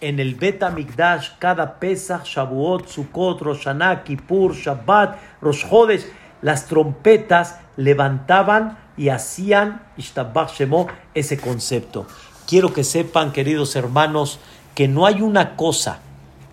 En 0.00 0.18
el 0.18 0.34
Bet 0.34 0.62
Mikdash, 0.72 1.30
cada 1.38 1.78
Pesach, 1.78 2.24
Shavuot, 2.24 2.88
Sukkot, 2.88 3.40
Rosh 3.40 3.64
Hashanah, 3.64 4.02
Kippur, 4.02 4.54
Shabbat, 4.54 5.18
Rosh 5.40 5.64
Hodesh, 5.70 6.06
las 6.42 6.66
trompetas 6.66 7.60
levantaban 7.76 8.78
y 8.96 9.10
hacían 9.10 9.82
Ishtabach 9.96 10.52
Shemo 10.54 10.86
ese 11.14 11.38
concepto. 11.38 12.06
Quiero 12.46 12.72
que 12.72 12.84
sepan, 12.84 13.32
queridos 13.32 13.76
hermanos, 13.76 14.38
que 14.74 14.88
no 14.88 15.06
hay 15.06 15.20
una 15.20 15.56
cosa 15.56 16.00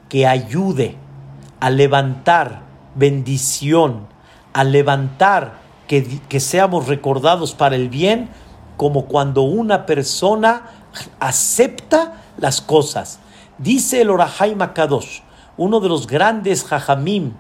que 0.10 0.28
ayude 0.28 0.96
a 1.60 1.70
levantar 1.70 2.62
bendición, 2.96 4.08
a 4.54 4.64
levantar 4.64 5.67
que, 5.88 6.40
seamos 6.40 6.88
recordados 6.88 7.54
para 7.54 7.76
el 7.76 7.90
bien, 7.90 8.30
como 8.76 9.06
cuando 9.06 9.42
una 9.42 9.86
persona 9.86 10.64
acepta 11.20 12.22
las 12.38 12.62
cosas. 12.62 13.20
Dice 13.58 14.02
el 14.02 14.10
Orahai 14.10 14.56
Makadosh, 14.56 15.22
uno 15.58 15.80
de 15.80 15.90
los 15.90 16.06
grandes 16.06 16.64
Jajamim, 16.64 17.34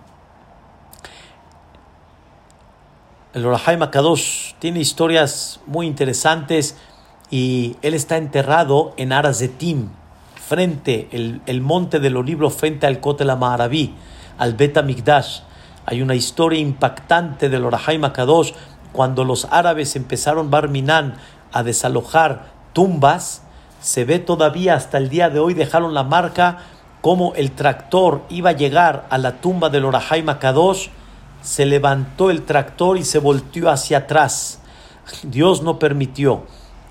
el 3.33 3.45
Orahai 3.45 3.77
Makadosh 3.77 4.53
tiene 4.59 4.79
historias 4.79 5.59
muy 5.67 5.85
interesantes 5.85 6.75
y 7.29 7.75
él 7.81 7.93
está 7.93 8.17
enterrado 8.17 8.93
en 8.97 9.11
Arazetim, 9.11 9.89
frente, 10.35 11.09
el, 11.11 11.41
el 11.45 11.61
monte 11.61 11.99
del 11.99 12.15
Olibro, 12.15 12.49
frente 12.49 12.87
al 12.87 12.99
Kotel 12.99 13.35
Maraví, 13.37 13.93
al 14.37 14.53
Bet 14.53 14.81
Mikdash. 14.83 15.41
Hay 15.89 16.01
una 16.01 16.15
historia 16.15 16.59
impactante 16.59 17.47
del 17.47 17.63
Orahai 17.63 17.97
Makadosh 17.97 18.51
cuando 18.91 19.23
los 19.23 19.47
árabes 19.51 19.95
empezaron 19.95 20.51
Barminan 20.51 21.15
a 21.53 21.63
desalojar 21.63 22.51
tumbas. 22.73 23.43
Se 23.79 24.03
ve 24.03 24.19
todavía 24.19 24.75
hasta 24.75 24.97
el 24.97 25.07
día 25.07 25.29
de 25.29 25.39
hoy, 25.39 25.53
dejaron 25.53 25.93
la 25.93 26.03
marca 26.03 26.57
como 26.99 27.33
el 27.35 27.53
tractor 27.53 28.23
iba 28.27 28.49
a 28.49 28.53
llegar 28.53 29.05
a 29.09 29.17
la 29.17 29.39
tumba 29.39 29.69
del 29.69 29.85
Orahai 29.85 30.23
Makadosh. 30.23 30.89
Se 31.41 31.65
levantó 31.65 32.31
el 32.31 32.43
tractor 32.43 32.97
y 32.97 33.05
se 33.05 33.19
volteó 33.19 33.69
hacia 33.69 33.99
atrás. 33.99 34.59
Dios 35.23 35.61
no 35.63 35.79
permitió 35.79 36.43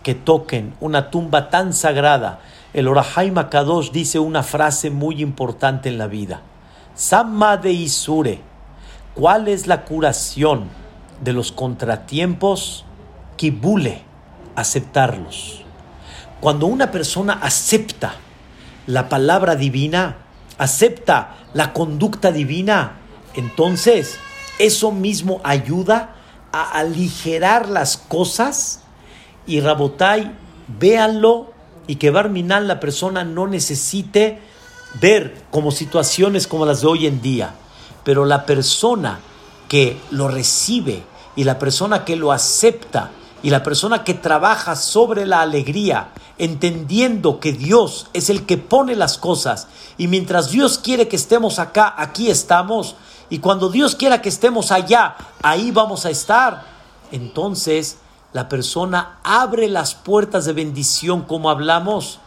que 0.03 0.15
toquen 0.15 0.73
una 0.81 1.11
tumba 1.11 1.51
tan 1.51 1.75
sagrada. 1.75 2.39
El 2.73 2.89
Orahai 2.89 3.31
Makadosh 3.31 3.91
dice 3.91 4.19
una 4.19 4.43
frase 4.43 4.89
muy 4.89 5.21
importante 5.21 5.91
en 5.91 5.99
la 5.99 6.07
vida. 6.07 6.41
Samma 6.95 7.59
de 7.59 7.73
Isure. 7.73 8.56
¿Cuál 9.17 9.49
es 9.49 9.67
la 9.67 9.87
curación 9.87 10.69
de 11.23 11.33
los 11.33 11.51
contratiempos? 11.51 12.85
Kibule, 13.37 14.03
aceptarlos. 14.57 15.63
Cuando 16.43 16.67
una 16.67 16.91
persona 16.91 17.33
acepta 17.33 18.17
la 18.87 19.09
palabra 19.09 19.57
divina, 19.57 20.19
acepta 20.59 21.35
la 21.55 21.73
conducta 21.73 22.31
divina, 22.31 22.99
entonces 23.33 24.19
eso 24.59 24.93
mismo 24.93 25.41
ayuda 25.45 26.15
a 26.53 26.73
aligerar 26.73 27.71
las 27.71 27.97
cosas 27.97 28.83
y 29.47 29.61
Rabotai, 29.61 30.31
véanlo 30.79 31.55
y 31.87 31.97
que 31.97 32.11
Barminal 32.11 32.69
la 32.69 32.81
persona 32.81 33.25
no 33.25 33.47
necesite 33.47 34.41
ver 35.01 35.43
como 35.51 35.71
situaciones 35.71 36.47
como 36.47 36.67
las 36.67 36.83
de 36.83 36.87
hoy 36.87 37.07
en 37.07 37.23
día, 37.23 37.55
pero 38.07 38.25
la 38.25 38.47
persona 38.47 39.19
que 39.67 40.01
lo 40.13 40.29
recibe 40.29 41.03
y 41.35 41.43
la 41.43 41.59
persona 41.59 42.05
que 42.05 42.15
lo 42.15 42.31
acepta 42.31 43.11
y 43.43 43.51
la 43.51 43.65
persona 43.65 44.05
que 44.05 44.15
trabaja 44.15 44.77
sobre 44.77 45.27
la 45.27 45.41
alegría, 45.41 46.11
entendiendo 46.39 47.41
que 47.41 47.53
Dios 47.53 48.07
es 48.13 48.31
el 48.31 48.47
que 48.47 48.59
pone 48.59 48.95
las 48.95 49.19
cosas 49.19 49.67
y 49.99 50.07
mientras 50.07 50.53
Dios 50.53 50.79
quiere 50.79 51.09
que 51.09 51.17
estemos 51.17 51.59
acá, 51.59 51.97
aquí 51.99 52.31
estamos 52.31 52.95
y 53.29 53.41
cuando 53.41 53.71
Dios 53.71 53.97
quiera 53.97 54.23
que 54.23 54.29
estemos 54.29 54.71
allá, 54.71 55.17
ahí 55.43 55.73
vamos 55.73 56.07
a 56.07 56.11
estar, 56.11 56.63
entonces 57.11 57.99
la 58.33 58.49
persona 58.49 59.19
abre 59.25 59.67
las 59.67 59.97
puertas 59.97 60.45
de 60.45 60.53
bendición 60.53 61.23
como 61.23 61.51
hablamos 61.51 62.21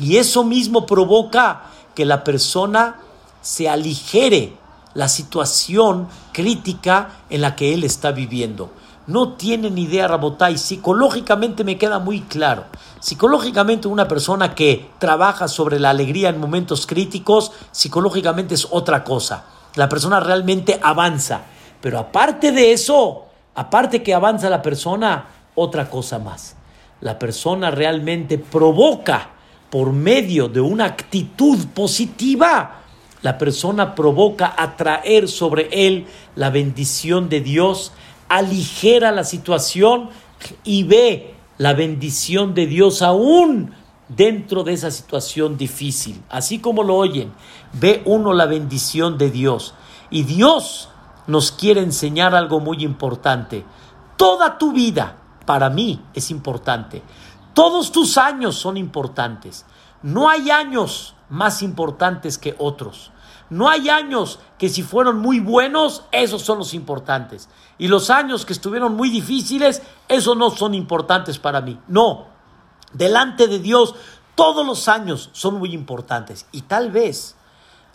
y 0.00 0.16
eso 0.16 0.42
mismo 0.42 0.86
provoca 0.86 1.66
que 1.94 2.04
la 2.04 2.24
persona 2.24 2.96
se 3.42 3.68
aligere 3.68 4.58
la 4.94 5.08
situación 5.08 6.08
crítica 6.32 7.10
en 7.30 7.42
la 7.42 7.56
que 7.56 7.74
él 7.74 7.84
está 7.84 8.12
viviendo. 8.12 8.70
No 9.06 9.32
tienen 9.32 9.78
idea, 9.78 10.06
Rabotay. 10.06 10.56
Psicológicamente 10.58 11.64
me 11.64 11.78
queda 11.78 11.98
muy 11.98 12.20
claro. 12.20 12.64
Psicológicamente 13.00 13.88
una 13.88 14.06
persona 14.06 14.54
que 14.54 14.90
trabaja 14.98 15.48
sobre 15.48 15.80
la 15.80 15.90
alegría 15.90 16.28
en 16.28 16.38
momentos 16.38 16.86
críticos, 16.86 17.52
psicológicamente 17.72 18.54
es 18.54 18.68
otra 18.70 19.02
cosa. 19.02 19.46
La 19.74 19.88
persona 19.88 20.20
realmente 20.20 20.78
avanza. 20.82 21.42
Pero 21.80 21.98
aparte 21.98 22.52
de 22.52 22.72
eso, 22.72 23.26
aparte 23.54 24.02
que 24.02 24.14
avanza 24.14 24.50
la 24.50 24.62
persona, 24.62 25.26
otra 25.54 25.88
cosa 25.88 26.18
más. 26.18 26.56
La 27.00 27.18
persona 27.18 27.70
realmente 27.70 28.38
provoca 28.38 29.30
por 29.70 29.92
medio 29.92 30.48
de 30.48 30.60
una 30.60 30.84
actitud 30.84 31.66
positiva, 31.74 32.79
la 33.22 33.38
persona 33.38 33.94
provoca 33.94 34.54
atraer 34.56 35.28
sobre 35.28 35.68
él 35.72 36.06
la 36.36 36.50
bendición 36.50 37.28
de 37.28 37.40
Dios, 37.40 37.92
aligera 38.28 39.12
la 39.12 39.24
situación 39.24 40.10
y 40.64 40.84
ve 40.84 41.34
la 41.58 41.74
bendición 41.74 42.54
de 42.54 42.66
Dios 42.66 43.02
aún 43.02 43.74
dentro 44.08 44.64
de 44.64 44.72
esa 44.72 44.90
situación 44.90 45.56
difícil. 45.58 46.22
Así 46.30 46.58
como 46.58 46.82
lo 46.82 46.96
oyen, 46.96 47.32
ve 47.74 48.02
uno 48.06 48.32
la 48.32 48.46
bendición 48.46 49.18
de 49.18 49.30
Dios. 49.30 49.74
Y 50.10 50.22
Dios 50.22 50.88
nos 51.26 51.52
quiere 51.52 51.82
enseñar 51.82 52.34
algo 52.34 52.60
muy 52.60 52.82
importante. 52.82 53.64
Toda 54.16 54.58
tu 54.58 54.72
vida, 54.72 55.16
para 55.44 55.70
mí 55.70 56.02
es 56.14 56.30
importante. 56.30 57.02
Todos 57.54 57.92
tus 57.92 58.16
años 58.16 58.56
son 58.56 58.76
importantes. 58.76 59.66
No 60.02 60.28
hay 60.28 60.50
años 60.50 61.14
más 61.30 61.62
importantes 61.62 62.36
que 62.36 62.54
otros. 62.58 63.12
No 63.48 63.68
hay 63.68 63.88
años 63.88 64.38
que 64.58 64.68
si 64.68 64.82
fueron 64.82 65.18
muy 65.18 65.40
buenos, 65.40 66.04
esos 66.12 66.42
son 66.42 66.58
los 66.58 66.74
importantes. 66.74 67.48
Y 67.78 67.88
los 67.88 68.10
años 68.10 68.44
que 68.44 68.52
estuvieron 68.52 68.94
muy 68.94 69.10
difíciles, 69.10 69.82
esos 70.08 70.36
no 70.36 70.50
son 70.50 70.74
importantes 70.74 71.38
para 71.38 71.60
mí. 71.60 71.78
No. 71.88 72.26
Delante 72.92 73.48
de 73.48 73.58
Dios, 73.58 73.94
todos 74.36 74.64
los 74.64 74.86
años 74.88 75.30
son 75.32 75.54
muy 75.54 75.72
importantes. 75.74 76.46
Y 76.52 76.62
tal 76.62 76.92
vez 76.92 77.34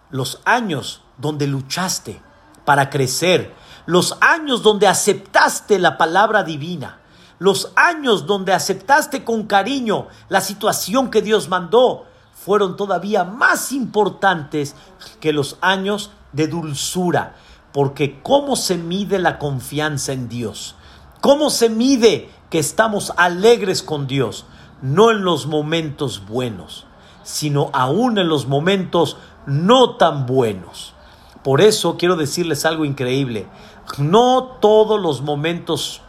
los 0.10 0.42
años 0.44 1.02
donde 1.18 1.48
luchaste 1.48 2.22
para 2.66 2.90
crecer, 2.90 3.54
los 3.86 4.18
años 4.20 4.62
donde 4.62 4.88
aceptaste 4.88 5.80
la 5.80 5.98
palabra 5.98 6.44
divina, 6.44 7.00
los 7.40 7.72
años 7.76 8.26
donde 8.26 8.54
aceptaste 8.54 9.24
con 9.24 9.44
cariño 9.44 10.08
la 10.30 10.42
situación 10.42 11.10
que 11.10 11.22
Dios 11.22 11.48
mandó 11.48 12.06
fueron 12.46 12.78
todavía 12.78 13.24
más 13.24 13.72
importantes 13.72 14.76
que 15.20 15.34
los 15.34 15.58
años 15.62 16.12
de 16.32 16.48
dulzura, 16.48 17.38
porque 17.74 18.20
¿cómo 18.22 18.56
se 18.56 18.78
mide 18.78 19.18
la 19.18 19.40
confianza 19.40 20.14
en 20.14 20.30
Dios? 20.30 20.76
¿Cómo 21.22 21.50
se 21.50 21.70
mide 21.70 22.30
que 22.52 22.60
estamos 22.60 23.12
alegres 23.18 23.82
con 23.82 24.06
Dios? 24.06 24.46
No 24.84 25.10
en 25.10 25.24
los 25.24 25.48
momentos 25.48 26.28
buenos, 26.28 26.86
sino 27.24 27.72
aún 27.74 28.20
en 28.20 28.30
los 28.30 28.46
momentos 28.48 29.18
no 29.48 29.96
tan 29.96 30.28
buenos. 30.28 30.94
Por 31.44 31.62
eso 31.62 31.98
quiero 31.98 32.16
decirles 32.16 32.64
algo 32.64 32.86
increíble. 32.86 33.48
No 33.98 34.58
todos 34.62 35.02
los 35.02 35.24
momentos 35.24 36.02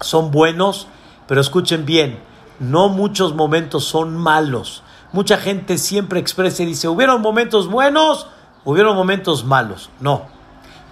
son 0.00 0.30
buenos, 0.30 0.86
pero 1.26 1.40
escuchen 1.40 1.86
bien, 1.86 2.22
no 2.60 2.88
muchos 2.88 3.34
momentos 3.34 3.84
son 3.84 4.16
malos. 4.16 4.84
Mucha 5.12 5.38
gente 5.38 5.78
siempre 5.78 6.20
expresa 6.20 6.62
y 6.62 6.66
dice, 6.66 6.88
hubieron 6.88 7.20
momentos 7.20 7.68
buenos, 7.68 8.28
hubieron 8.64 8.96
momentos 8.96 9.44
malos. 9.44 9.90
No, 10.00 10.26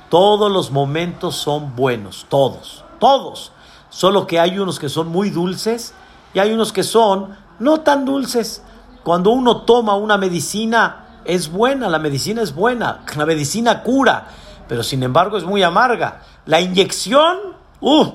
todos 0.09 0.51
los 0.51 0.71
momentos 0.71 1.37
son 1.37 1.77
buenos, 1.77 2.27
todos, 2.29 2.85
todos. 2.99 3.53
Solo 3.91 4.27
que 4.27 4.41
hay 4.41 4.59
unos 4.59 4.79
que 4.79 4.89
son 4.89 5.09
muy 5.09 5.31
dulces 5.31 5.95
y 6.35 6.41
hay 6.41 6.53
unos 6.53 6.73
que 6.73 6.83
son 6.83 7.37
no 7.59 7.81
tan 7.81 8.05
dulces. 8.05 8.63
Cuando 9.05 9.31
uno 9.31 9.63
toma 9.63 9.95
una 9.95 10.19
medicina, 10.19 11.21
es 11.25 11.51
buena, 11.51 11.89
la 11.89 11.99
medicina 11.99 12.43
es 12.43 12.55
buena, 12.55 13.05
la 13.17 13.27
medicina 13.27 13.83
cura, 13.83 14.29
pero 14.67 14.83
sin 14.83 15.03
embargo 15.03 15.37
es 15.37 15.45
muy 15.45 15.63
amarga. 15.63 16.23
La 16.47 16.61
inyección, 16.61 17.39
uh, 17.81 18.13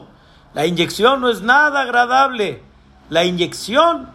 la 0.53 0.65
inyección 0.65 1.21
no 1.21 1.29
es 1.29 1.41
nada 1.41 1.81
agradable. 1.81 2.63
La 3.09 3.23
inyección, 3.23 4.09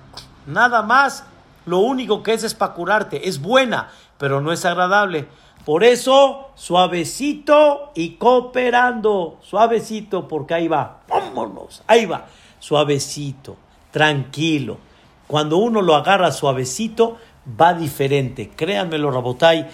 nada 0.47 0.83
más, 0.83 1.25
lo 1.69 1.79
único 1.79 2.23
que 2.23 2.35
es 2.35 2.45
es 2.45 2.55
para 2.55 2.75
curarte. 2.75 3.29
Es 3.29 3.41
buena, 3.41 3.91
pero 4.19 4.41
no 4.41 4.53
es 4.53 4.65
agradable. 4.65 5.29
Por 5.65 5.85
eso, 5.85 6.49
suavecito 6.55 7.93
y 7.95 8.17
cooperando. 8.17 9.39
Suavecito, 9.43 10.27
porque 10.27 10.55
ahí 10.55 10.69
va. 10.69 11.01
Vámonos, 11.09 11.83
ahí 11.87 12.07
va. 12.07 12.27
Suavecito, 12.59 13.57
tranquilo. 13.91 14.79
Cuando 15.27 15.59
uno 15.59 15.83
lo 15.83 15.95
agarra 15.95 16.33
suavecito, 16.33 17.19
va 17.61 17.75
diferente. 17.75 18.51
Créanmelo, 18.57 19.11
Rabotay, 19.11 19.69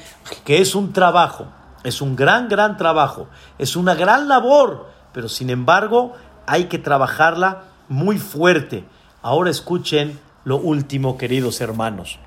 que 0.44 0.60
es 0.60 0.74
un 0.74 0.92
trabajo. 0.92 1.46
Es 1.84 2.00
un 2.00 2.16
gran, 2.16 2.48
gran 2.48 2.76
trabajo. 2.76 3.28
Es 3.58 3.76
una 3.76 3.94
gran 3.94 4.26
labor. 4.28 4.88
Pero 5.12 5.28
sin 5.28 5.50
embargo, 5.50 6.12
hay 6.46 6.64
que 6.64 6.78
trabajarla 6.78 7.62
muy 7.88 8.18
fuerte. 8.18 8.84
Ahora 9.22 9.50
escuchen 9.50 10.18
lo 10.44 10.56
último, 10.56 11.16
queridos 11.16 11.60
hermanos. 11.60 12.18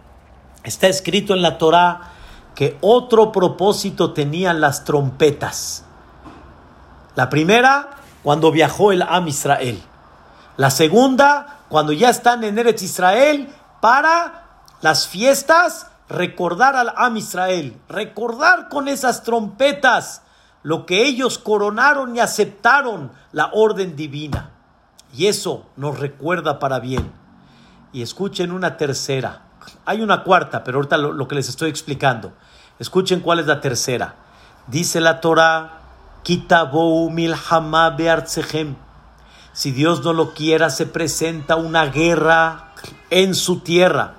Está 0.64 0.88
escrito 0.88 1.34
en 1.34 1.42
la 1.42 1.58
Torá 1.58 2.12
que 2.56 2.78
otro 2.82 3.32
propósito 3.32 4.14
tenían 4.14 4.60
las 4.60 4.84
trompetas. 4.84 5.86
La 7.16 7.30
primera, 7.30 7.92
cuando 8.24 8.52
viajó 8.52 8.92
el 8.92 9.04
Am 9.04 9.28
Israel. 9.28 9.82
La 10.58 10.72
segunda, 10.72 11.60
cuando 11.70 11.94
ya 11.94 12.10
están 12.10 12.44
en 12.44 12.58
Eretz 12.58 12.82
Israel, 12.82 13.54
para 13.80 14.48
las 14.82 15.08
fiestas, 15.08 15.88
recordar 16.10 16.76
al 16.76 16.94
Am 16.96 17.16
Israel, 17.18 17.80
recordar 17.88 18.70
con 18.70 18.88
esas 18.88 19.24
trompetas 19.24 20.24
lo 20.64 20.86
que 20.86 21.06
ellos 21.06 21.38
coronaron 21.38 22.16
y 22.16 22.20
aceptaron 22.20 23.12
la 23.32 23.52
orden 23.54 23.96
divina. 23.96 24.52
Y 25.16 25.28
eso 25.28 25.68
nos 25.76 26.00
recuerda 26.00 26.60
para 26.60 26.80
bien. 26.80 27.12
Y 27.98 28.04
escuchen 28.04 28.52
una 28.52 28.78
tercera. 28.78 29.42
Hay 29.84 30.04
una 30.04 30.22
cuarta, 30.22 30.64
pero 30.64 30.78
ahorita 30.78 30.98
lo, 30.98 31.28
que 31.28 31.34
les 31.34 31.50
estoy 31.50 31.72
explicando. 31.72 32.32
Escuchen 32.78 33.22
cuál 33.22 33.40
es 33.40 33.48
la 33.48 33.60
tercera. 33.60 34.14
Dice 34.68 35.02
la 35.02 35.20
Torah, 35.20 35.80
Kitabou. 36.22 37.12
Si 39.52 39.72
Dios 39.72 40.04
no 40.04 40.14
lo 40.14 40.36
quiera, 40.36 40.70
se 40.70 40.86
presenta 40.86 41.56
una 41.56 41.88
guerra 41.88 42.74
en 43.10 43.34
su 43.34 43.62
tierra. 43.62 44.14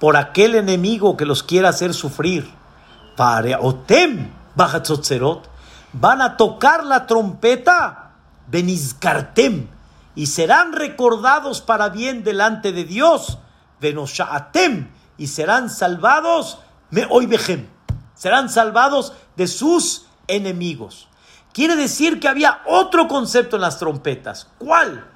Por 0.00 0.16
aquel 0.16 0.56
enemigo 0.56 1.16
que 1.16 1.24
los 1.24 1.44
quiera 1.44 1.68
hacer 1.68 1.94
sufrir. 1.94 2.52
Para 3.16 3.60
otem 3.60 4.32
van 5.92 6.20
a 6.20 6.36
tocar 6.36 6.82
la 6.82 7.06
trompeta, 7.06 8.10
benizkartem, 8.48 9.75
y 10.16 10.26
serán 10.26 10.72
recordados 10.72 11.60
para 11.60 11.90
bien 11.90 12.24
delante 12.24 12.72
de 12.72 12.84
Dios, 12.84 13.38
venoshaatem, 13.80 14.90
y 15.18 15.28
serán 15.28 15.70
salvados, 15.70 16.58
me 16.90 17.06
oibejem, 17.08 17.68
serán 18.14 18.48
salvados 18.48 19.12
de 19.36 19.46
sus 19.46 20.06
enemigos. 20.26 21.08
Quiere 21.52 21.76
decir 21.76 22.18
que 22.18 22.28
había 22.28 22.62
otro 22.66 23.08
concepto 23.08 23.56
en 23.56 23.62
las 23.62 23.78
trompetas. 23.78 24.50
¿Cuál? 24.58 25.06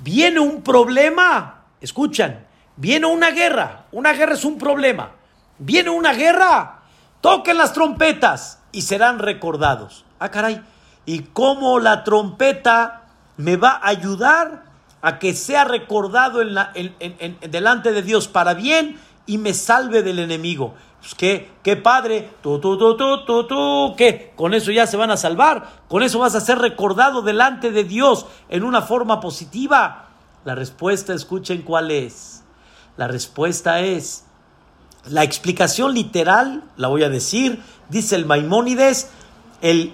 Viene 0.00 0.40
un 0.40 0.62
problema, 0.62 1.64
escuchan, 1.80 2.46
viene 2.76 3.06
una 3.06 3.30
guerra, 3.30 3.86
una 3.92 4.12
guerra 4.12 4.34
es 4.34 4.44
un 4.44 4.58
problema, 4.58 5.12
viene 5.58 5.90
una 5.90 6.12
guerra, 6.12 6.80
toquen 7.20 7.58
las 7.58 7.72
trompetas 7.72 8.60
y 8.72 8.82
serán 8.82 9.18
recordados. 9.18 10.04
Ah, 10.18 10.30
caray. 10.30 10.62
¿Y 11.04 11.20
cómo 11.20 11.78
la 11.78 12.04
trompeta 12.04 13.05
me 13.36 13.56
va 13.56 13.70
a 13.70 13.88
ayudar 13.88 14.64
a 15.02 15.18
que 15.18 15.34
sea 15.34 15.64
recordado 15.64 16.40
en 16.42 16.54
la, 16.54 16.72
en, 16.74 17.38
delante 17.50 17.92
de 17.92 18.02
Dios 18.02 18.28
para 18.28 18.54
bien 18.54 18.98
y 19.26 19.38
me 19.38 19.54
salve 19.54 20.02
del 20.02 20.18
enemigo? 20.18 20.74
Pues 21.00 21.14
qué, 21.14 21.50
qué 21.62 21.76
padre, 21.76 22.30
tú, 22.42 22.58
tú, 22.58 22.76
tú, 22.76 22.96
tú, 22.96 23.24
tú, 23.24 23.46
tú, 23.46 23.94
¿qué? 23.96 24.32
Con 24.34 24.54
eso 24.54 24.72
ya 24.72 24.86
se 24.86 24.96
van 24.96 25.10
a 25.10 25.16
salvar, 25.16 25.68
con 25.88 26.02
eso 26.02 26.18
vas 26.18 26.34
a 26.34 26.40
ser 26.40 26.58
recordado 26.58 27.22
delante 27.22 27.70
de 27.70 27.84
Dios 27.84 28.26
en 28.48 28.64
una 28.64 28.82
forma 28.82 29.20
positiva. 29.20 30.08
La 30.44 30.54
respuesta, 30.54 31.12
escuchen 31.12 31.62
cuál 31.62 31.90
es. 31.90 32.44
La 32.96 33.08
respuesta 33.08 33.80
es, 33.80 34.24
la 35.04 35.22
explicación 35.22 35.94
literal, 35.94 36.64
la 36.76 36.88
voy 36.88 37.04
a 37.04 37.08
decir, 37.08 37.62
dice 37.88 38.16
el 38.16 38.26
Maimónides, 38.26 39.10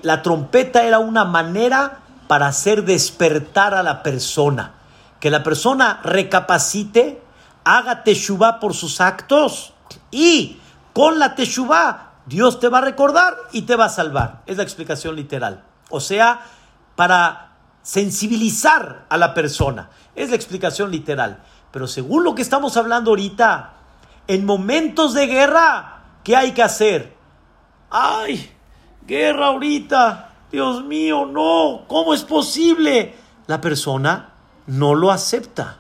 la 0.02 0.22
trompeta 0.22 0.84
era 0.84 0.98
una 0.98 1.24
manera 1.24 2.00
para 2.26 2.46
hacer 2.46 2.84
despertar 2.84 3.74
a 3.74 3.82
la 3.82 4.02
persona. 4.02 4.74
Que 5.20 5.30
la 5.30 5.42
persona 5.42 6.00
recapacite, 6.02 7.22
haga 7.64 8.02
teshuvah 8.02 8.58
por 8.60 8.74
sus 8.74 9.00
actos 9.00 9.72
y 10.10 10.58
con 10.92 11.18
la 11.18 11.34
teshuvah 11.34 12.10
Dios 12.26 12.60
te 12.60 12.68
va 12.68 12.78
a 12.78 12.82
recordar 12.82 13.36
y 13.52 13.62
te 13.62 13.76
va 13.76 13.86
a 13.86 13.88
salvar. 13.88 14.42
Es 14.46 14.56
la 14.56 14.62
explicación 14.62 15.16
literal. 15.16 15.64
O 15.90 16.00
sea, 16.00 16.40
para 16.96 17.56
sensibilizar 17.82 19.06
a 19.08 19.16
la 19.16 19.34
persona. 19.34 19.90
Es 20.14 20.30
la 20.30 20.36
explicación 20.36 20.90
literal. 20.90 21.42
Pero 21.70 21.86
según 21.86 22.24
lo 22.24 22.34
que 22.34 22.42
estamos 22.42 22.76
hablando 22.76 23.10
ahorita, 23.10 23.72
en 24.26 24.44
momentos 24.44 25.14
de 25.14 25.26
guerra, 25.26 26.02
¿qué 26.22 26.36
hay 26.36 26.52
que 26.52 26.62
hacer? 26.62 27.16
¡Ay! 27.90 28.52
guerra 29.06 29.46
ahorita, 29.46 30.31
Dios 30.52 30.84
mío, 30.84 31.24
no, 31.24 31.84
¿cómo 31.88 32.12
es 32.12 32.24
posible? 32.24 33.14
La 33.46 33.62
persona 33.62 34.34
no 34.66 34.94
lo 34.94 35.10
acepta, 35.10 35.78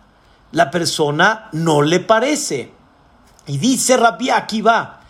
la 0.50 0.70
persona 0.70 1.50
no 1.52 1.82
le 1.82 2.00
parece. 2.00 2.72
Y 3.46 3.58
dice 3.58 3.98
Rabbi 3.98 4.30
Akiva, 4.30 5.00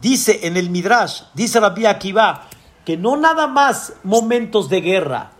dice 0.00 0.40
en 0.42 0.56
el 0.56 0.70
Midrash, 0.70 1.22
dice 1.34 1.60
Rabbi 1.60 1.86
Akiva, 1.86 2.48
que 2.84 2.96
no 2.96 3.16
nada 3.16 3.46
más 3.46 3.92
momentos 4.02 4.68
de 4.68 4.80
guerra, 4.80 5.30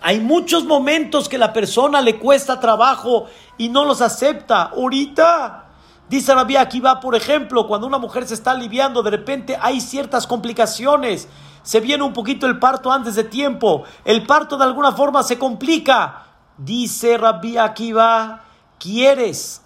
hay 0.00 0.20
muchos 0.20 0.64
momentos 0.64 1.28
que 1.28 1.36
la 1.36 1.52
persona 1.52 2.00
le 2.02 2.20
cuesta 2.20 2.60
trabajo 2.60 3.26
y 3.58 3.68
no 3.68 3.84
los 3.84 4.00
acepta. 4.00 4.62
Ahorita, 4.62 5.64
dice 6.08 6.32
Rabbi 6.32 6.54
Akiva, 6.54 7.00
por 7.00 7.16
ejemplo, 7.16 7.66
cuando 7.66 7.88
una 7.88 7.98
mujer 7.98 8.28
se 8.28 8.34
está 8.34 8.52
aliviando, 8.52 9.02
de 9.02 9.10
repente 9.10 9.58
hay 9.60 9.80
ciertas 9.80 10.28
complicaciones 10.28 11.26
se 11.64 11.80
viene 11.80 12.04
un 12.04 12.12
poquito 12.12 12.46
el 12.46 12.58
parto 12.58 12.92
antes 12.92 13.14
de 13.14 13.24
tiempo, 13.24 13.84
el 14.04 14.26
parto 14.26 14.58
de 14.58 14.64
alguna 14.64 14.92
forma 14.92 15.22
se 15.22 15.38
complica. 15.38 16.26
Dice 16.58 17.16
Rabbi 17.16 17.56
Akiva, 17.56 18.44
¿quieres 18.78 19.62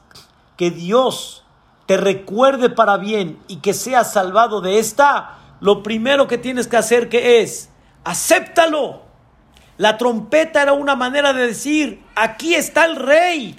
que 0.56 0.70
Dios 0.70 1.44
te 1.86 1.96
recuerde 1.96 2.70
para 2.70 2.96
bien 2.98 3.42
y 3.48 3.56
que 3.56 3.74
seas 3.74 4.12
salvado 4.12 4.60
de 4.60 4.78
esta? 4.78 5.38
Lo 5.60 5.82
primero 5.82 6.28
que 6.28 6.38
tienes 6.38 6.68
que 6.68 6.76
hacer 6.76 7.08
que 7.08 7.42
es, 7.42 7.68
acéptalo. 8.04 9.02
La 9.76 9.98
trompeta 9.98 10.62
era 10.62 10.74
una 10.74 10.94
manera 10.94 11.32
de 11.32 11.48
decir, 11.48 12.04
aquí 12.14 12.54
está 12.54 12.84
el 12.84 12.94
rey. 12.94 13.58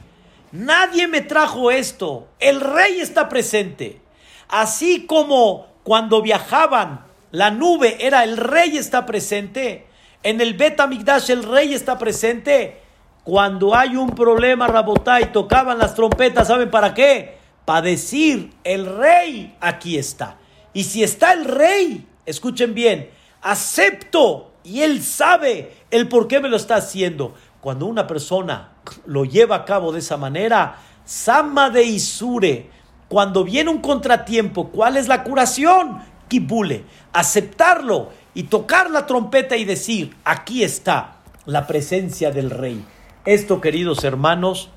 Nadie 0.53 1.09
me 1.09 1.21
trajo 1.21 1.71
esto. 1.71 2.29
El 2.39 2.61
rey 2.61 3.01
está 3.01 3.27
presente. 3.27 4.01
Así 4.47 5.05
como 5.05 5.67
cuando 5.83 6.21
viajaban 6.21 7.08
la 7.31 7.51
nube 7.51 7.97
era 8.05 8.23
el 8.23 8.37
rey 8.37 8.77
está 8.77 9.05
presente. 9.05 9.87
En 10.23 10.41
el 10.41 10.55
Bet 10.55 10.79
Amigdash 10.79 11.29
el 11.29 11.43
rey 11.43 11.73
está 11.73 11.97
presente. 11.97 12.81
Cuando 13.23 13.75
hay 13.75 13.95
un 13.95 14.11
problema, 14.11 14.67
Rabotai, 14.67 15.31
tocaban 15.31 15.77
las 15.77 15.93
trompetas, 15.93 16.47
¿saben 16.47 16.71
para 16.71 16.93
qué? 16.93 17.37
Para 17.65 17.83
decir, 17.83 18.51
el 18.63 18.85
rey 18.85 19.55
aquí 19.61 19.97
está. 19.97 20.37
Y 20.73 20.85
si 20.85 21.03
está 21.03 21.33
el 21.33 21.45
rey, 21.45 22.07
escuchen 22.25 22.73
bien, 22.73 23.09
acepto 23.41 24.53
y 24.63 24.81
él 24.81 25.03
sabe 25.03 25.73
el 25.91 26.07
por 26.07 26.27
qué 26.27 26.39
me 26.39 26.49
lo 26.49 26.57
está 26.57 26.77
haciendo. 26.77 27.35
Cuando 27.61 27.85
una 27.85 28.07
persona 28.07 28.73
lo 29.05 29.25
lleva 29.25 29.57
a 29.57 29.65
cabo 29.65 29.91
de 29.91 29.99
esa 29.99 30.17
manera, 30.17 30.77
Sama 31.05 31.69
de 31.69 31.83
Isure, 31.83 32.69
cuando 33.07 33.43
viene 33.43 33.69
un 33.69 33.81
contratiempo, 33.81 34.69
¿cuál 34.69 34.97
es 34.97 35.07
la 35.07 35.23
curación? 35.23 36.01
Kibule 36.27 36.85
aceptarlo 37.13 38.09
y 38.33 38.43
tocar 38.43 38.89
la 38.89 39.05
trompeta 39.05 39.57
y 39.57 39.65
decir, 39.65 40.15
aquí 40.23 40.63
está 40.63 41.17
la 41.45 41.67
presencia 41.67 42.31
del 42.31 42.49
rey. 42.49 42.83
Esto, 43.25 43.61
queridos 43.61 44.03
hermanos, 44.03 44.69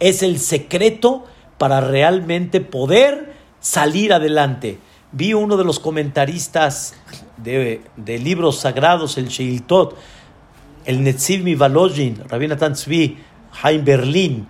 es 0.00 0.22
el 0.22 0.38
secreto 0.38 1.24
para 1.58 1.80
realmente 1.80 2.60
poder 2.60 3.34
salir 3.60 4.12
adelante. 4.12 4.78
Vi 5.12 5.34
uno 5.34 5.56
de 5.56 5.64
los 5.64 5.80
comentaristas 5.80 6.94
de, 7.36 7.80
libros 8.06 8.60
sagrados, 8.60 9.18
el 9.18 9.28
Sheiltot, 9.28 9.96
el 10.84 11.02
Netziv 11.02 11.42
Mivalojin, 11.42 12.22
Rabbi 12.28 12.48
Natan 12.48 12.74
Tzvi, 12.74 13.18
Haim 13.62 13.84
Berlin, 13.84 14.46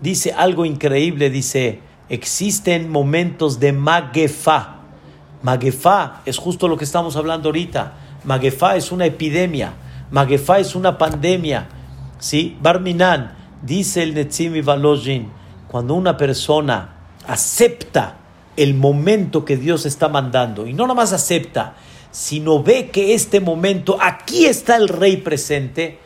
dice 0.00 0.32
algo 0.32 0.64
increíble, 0.64 1.30
dice, 1.30 1.80
existen 2.08 2.90
momentos 2.90 3.58
de 3.60 3.72
magefa, 3.72 4.73
Magefa 5.44 6.22
es 6.24 6.38
justo 6.38 6.68
lo 6.68 6.78
que 6.78 6.84
estamos 6.84 7.16
hablando 7.16 7.50
ahorita. 7.50 7.92
Magefa 8.24 8.76
es 8.76 8.90
una 8.90 9.04
epidemia. 9.04 9.74
Magefa 10.10 10.58
es 10.58 10.74
una 10.74 10.96
pandemia. 10.96 11.68
¿Sí? 12.18 12.56
Barminan, 12.62 13.36
dice 13.60 14.02
el 14.02 14.14
Netzimi 14.14 14.62
Valojin, 14.62 15.30
cuando 15.68 15.92
una 15.92 16.16
persona 16.16 16.94
acepta 17.28 18.16
el 18.56 18.72
momento 18.72 19.44
que 19.44 19.58
Dios 19.58 19.84
está 19.84 20.08
mandando, 20.08 20.66
y 20.66 20.72
no 20.72 20.84
nada 20.84 20.94
más 20.94 21.12
acepta, 21.12 21.74
sino 22.10 22.62
ve 22.62 22.88
que 22.88 23.12
este 23.12 23.40
momento, 23.40 23.98
aquí 24.00 24.46
está 24.46 24.76
el 24.76 24.88
rey 24.88 25.18
presente, 25.18 25.98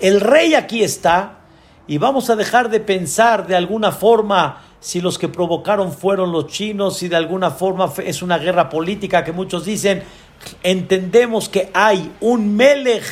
el 0.00 0.22
rey 0.22 0.54
aquí 0.54 0.82
está, 0.82 1.40
y 1.86 1.98
vamos 1.98 2.30
a 2.30 2.36
dejar 2.36 2.70
de 2.70 2.80
pensar 2.80 3.46
de 3.46 3.56
alguna 3.56 3.92
forma 3.92 4.62
si 4.80 5.00
los 5.00 5.18
que 5.18 5.28
provocaron 5.28 5.92
fueron 5.92 6.32
los 6.32 6.46
chinos, 6.46 6.96
si 6.98 7.08
de 7.08 7.16
alguna 7.16 7.50
forma 7.50 7.92
es 8.04 8.22
una 8.22 8.38
guerra 8.38 8.68
política 8.68 9.24
que 9.24 9.32
muchos 9.32 9.64
dicen, 9.64 10.02
entendemos 10.62 11.48
que 11.48 11.70
hay 11.74 12.12
un 12.20 12.56
melech, 12.56 13.04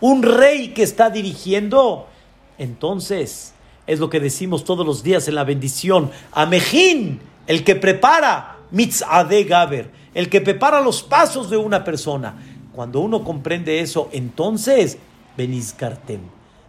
un 0.00 0.22
rey 0.22 0.68
que 0.68 0.82
está 0.82 1.10
dirigiendo, 1.10 2.06
entonces 2.58 3.54
es 3.86 3.98
lo 3.98 4.08
que 4.08 4.20
decimos 4.20 4.64
todos 4.64 4.86
los 4.86 5.02
días 5.02 5.28
en 5.28 5.34
la 5.34 5.44
bendición. 5.44 6.10
Amejín, 6.32 7.20
el 7.46 7.64
que 7.64 7.74
prepara, 7.76 8.58
mitzade 8.70 9.44
gaber, 9.44 9.90
el 10.14 10.28
que 10.28 10.40
prepara 10.40 10.80
los 10.80 11.02
pasos 11.02 11.50
de 11.50 11.56
una 11.56 11.84
persona. 11.84 12.36
Cuando 12.72 13.00
uno 13.00 13.24
comprende 13.24 13.80
eso, 13.80 14.08
entonces, 14.12 14.98
benizkartem, 15.36 16.20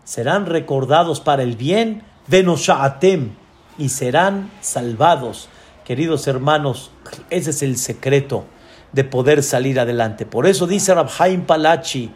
serán 0.04 0.46
recordados 0.46 1.22
para 1.22 1.44
el 1.44 1.56
bien, 1.56 2.04
venoshaatem, 2.28 3.36
y 3.78 3.90
serán 3.90 4.50
salvados. 4.62 5.50
Queridos 5.86 6.28
hermanos, 6.28 6.92
ese 7.30 7.50
es 7.50 7.62
el 7.62 7.78
secreto 7.78 8.46
de 8.94 9.04
poder 9.04 9.44
salir 9.44 9.80
adelante. 9.80 10.26
Por 10.26 10.48
eso 10.48 10.68
dice 10.68 10.94
Rabhaim 10.94 11.46
Palachi, 11.46 12.12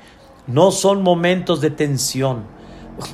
no 0.47 0.71
son 0.71 1.01
momentos 1.01 1.61
de 1.61 1.71
tensión, 1.71 2.43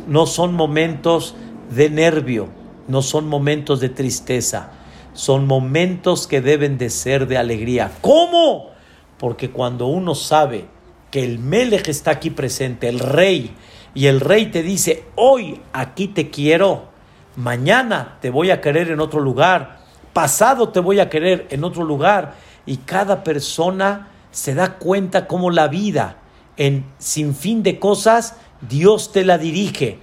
no 0.07 0.25
son 0.25 0.53
momentos 0.53 1.35
de 1.69 1.89
nervio, 1.89 2.49
no 2.87 3.01
son 3.01 3.27
momentos 3.27 3.79
de 3.79 3.89
tristeza, 3.89 4.71
son 5.13 5.47
momentos 5.47 6.27
que 6.27 6.41
deben 6.41 6.77
de 6.77 6.89
ser 6.89 7.27
de 7.27 7.37
alegría. 7.37 7.91
¿Cómo? 8.01 8.71
Porque 9.17 9.51
cuando 9.51 9.87
uno 9.87 10.15
sabe 10.15 10.65
que 11.09 11.23
el 11.23 11.39
Melech 11.39 11.87
está 11.89 12.11
aquí 12.11 12.29
presente, 12.29 12.89
el 12.89 12.99
rey, 12.99 13.55
y 13.93 14.07
el 14.07 14.19
rey 14.21 14.47
te 14.47 14.63
dice, 14.63 15.03
hoy 15.15 15.61
aquí 15.73 16.07
te 16.07 16.29
quiero, 16.29 16.90
mañana 17.35 18.17
te 18.21 18.29
voy 18.29 18.51
a 18.51 18.61
querer 18.61 18.91
en 18.91 18.99
otro 18.99 19.19
lugar, 19.19 19.79
pasado 20.13 20.69
te 20.69 20.79
voy 20.79 20.99
a 20.99 21.09
querer 21.09 21.47
en 21.49 21.63
otro 21.63 21.83
lugar, 21.83 22.35
y 22.65 22.77
cada 22.77 23.23
persona 23.23 24.09
se 24.31 24.53
da 24.53 24.77
cuenta 24.77 25.27
cómo 25.27 25.49
la 25.49 25.67
vida 25.67 26.17
en 26.57 26.85
sin 26.99 27.35
fin 27.35 27.63
de 27.63 27.79
cosas, 27.79 28.35
Dios 28.61 29.11
te 29.11 29.25
la 29.25 29.37
dirige. 29.37 29.99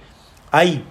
Hay 0.51 0.83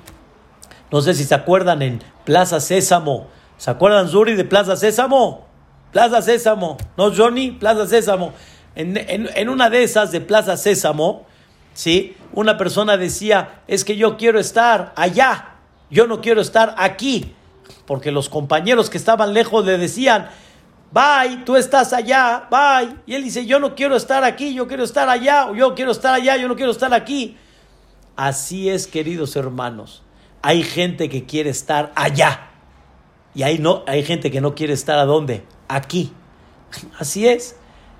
no 0.90 1.02
sé 1.02 1.14
si 1.14 1.24
se 1.24 1.34
acuerdan 1.34 1.82
en 1.82 2.00
Plaza 2.24 2.60
Sésamo. 2.60 3.28
¿Se 3.58 3.70
acuerdan, 3.70 4.08
Zuri, 4.08 4.34
de 4.34 4.44
Plaza 4.44 4.76
Sésamo? 4.76 5.46
Plaza 5.92 6.22
Sésamo. 6.22 6.76
¿No, 6.96 7.14
Johnny? 7.14 7.50
Plaza 7.52 7.86
Sésamo. 7.86 8.32
En, 8.74 9.48
una 9.48 9.70
de 9.70 9.82
esas 9.82 10.12
de 10.12 10.20
Plaza 10.20 10.56
Sésamo, 10.56 11.26
¿sí? 11.74 12.16
Una 12.32 12.56
persona 12.56 12.96
decía, 12.96 13.62
es 13.66 13.84
que 13.84 13.96
yo 13.96 14.16
quiero 14.16 14.38
estar 14.38 14.92
allá. 14.96 15.56
Yo 15.90 16.06
no 16.06 16.20
quiero 16.20 16.40
estar 16.40 16.74
aquí. 16.78 17.34
Porque 17.86 18.12
los 18.12 18.28
compañeros 18.28 18.90
que 18.90 18.98
estaban 18.98 19.32
lejos 19.32 19.64
le 19.64 19.78
decían, 19.78 20.28
bye, 20.92 21.38
tú 21.44 21.56
estás 21.56 21.92
allá, 21.92 22.48
bye. 22.50 22.96
Y 23.06 23.14
él 23.14 23.24
dice, 23.24 23.46
yo 23.46 23.60
no 23.60 23.74
quiero 23.74 23.96
estar 23.96 24.24
aquí, 24.24 24.54
yo 24.54 24.66
quiero 24.66 24.84
estar 24.84 25.08
allá, 25.08 25.46
o 25.46 25.54
yo 25.54 25.74
quiero 25.74 25.92
estar 25.92 26.14
allá, 26.14 26.36
yo 26.36 26.48
no 26.48 26.56
quiero 26.56 26.72
estar 26.72 26.92
aquí. 26.92 27.36
Así 28.16 28.68
es, 28.68 28.86
queridos 28.86 29.36
hermanos 29.36 30.02
hay 30.42 30.62
gente 30.62 31.08
que 31.08 31.24
quiere 31.24 31.50
estar 31.50 31.92
allá. 31.94 32.50
Y 33.34 33.42
hay, 33.42 33.58
no, 33.58 33.82
hay 33.86 34.02
gente 34.02 34.30
que 34.30 34.40
no 34.40 34.54
quiere 34.54 34.72
estar 34.72 34.98
a 34.98 35.04
dónde? 35.04 35.44
Aquí. 35.68 36.12
Así 36.98 37.26
es. 37.26 37.56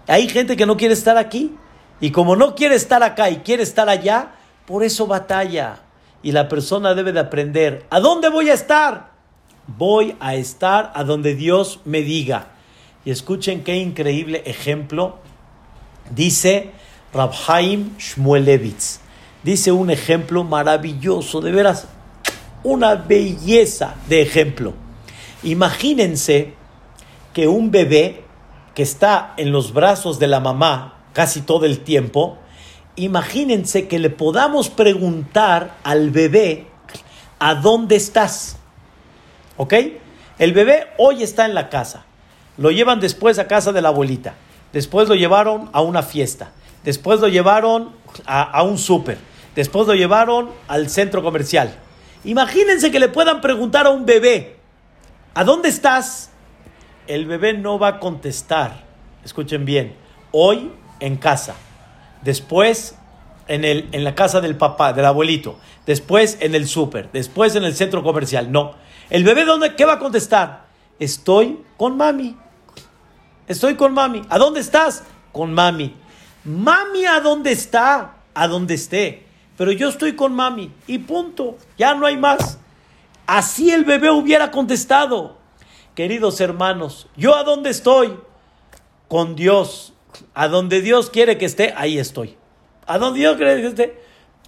Hay 0.07 0.29
gente 0.29 0.57
que 0.57 0.67
no 0.67 0.77
quiere 0.77 0.95
estar 0.95 1.17
aquí. 1.17 1.55
Y 2.01 2.11
como 2.11 2.37
no 2.37 2.55
quiere 2.55 2.75
estar 2.75 3.03
acá 3.03 3.29
y 3.31 3.39
quiere 3.39 3.63
estar 3.63 3.89
allá, 3.89 4.33
por 4.67 4.83
eso 4.83 5.07
batalla. 5.07 5.81
Y 6.23 6.33
la 6.33 6.49
persona 6.49 6.95
debe 6.95 7.13
de 7.13 7.21
aprender, 7.21 7.87
¿a 7.91 8.01
dónde 8.01 8.29
voy 8.29 8.51
a 8.51 8.55
estar? 8.55 9.13
Voy 9.67 10.17
a 10.21 10.35
estar 10.35 10.93
a 10.95 11.05
donde 11.05 11.35
Dios 11.35 11.81
me 11.85 12.03
diga. 12.03 12.49
Y 13.05 13.11
escuchen 13.11 13.63
qué 13.63 13.77
increíble 13.77 14.43
ejemplo. 14.47 15.19
Dice 16.11 16.73
Rabhaim 17.13 17.97
Shmuelevitz. 17.99 19.01
Dice 19.43 19.73
un 19.73 19.91
ejemplo 19.91 20.43
maravilloso, 20.45 21.41
de 21.41 21.53
veras, 21.53 21.87
una 22.65 22.97
belleza 22.97 23.95
de 24.09 24.23
ejemplo. 24.23 24.75
Imagínense 25.43 26.55
que 27.33 27.47
un 27.47 27.71
bebé 27.71 28.25
que 28.75 28.83
está 28.83 29.35
en 29.37 29.53
los 29.53 29.73
brazos 29.73 30.19
de 30.19 30.27
la 30.27 30.41
mamá 30.41 30.99
casi 31.13 31.41
todo 31.41 31.67
el 31.67 31.81
tiempo, 31.81 32.39
imagínense 32.99 33.89
que 33.89 33.99
le 33.99 34.11
podamos 34.11 34.69
preguntar 34.71 35.77
al 35.85 36.11
bebé, 36.11 36.67
¿a 37.39 37.55
dónde 37.55 37.97
estás? 37.97 38.57
¿Ok? 39.57 39.75
El 40.39 40.53
bebé 40.53 40.89
hoy 40.99 41.23
está 41.23 41.47
en 41.47 41.55
la 41.55 41.69
casa, 41.69 42.05
lo 42.57 42.71
llevan 42.71 43.01
después 43.01 43.39
a 43.39 43.49
casa 43.49 43.73
de 43.73 43.83
la 43.83 43.89
abuelita, 43.89 44.35
después 44.73 45.09
lo 45.09 45.15
llevaron 45.15 45.71
a 45.73 45.81
una 45.81 46.03
fiesta, 46.03 46.53
después 46.85 47.21
lo 47.21 47.29
llevaron 47.29 47.93
a, 48.27 48.63
un 48.63 48.79
súper, 48.79 49.19
después 49.55 49.87
lo 49.87 49.95
llevaron 49.95 50.51
al 50.69 50.89
centro 50.89 51.23
comercial, 51.23 51.75
Imagínense 52.25 52.91
que 52.91 52.99
le 52.99 53.09
puedan 53.09 53.41
preguntar 53.41 53.87
a 53.87 53.91
un 53.91 54.05
bebé, 54.05 54.57
¿a 55.35 55.45
dónde 55.45 55.69
estás? 55.69 56.31
El 57.07 57.27
bebé 57.27 57.55
no 57.55 57.79
va 57.79 57.89
a 57.89 58.01
contestar. 58.01 58.85
Escuchen 59.25 59.65
bien, 59.65 59.95
hoy 60.33 60.73
en 61.01 61.17
casa, 61.17 61.55
después 62.23 62.97
en, 63.47 63.65
el, 63.65 63.89
en 63.93 64.05
la 64.05 64.15
casa 64.15 64.41
del 64.41 64.57
papá, 64.57 64.93
del 64.93 65.05
abuelito, 65.05 65.59
después 65.87 66.39
en 66.41 66.55
el 66.55 66.69
súper, 66.69 67.11
después 67.13 67.55
en 67.57 67.65
el 67.65 67.75
centro 67.75 68.03
comercial. 68.03 68.53
No. 68.53 68.75
El 69.11 69.25
bebé, 69.25 69.45
¿dónde, 69.45 69.75
¿qué 69.75 69.85
va 69.85 69.95
a 69.95 69.99
contestar? 69.99 70.67
Estoy 70.99 71.65
con 71.77 71.97
mami. 71.97 72.37
Estoy 73.47 73.77
con 73.77 73.95
mami. 73.95 74.23
¿A 74.29 74.39
dónde 74.39 74.61
estás? 74.61 75.05
Con 75.33 75.55
mami. 75.55 75.95
Mami, 76.45 77.07
¿a 77.07 77.21
dónde 77.21 77.53
está? 77.53 78.17
A 78.35 78.49
dónde 78.49 78.75
esté 78.75 79.29
pero 79.59 79.73
yo 79.73 79.89
estoy 79.89 80.15
con 80.15 80.35
mami 80.35 80.73
y 80.87 80.99
punto, 80.99 81.59
ya 81.77 81.93
no 81.95 82.07
hay 82.07 82.17
más. 82.17 82.59
Así 83.27 83.73
el 83.73 83.85
bebé 83.85 84.09
hubiera 84.09 84.53
contestado, 84.53 85.37
queridos 85.97 86.41
hermanos, 86.41 87.09
¿yo 87.17 87.35
a 87.35 87.43
dónde 87.43 87.71
estoy? 87.71 88.17
Con 89.09 89.35
Dios, 89.35 89.93
a 90.39 90.47
donde 90.47 90.83
Dios 90.83 91.11
quiere 91.11 91.37
que 91.37 91.47
esté, 91.47 91.75
ahí 91.77 91.99
estoy. 91.99 92.37
A 92.87 92.97
donde 92.99 93.19
Dios 93.19 93.37
quiere 93.37 93.61
que 93.61 93.67
esté, 93.67 94.01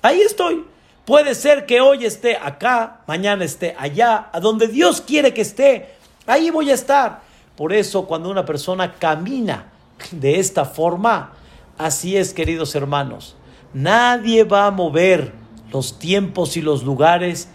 ahí 0.03 0.21
estoy. 0.21 0.65
Puede 1.05 1.35
ser 1.35 1.67
que 1.67 1.81
hoy 1.81 2.05
esté 2.05 2.37
acá, 2.37 3.01
mañana 3.09 3.45
esté 3.45 3.75
allá, 3.77 4.31
a 4.33 4.39
donde 4.39 4.69
Dios 4.69 5.01
quiere 5.01 5.35
que 5.35 5.41
esté, 5.41 5.97
ahí 6.29 6.51
voy 6.51 6.71
a 6.71 6.75
estar. 6.75 7.23
Por 7.57 7.73
eso 7.73 8.07
cuando 8.07 8.31
una 8.31 8.45
persona 8.45 8.95
camina 9.01 9.73
de 10.13 10.39
esta 10.39 10.65
forma, 10.65 11.33
así 11.77 12.17
es, 12.17 12.35
queridos 12.35 12.77
hermanos. 12.77 13.35
Nadie 13.75 14.45
va 14.45 14.67
a 14.67 14.71
mover 14.71 15.33
los 15.73 15.99
tiempos 15.99 16.57
y 16.57 16.63
los 16.63 16.85
lugares 16.85 17.49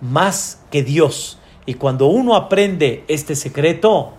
más 0.00 0.62
que 0.70 0.82
Dios. 0.82 1.38
Y 1.66 1.74
cuando 1.74 2.06
uno 2.06 2.36
aprende 2.36 3.04
este 3.08 3.36
secreto, 3.36 4.14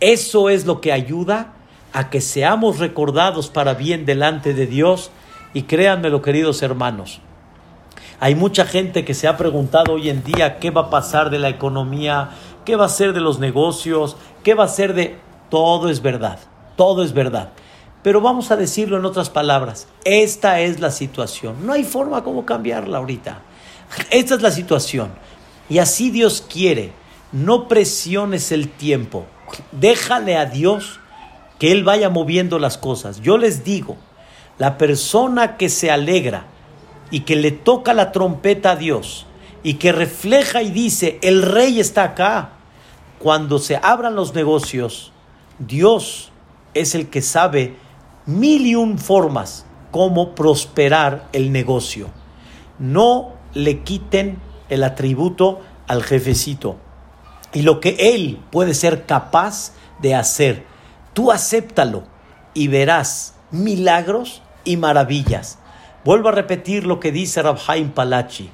eso 0.00 0.48
es 0.48 0.64
lo 0.64 0.80
que 0.80 0.92
ayuda 0.92 1.56
a 1.92 2.10
que 2.10 2.20
seamos 2.20 2.78
recordados 2.78 3.48
para 3.48 3.74
bien 3.74 4.04
delante 4.04 4.54
de 4.54 4.66
Dios. 4.66 5.10
Y 5.54 5.62
créanmelo, 5.62 6.22
queridos 6.22 6.62
hermanos, 6.62 7.20
hay 8.20 8.34
mucha 8.34 8.64
gente 8.64 9.04
que 9.04 9.14
se 9.14 9.28
ha 9.28 9.36
preguntado 9.36 9.94
hoy 9.94 10.10
en 10.10 10.24
día 10.24 10.58
qué 10.58 10.70
va 10.70 10.82
a 10.82 10.90
pasar 10.90 11.30
de 11.30 11.38
la 11.38 11.48
economía, 11.48 12.30
qué 12.64 12.76
va 12.76 12.86
a 12.86 12.90
ser 12.90 13.12
de 13.12 13.20
los 13.20 13.38
negocios, 13.38 14.16
qué 14.42 14.54
va 14.54 14.64
a 14.64 14.68
ser 14.68 14.94
de... 14.94 15.18
Todo 15.50 15.88
es 15.88 16.02
verdad, 16.02 16.38
todo 16.76 17.02
es 17.02 17.14
verdad. 17.14 17.50
Pero 18.02 18.20
vamos 18.20 18.50
a 18.50 18.56
decirlo 18.56 18.98
en 18.98 19.04
otras 19.04 19.30
palabras, 19.30 19.88
esta 20.04 20.60
es 20.60 20.80
la 20.80 20.90
situación. 20.90 21.66
No 21.66 21.72
hay 21.72 21.84
forma 21.84 22.22
como 22.22 22.44
cambiarla 22.44 22.98
ahorita. 22.98 23.40
Esta 24.10 24.34
es 24.34 24.42
la 24.42 24.50
situación. 24.50 25.10
Y 25.68 25.78
así 25.78 26.10
Dios 26.10 26.44
quiere. 26.46 26.92
No 27.32 27.68
presiones 27.68 28.52
el 28.52 28.68
tiempo. 28.68 29.26
Déjale 29.72 30.36
a 30.36 30.44
Dios 30.44 31.00
que 31.58 31.72
Él 31.72 31.84
vaya 31.84 32.08
moviendo 32.10 32.58
las 32.58 32.78
cosas. 32.78 33.20
Yo 33.20 33.38
les 33.38 33.64
digo, 33.64 33.96
la 34.58 34.78
persona 34.78 35.56
que 35.56 35.68
se 35.68 35.90
alegra 35.90 36.46
y 37.10 37.20
que 37.20 37.36
le 37.36 37.50
toca 37.50 37.94
la 37.94 38.12
trompeta 38.12 38.72
a 38.72 38.76
Dios 38.76 39.26
y 39.62 39.74
que 39.74 39.92
refleja 39.92 40.62
y 40.62 40.70
dice, 40.70 41.18
el 41.22 41.42
rey 41.42 41.80
está 41.80 42.04
acá, 42.04 42.50
cuando 43.18 43.58
se 43.58 43.76
abran 43.76 44.14
los 44.14 44.34
negocios, 44.34 45.12
Dios 45.58 46.30
es 46.74 46.94
el 46.94 47.08
que 47.08 47.22
sabe 47.22 47.74
mil 48.26 48.66
y 48.66 48.74
un 48.74 48.98
formas 48.98 49.64
cómo 49.90 50.34
prosperar 50.34 51.28
el 51.32 51.50
negocio. 51.50 52.08
No 52.78 53.32
le 53.54 53.80
quiten 53.80 54.38
el 54.68 54.84
atributo 54.84 55.60
al 55.86 56.02
jefecito. 56.02 56.76
Y 57.52 57.62
lo 57.62 57.80
que 57.80 58.14
él 58.14 58.40
puede 58.50 58.74
ser 58.74 59.06
capaz 59.06 59.72
de 60.00 60.14
hacer, 60.14 60.64
tú 61.18 61.32
acéptalo 61.32 62.04
y 62.54 62.68
verás 62.68 63.34
milagros 63.50 64.40
y 64.62 64.76
maravillas. 64.76 65.58
Vuelvo 66.04 66.28
a 66.28 66.32
repetir 66.32 66.86
lo 66.86 67.00
que 67.00 67.10
dice 67.10 67.42
Rabhaim 67.42 67.90
Palachi. 67.90 68.50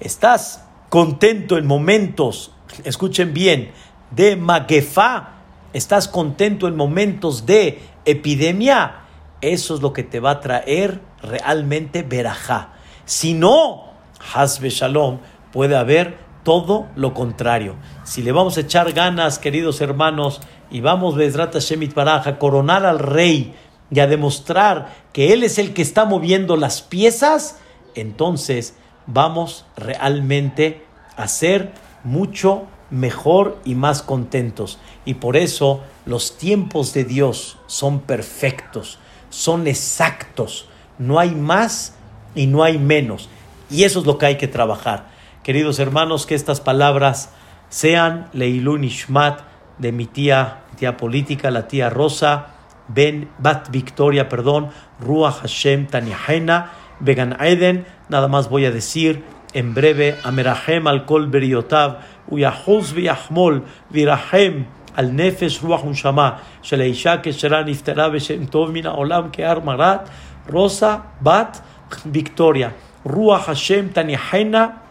Estás 0.00 0.64
contento 0.88 1.58
en 1.58 1.66
momentos, 1.66 2.52
escuchen 2.84 3.34
bien, 3.34 3.70
de 4.12 4.34
maguefa, 4.34 5.34
estás 5.74 6.08
contento 6.08 6.68
en 6.68 6.74
momentos 6.74 7.44
de 7.44 7.82
epidemia 8.06 9.02
eso 9.42 9.74
es 9.74 9.82
lo 9.82 9.92
que 9.92 10.02
te 10.02 10.18
va 10.18 10.30
a 10.30 10.40
traer 10.40 11.02
realmente 11.20 12.02
verajá. 12.02 12.70
Si 13.04 13.34
no, 13.34 13.92
Hasbe 14.34 14.70
Shalom, 14.70 15.18
puede 15.52 15.76
haber 15.76 16.16
todo 16.46 16.86
lo 16.96 17.12
contrario. 17.12 17.76
Si 18.04 18.22
le 18.22 18.32
vamos 18.32 18.56
a 18.56 18.60
echar 18.60 18.92
ganas, 18.92 19.38
queridos 19.38 19.80
hermanos, 19.80 20.40
y 20.70 20.80
vamos, 20.80 21.16
Bezrat 21.16 21.56
Shemit 21.56 21.94
Baraj, 21.94 22.26
a 22.26 22.38
coronar 22.38 22.84
al 22.84 22.98
rey 22.98 23.54
y 23.90 24.00
a 24.00 24.06
demostrar 24.06 24.94
que 25.12 25.32
él 25.32 25.44
es 25.44 25.58
el 25.58 25.72
que 25.74 25.82
está 25.82 26.04
moviendo 26.04 26.56
las 26.56 26.82
piezas, 26.82 27.58
entonces 27.94 28.74
vamos 29.06 29.64
realmente 29.76 30.84
a 31.16 31.28
ser 31.28 31.72
mucho 32.04 32.64
mejor 32.90 33.58
y 33.64 33.74
más 33.74 34.02
contentos. 34.02 34.78
Y 35.04 35.14
por 35.14 35.36
eso 35.36 35.82
los 36.04 36.36
tiempos 36.36 36.92
de 36.92 37.04
Dios 37.04 37.58
son 37.66 38.00
perfectos, 38.00 38.98
son 39.30 39.66
exactos. 39.66 40.68
No 40.98 41.18
hay 41.18 41.30
más 41.30 41.94
y 42.34 42.46
no 42.46 42.62
hay 42.62 42.78
menos. 42.78 43.28
Y 43.70 43.84
eso 43.84 44.00
es 44.00 44.06
lo 44.06 44.18
que 44.18 44.26
hay 44.26 44.36
que 44.36 44.48
trabajar. 44.48 45.08
Queridos 45.42 45.78
hermanos, 45.78 46.26
que 46.26 46.34
estas 46.34 46.60
palabras 46.60 47.30
sean 47.68 48.28
Leilun 48.32 48.84
Ishmat 48.84 49.40
de 49.78 49.92
mi 49.92 50.06
tía, 50.06 50.58
tía 50.76 50.96
política, 50.96 51.50
la 51.50 51.68
tía 51.68 51.90
Rosa, 51.90 52.48
Ben 52.88 53.28
Bat 53.38 53.70
Victoria, 53.70 54.28
perdón, 54.28 54.70
Ruach 55.00 55.40
Hashem 55.40 55.86
Tanihena, 55.86 56.72
Began 57.00 57.36
Eden. 57.40 57.84
Nada 58.08 58.28
más 58.28 58.48
voy 58.48 58.64
a 58.64 58.70
decir 58.70 59.22
en 59.52 59.74
breve, 59.74 60.16
Amerahem 60.22 60.86
al 60.86 61.04
Kol 61.04 61.28
Beriotav, 61.28 61.98
Uyahuz 62.28 62.92
Viahmol, 62.92 63.64
Virahem 63.90 64.66
al 64.94 65.14
Nefesh 65.14 65.60
Ruach 65.60 65.84
Unshama, 65.84 66.38
Sheleisha 66.62 67.22
Keshera 67.22 67.64
Niftera 67.64 68.08
Beshem 68.08 68.48
Tov 68.48 68.70
Mina 68.70 68.94
Olam 68.94 69.30
Kear 69.30 69.62
Marat, 69.62 70.08
Rosa 70.48 71.02
Bat 71.20 71.62
Victoria, 72.04 72.72
Ruach 73.04 73.46
Hashem 73.46 73.90
Tanihena, 73.90 74.82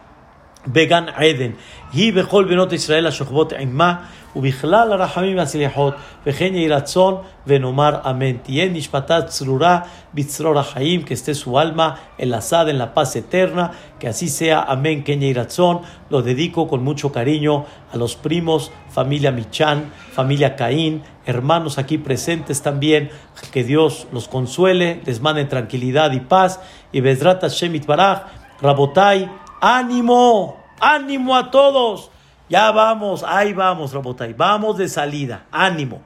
Began 0.68 1.10
Eden. 1.20 1.56
היא 1.95 2.13
בכל 2.13 2.45
בנות 2.45 2.73
ישראל 2.73 3.07
השוכבות 3.07 3.53
עמה, 3.53 3.95
ובכלל 4.37 4.93
הרחמים 4.93 5.37
והסליחות, 5.37 5.95
וכן 6.27 6.55
יהי 6.55 6.69
רצון 6.69 7.17
ונאמר 7.47 7.97
אמן. 8.11 8.37
תהיה 8.37 8.69
נשמתה 8.69 9.23
צרורה 9.23 9.79
בצרור 10.15 10.59
החיים, 10.59 11.03
que 11.03 11.15
esté 11.15 11.35
su 11.35 11.59
alma 11.59 11.97
enlazada 12.19 12.71
en 12.71 12.79
la 12.79 12.95
paz 12.95 13.17
eterna, 13.17 13.73
que 13.99 14.09
así 14.09 14.29
sea, 14.29 14.63
amén, 14.63 15.03
que 15.05 15.19
yehí 15.19 15.33
razón. 15.33 15.81
Lo 16.11 16.23
dedico 16.23 16.69
con 16.69 16.85
mucho 16.85 17.11
cariño 17.13 17.65
a 17.93 17.97
los 17.97 18.15
primos, 18.17 18.71
familia 18.89 19.33
Michan, 19.33 19.91
familia 20.13 20.55
Caín, 20.57 21.03
hermanos 21.27 21.79
aquí 21.79 21.99
presentes 21.99 22.63
también, 22.63 23.11
que 23.53 23.65
Dios 23.65 24.07
los 24.13 24.29
consuele, 24.29 25.01
les 25.07 25.21
mande 25.21 25.45
tranquilidad 25.45 26.13
y 26.13 26.21
paz, 26.21 26.61
y 26.93 27.01
Bezrat 27.01 27.45
Shemit 27.49 27.87
Baraj, 27.87 28.19
Rabotai, 28.63 29.31
ánimo, 29.61 30.57
ánimo 30.80 31.36
a 31.36 31.52
todos. 31.52 32.12
Ya 32.50 32.72
vamos, 32.72 33.24
ahí 33.24 33.54
vamos, 33.54 33.94
Robotay, 33.94 34.34
vamos 34.34 34.78
de 34.78 34.88
salida, 34.88 35.46
ánimo, 35.52 36.02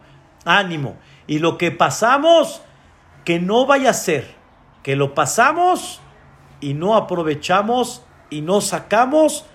ánimo. 0.45 0.95
Y 1.27 1.39
lo 1.39 1.57
que 1.57 1.71
pasamos, 1.71 2.61
que 3.25 3.39
no 3.39 3.65
vaya 3.65 3.89
a 3.89 3.93
ser, 3.93 4.35
que 4.83 4.95
lo 4.95 5.13
pasamos 5.13 5.99
y 6.61 6.73
no 6.73 6.95
aprovechamos 6.95 8.03
y 8.29 8.41
no 8.41 8.61
sacamos 8.61 9.45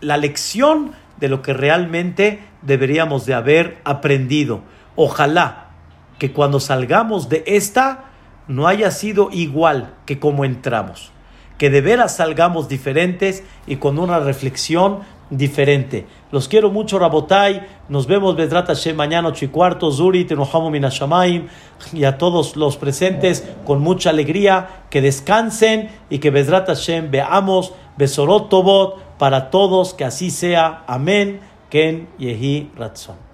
la 0.00 0.16
lección 0.18 0.92
de 1.16 1.28
lo 1.28 1.40
que 1.40 1.54
realmente 1.54 2.46
deberíamos 2.62 3.24
de 3.24 3.34
haber 3.34 3.80
aprendido. 3.84 4.60
Ojalá 4.94 5.70
que 6.18 6.32
cuando 6.32 6.60
salgamos 6.60 7.28
de 7.28 7.44
esta 7.46 8.04
no 8.46 8.66
haya 8.66 8.90
sido 8.90 9.30
igual 9.32 9.94
que 10.04 10.18
como 10.18 10.44
entramos 10.44 11.12
que 11.58 11.70
de 11.70 11.80
veras 11.80 12.16
salgamos 12.16 12.68
diferentes 12.68 13.42
y 13.66 13.76
con 13.76 13.98
una 13.98 14.20
reflexión 14.20 15.00
diferente. 15.30 16.06
Los 16.30 16.48
quiero 16.48 16.70
mucho, 16.70 16.98
Rabotai. 16.98 17.66
Nos 17.88 18.06
vemos, 18.06 18.36
Bedrat 18.36 18.68
Hashem, 18.68 18.96
mañana, 18.96 19.28
ocho 19.28 19.44
y 19.44 19.48
cuarto. 19.48 19.90
Zuri, 19.90 20.24
Tenohamu 20.24 20.70
Minashamaim. 20.70 21.48
Y 21.92 22.04
a 22.04 22.16
todos 22.16 22.56
los 22.56 22.76
presentes, 22.76 23.46
con 23.66 23.80
mucha 23.80 24.10
alegría, 24.10 24.84
que 24.90 25.02
descansen 25.02 25.90
y 26.08 26.18
que 26.18 26.30
Bedrat 26.30 26.66
Hashem 26.68 27.10
veamos 27.10 27.72
Besorot 27.96 28.48
Tobot 28.48 29.18
para 29.18 29.50
todos, 29.50 29.94
que 29.94 30.04
así 30.04 30.30
sea. 30.30 30.84
Amén. 30.86 31.40
Ken 31.70 32.08
Yehi 32.18 32.70
Ratzon. 32.76 33.27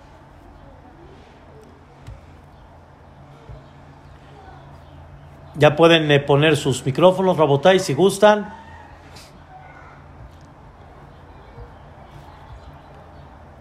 Ya 5.57 5.76
pueden 5.76 6.11
eh, 6.11 6.20
poner 6.20 6.57
sus 6.57 6.84
micrófonos, 6.84 7.36
Rabotay, 7.36 7.78
si 7.78 7.94
gustan. 7.94 8.52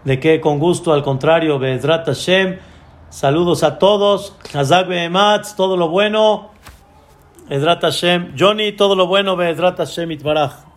De 0.04 0.20
que 0.20 0.40
con 0.40 0.58
gusto, 0.58 0.92
al 0.92 1.02
contrario, 1.02 1.58
Bezrat 1.58 2.06
Hashem. 2.06 2.58
Saludos 3.10 3.62
a 3.62 3.78
todos. 3.78 4.36
Hazak 4.52 4.88
Behematz, 4.88 5.54
todo 5.54 5.76
lo 5.76 5.88
bueno. 5.88 6.50
Bezrat 7.48 7.80
Hashem. 7.80 8.34
Johnny, 8.36 8.72
todo 8.72 8.96
lo 8.96 9.06
bueno. 9.06 9.36
Bezrat 9.36 9.78
Hashem 9.78 10.10
Itbaraj. 10.10 10.73